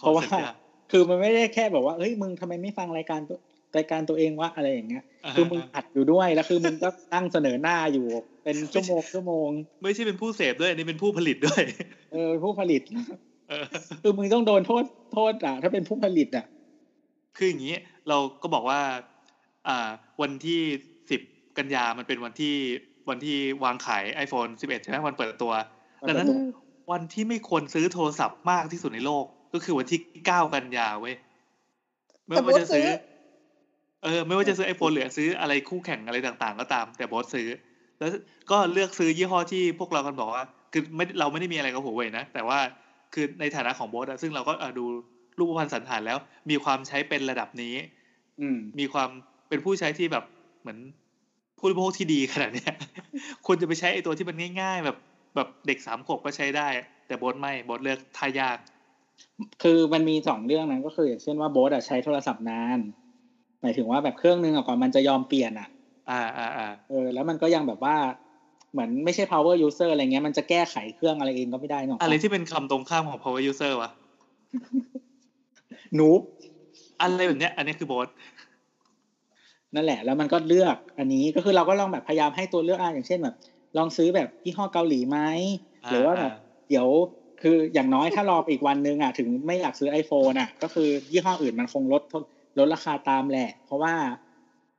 [0.00, 0.52] ขเพอราะว่าสัญญา
[0.90, 3.38] คือมันไม่ได้แค่แบบว่าเฮ้ยมึงทำไมไม่ฟังรายการตัว
[3.78, 8.06] รายการตัวเองวะอะไรอย่างเงี้ยาฮะคือมึงอัดอยู่ด้วยแล้วคือมึงก็นั่งเสนอหน้าอยู่
[8.44, 9.48] เป็นชั่วโมงชั่วโมง
[9.82, 11.62] ไม่ใช่เป็นผู้เสพด้วยอันนี่เป็นผู้ผลิตด้วย
[12.12, 12.82] เออผู้ผลิต
[13.48, 13.64] เออ
[14.02, 16.46] คือมึงต้องโดนโทษโทษอะ ถ้าเป็นผู้ผลิตอะ
[17.36, 17.76] คืออย่างนี้
[18.08, 18.80] เราก็บอกว่า
[19.68, 19.88] อ่า
[20.22, 20.60] วันที่
[21.10, 21.20] สิบ
[21.58, 22.54] กันยามันเป็นวันที่
[23.08, 25.52] วันที่วางขาย iPhone 11 ใช่ไหมวันเปิดตัว
[26.08, 26.28] ดังนั้น
[26.90, 29.24] วันที่ไม่ควรซื้อโทรศัพท์มากที่สุดในโลก
[29.54, 31.14] ก็คือวันที่เก้ากันยาเว้ย
[32.26, 32.86] ไม่ว่าจะซื้อแต่โบ๊ทซื้อ
[34.02, 37.48] เออไม่ว่าจะซื้อไอโฟนหรือซื้ออะไรคู่แข่งอะไรต่างๆ ก็ตาม แต่โบอสซื้อ
[37.98, 38.10] แล้ว
[38.50, 42.58] ก็เลือกซื้อยี่ห้อที่พวกเรากันบอกว่า คือไม่เราไม่ได้มีอะไรกับหัวเว่ยนะ แต่ว่า
[43.14, 44.84] คือในฐานะของโบอสอะซึ่งเราก็เออดู
[45.38, 46.18] รูปพรรณสันฐานแล้ว
[46.50, 47.74] มีความใช้เป็นระดับนี้
[48.40, 49.10] อืมมีความ
[49.48, 50.24] เป็นผู้ใช้ที่แบบ
[50.60, 50.78] เหมือน
[51.58, 52.72] ผู้บริโภคที่ดีขนาดเนี้ย
[53.46, 54.96] ควรจะไปใช้ไอตัวที่มันง่าย ๆ แบบ
[55.36, 56.68] แบบเด็กสามขวบก็ใช้ได้
[57.06, 58.58] แต่โบอสไม่โบอสเลือกทายาก
[59.62, 62.78] คือมันมีสองเรื่องนั้นก็คือ อย่างเช่นว่าโบ๊ทอะใช้โทรศัพท์นาน
[63.62, 65.68] หมายถึงว่าแบบเครื่องนึงอะก่อนมันจะยอมเปลี่ยนอะ
[66.10, 67.96] อ่าอ่าอ่าเออ แล้วมันก็ยังแบบว่า
[68.72, 73.90] เหมือนไม่ใช่ power user อะไรเงี้ยมันจะแก้ไขเครื่องอะไรเองก็ไม่ได้เนอะอะไรที่เป็นคำตรงข้ามของ power user วะ
[75.98, 76.20] นูบ
[77.00, 78.08] อะไรแบบเนี้ย อันนี้คือโบส
[79.74, 83.34] นั่นแหละ แล้วมันก็เลือกอันนี้ก็คือเราก็ลองแบบพยายามให้ตัวเลือกอะอย่างเช่นแบบ
[83.76, 85.18] ลองซื้อแบบยี่ห้อเกาหลีไหม
[85.90, 86.32] หรือว่าแบบ
[86.68, 86.86] เดี๋ยว
[87.42, 92.02] คืออย่างน้อยถ้ารอไปอีกวันนึงอะถึงไม่อยากซื้อ iPhone อะ ก็คือยี่ห้ออื่นมันคงลด
[92.58, 93.94] ลดราคาตามแหละ เพราะว่า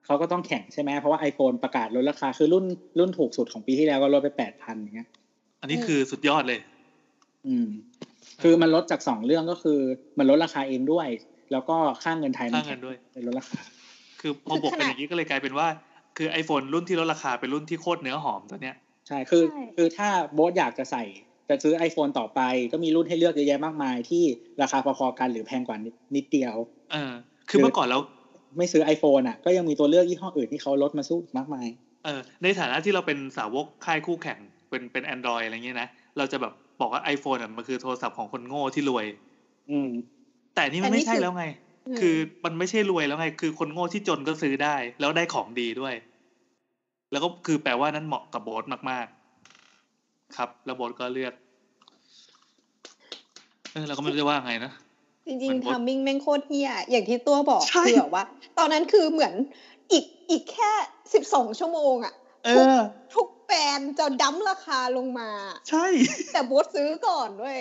[0.05, 2.65] เขาก็ต้องแข่งใช่ไหมเพราะว่า iPhone ประกาศลดราคาคือรุ่น
[2.99, 5.09] รุ่นถูกสุดของปีที่แล้วก็ลดไปแปดพันอย่างเงี้ย
[5.61, 6.59] อันนี้คือสุดยอดเลย
[7.47, 7.67] อืม
[8.43, 9.79] คือมันลดจากสองเรื่องก็คือ
[10.17, 11.07] มันลดราคาเองด้วย
[11.51, 13.59] แล้วก็ค่าเงินไทยมัค่าเงินด้วยเป็นลดราคา
[14.21, 15.67] คือพอบวกเป็นอย่างนี้ก็เลยกลายเป็นว่า
[16.17, 18.75] คือ iPhone รุ่นที่ลดราคาเป็นรุ่นที่โคตรเนื้อหอมตัวเนี้ย
[19.07, 21.03] ใช่คือใช่คือถ้าโบ๊ทอยากจะใส่
[21.49, 22.41] จะซื้อ iPhone ต่อไป
[22.71, 24.23] ก็มีรุ่นให้เลือกเยอะแยะมากมายที่
[24.61, 26.55] ราคาพอๆกันหรือแพงกว่านิดนิดเดียว
[26.91, 27.13] เออ
[27.49, 27.99] คือเมื่อก่อนเรา
[28.57, 31.67] ไม่ซื้อ iPhone อะ ก็ยังมีตัวเลือกยี่ห้ออื่นที่เขาลดมาสู้มากมาย
[32.05, 34.39] เออ ในฐานะที่เราเป็นสาวกค่ายคู่แข่ง
[34.69, 39.05] เป็นเป็น Android อะไรเงี้ยนะ เราจะแบบบอกว่า iPhone อะมันคือโทรศัพท์ของคนโง่ที่รวย
[39.71, 39.89] อืม
[40.53, 41.45] แต่อันนี่มันแต่นี่ไม่ใช่คือแล้วไง
[41.87, 42.15] อืมคือ
[42.45, 45.93] มันไม่ใช่รวยแล้วไง คือคนโง่ที่จนก็ซื้อได้ แล้วได้ของดีด้วย
[47.11, 49.05] แล้วก็คือแปลว่านั้นเหมาะกับโบสมาก
[49.71, 51.33] ๆ ครับ แล้วโบสก็เลือก
[53.71, 54.71] เออเราก็ไม่รู้จะว่าไงนะ
[55.29, 58.23] จริงเหมือนๆโบ๊ททามมิ่งแม่งโคตรเฮียอย่างที่ตัวบอกใช่คือแบบว่า
[58.57, 59.33] ตอนนั้นคือเหมือน
[59.91, 60.71] อีกอีกแค่
[61.13, 62.13] สิบสองชั่วโมงอะ
[62.45, 62.79] เออ
[63.15, 65.29] ทุกแบรนด์จะดั้มราคาลงมา
[65.69, 65.85] ใช่
[66.33, 67.57] แต่โบสซื้อก่อนด้วย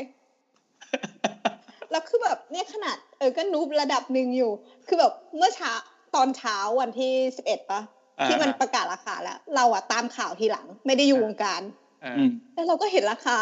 [1.91, 4.53] แล้วคือแบบเนี่ยขนาดเออก็นูบระดับหนึ่งอยู่
[4.87, 5.73] คือแบบเมื่อเช้า
[6.15, 7.81] ตอนเช้าวันที่สิบเอ็ดปะ
[8.21, 11.63] อ่าที่มันประกาศราคาแล้ว เราอะตามข่าวทีหลัง ไม่ได้อยู่วงการ
[12.03, 13.37] เอออืมแล้วเราก็เห็นราคา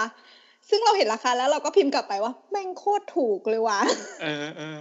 [0.69, 3.81] ซึ่งเราเห็นราคาแล้วเราก็พิมพ์กลับไปว่า แม่งโคตรถูกเลยว่ะ
[4.21, 4.79] เออเออ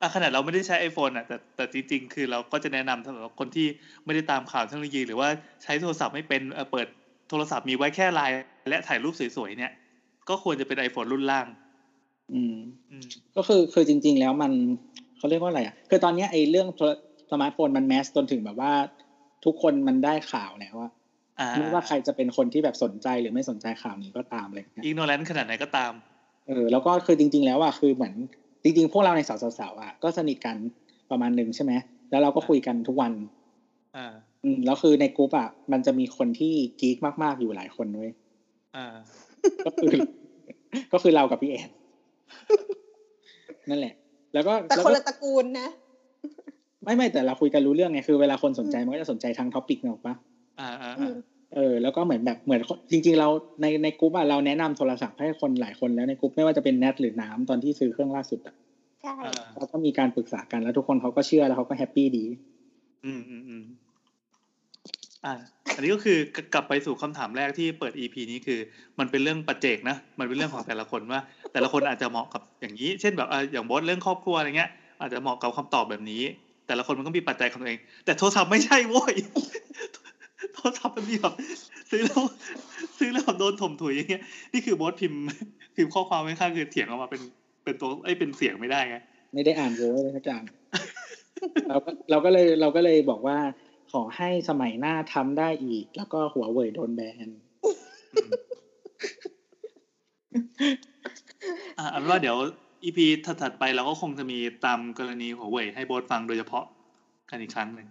[0.00, 3.66] อะขนาดเราไม่ได้ใช้ iPhone อะแต่แต่จริงๆ คือเราก็จะแนะนำสำหรับคนที่
[4.04, 5.28] ไม่ได้ตามข่าวเทคโนโลยี หรือว่า
[5.62, 6.86] ใช้โทรศัพท์ไม่เป็นเออเปิด
[7.30, 8.36] โทรศัพท์มีไว้แค่ไลน์
[8.68, 9.72] และถ่ายรูปสวยๆเนี่ย
[10.28, 11.46] ก็ควรจะเป็น iPhone รุ่นล่าง
[12.32, 12.56] อืม
[12.90, 13.06] อืม
[13.36, 14.52] ก็คือคือจริง ๆ แล้วมัน
[15.18, 16.84] เขาเรียกว่าอะไรอะคือตอนเนี้ยไอ้เรื่องโทร
[17.30, 18.72] สมาร์ทโฟนมัน mass จนถึงแบบว่า
[19.44, 20.97] ทุกคนมันได้ข่าวแล้วว่าอ่า
[21.58, 25.92] ไม่ว่าใครจะเป็นคนที่แบบสนใจหรือไม่สนใจข่าวนี้ก็ตามอะไรอย่างเงี้ย ignorant ขนาดไหนก็ตาม
[26.46, 28.14] เออ แล้วก็คือจริง ๆ แล้วอะคือเหมือน
[28.62, 30.56] จริง ๆ พวกเราในเสาๆอะก็สนิทกัน
[31.10, 31.72] ประมาณหนึ่งใช่ไหม
[32.10, 33.12] แล้วเราก็คุยกันทุกวัน
[33.96, 38.10] อ่า อืมแล้วคือในกลุ่มอะมันจะมีคนที่ geek มาก ๆ อยู่หลายคนเว้ย
[38.76, 38.86] อ่า
[39.66, 39.90] ก็คือ
[40.92, 41.70] ก็คือเรากับพี่แอน
[43.70, 43.94] นั่นแหละ
[44.34, 45.68] แล้วก็แต่แล้วคนก็ละตระกูลนะ
[46.84, 50.14] ไม่ไม่แต่เราคุยกันรู้เรื่องไงคือเวลาคนสนใจมันก็จะสนใจทาง topic เนี้ยปะ
[50.60, 51.14] อ่าอ่าอือ่าม
[51.54, 52.60] เออแล้วก็เหมือนแบบเหมือน
[52.90, 53.28] จริง ๆ เรา
[53.60, 58.54] ในในกลุ่มอะเราแนะนำโทรศัพท์ให้คนหลายคนแล้วในกลุ่มไม่ว่าจะเป็นแนทหรือน้ำตอนที่ซื้อเครื่องล่าสุดอะ
[59.02, 62.24] ใช่อ่าเราก็มีการปรึกษากันแล้วทุกคนเขาก็เชื่อแล้วเขาก็แฮปปี้ดี
[63.04, 63.64] อืมอืมอืม
[65.24, 65.34] อ่า
[65.74, 66.18] อันนี้ก็คือ
[66.54, 68.58] กลับไปสู่คำถามแรกที่เปิด EP นี้คือ
[68.98, 71.20] มันเป็นเรื่องปัจเจกนะ มันเป็นเรื่องของแต่ละคนว่า
[71.52, 74.70] แต่ละคนอาจจะเหมาะกับอย่างนี้ เช่นแบบอะอย่างบอสเรื่องครอบครัวอะไรเงี้ย
[75.00, 76.22] อาจจะเหมาะกับคำตอบแบบนี้
[76.66, 79.14] แต่ละคนมันก็มีปัจจัยของตัวเอง แต่โทรศัพท์ไม่ใช่โว้ย
[79.94, 79.97] โท
[80.68, 81.34] รศัพท์มันมีแบบ
[81.90, 82.22] ซื้อแล้ว
[82.98, 85.20] ซื้อแล้วแบบโดนถมถุยอย่างเงี้ยนี่คือบอสพิมพ์
[85.76, 87.22] พิมพ์ข้อความไว้ข้างคือเถียงออกมาเป็น
[87.64, 88.96] เป็นตัวไอ้ยเป็นเสียงไม่ได้ไง
[89.34, 90.42] ไม่ได้อ่านเลยเลยสักอย่าง
[91.68, 93.38] เราก็เราก็เลยเราก็เลยบอกว่า
[93.92, 97.28] ขอให้สมัยหน้าทำได้อีก แล้วก็หัวเว่ยโดนแบน
[101.78, 102.36] อ่าอันว่าเดี๋ยว
[102.84, 103.06] อีพี
[103.42, 106.64] ถัดๆไปเราก็คงจะมีตามกรณีหัวเว่ยให้โบสฟังโดยเฉพาะ
[107.30, 107.88] กันอีกครั้งหนึ่ง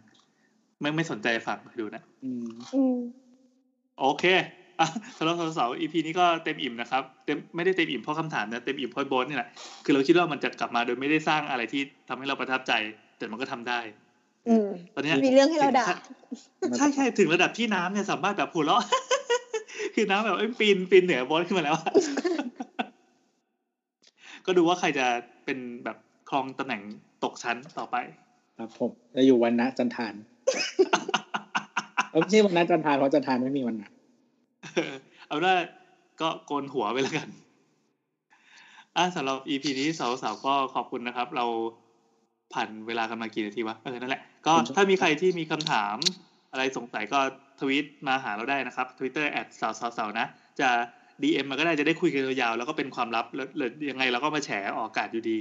[0.81, 2.97] ไม่ไม่สนใจฟังไปดูนะ อืมอืม
[3.99, 4.23] โอเค
[4.79, 4.87] อะ
[5.17, 9.49] สำหรับสาวๆ EP นี้ก็เต็มอิ่มนะครับ เต็มไม่ได้เต็มอิ่มเพราะคำถามนะเต็มอิ่มเพราะโบสนี่แหละ
[9.85, 12.73] คือเราคิดว่ามันจะกลับมาโดยไม่ได้สร้างอะไรที่ทำให้เราประทับใจ
[13.17, 13.79] แต่มันก็ทำได้
[14.47, 15.85] อืมตอนเนี้ยมีเรื่องให้เราด่า
[16.77, 18.83] ใช่ใช่ถึงระดับที่น้ำเนี่ยสามารถแบบหัวเราะ
[19.95, 21.91] คือน้ำแบบเอ้ยปีนปีนเหนือบอสขึ้นมาแล้วอะ
[24.45, 25.05] ก็ดูว่าใครจะ
[25.45, 25.97] เป็นแบบ
[26.29, 26.81] ครองตำแหน่ง
[27.23, 27.95] ตกชั้นต่อไป
[28.57, 30.13] ครับผมจะอยู่วันนะจันทาน
[32.11, 33.89] เออไม่ใช่วันนะจันทานเพราะจันทานไม่มีวันนะ
[35.27, 35.55] เอาว่า
[36.21, 37.27] ก็โกนหัวไปแล้วกัน
[38.97, 41.45] อะสำหรับ EP นี้สาวๆก็ขอบคุณนะครับ เรา
[42.53, 45.95] ผ่านเวลากันมากี่นาทีวะเออนั่นแหละ ก็ถ้ามีใครที่มีคำถาม
[46.51, 47.19] อะไรสงสัยก็
[47.59, 50.27] ทวีตมาหาเราได้นะครับ Twitter แอดสาวสาวๆๆนะ
[50.59, 50.69] จะ
[51.21, 55.37] DM มาก็ได้จะได้คุยกันยาวๆแล้วก็เป็นความลับแล้วหรือยังไงเราก็มาแฉออกอากาศอยู่ดี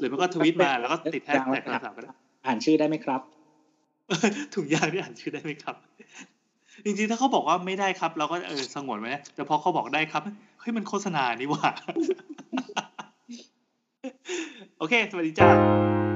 [0.00, 2.10] หรือมันก็ทวีตมาแล้วก็ติดแฮชแท็กสาวๆก็ได้
[2.48, 3.20] อ่านชื่อได้ไหมครับ
[4.54, 5.76] ถุงยางนี่อ่านชื่อได้ไหมครับ
[6.84, 10.22] จริงๆ ถ้าเขาบอกว่าไม่ได้ครับ เราก็เออสงวนไว้นะแต่พอเขาบอกได้ครับ
[10.60, 11.70] เฮ้ยมันโฆษณานี่หว่า
[14.78, 16.07] โอเค สวัสดีจ้า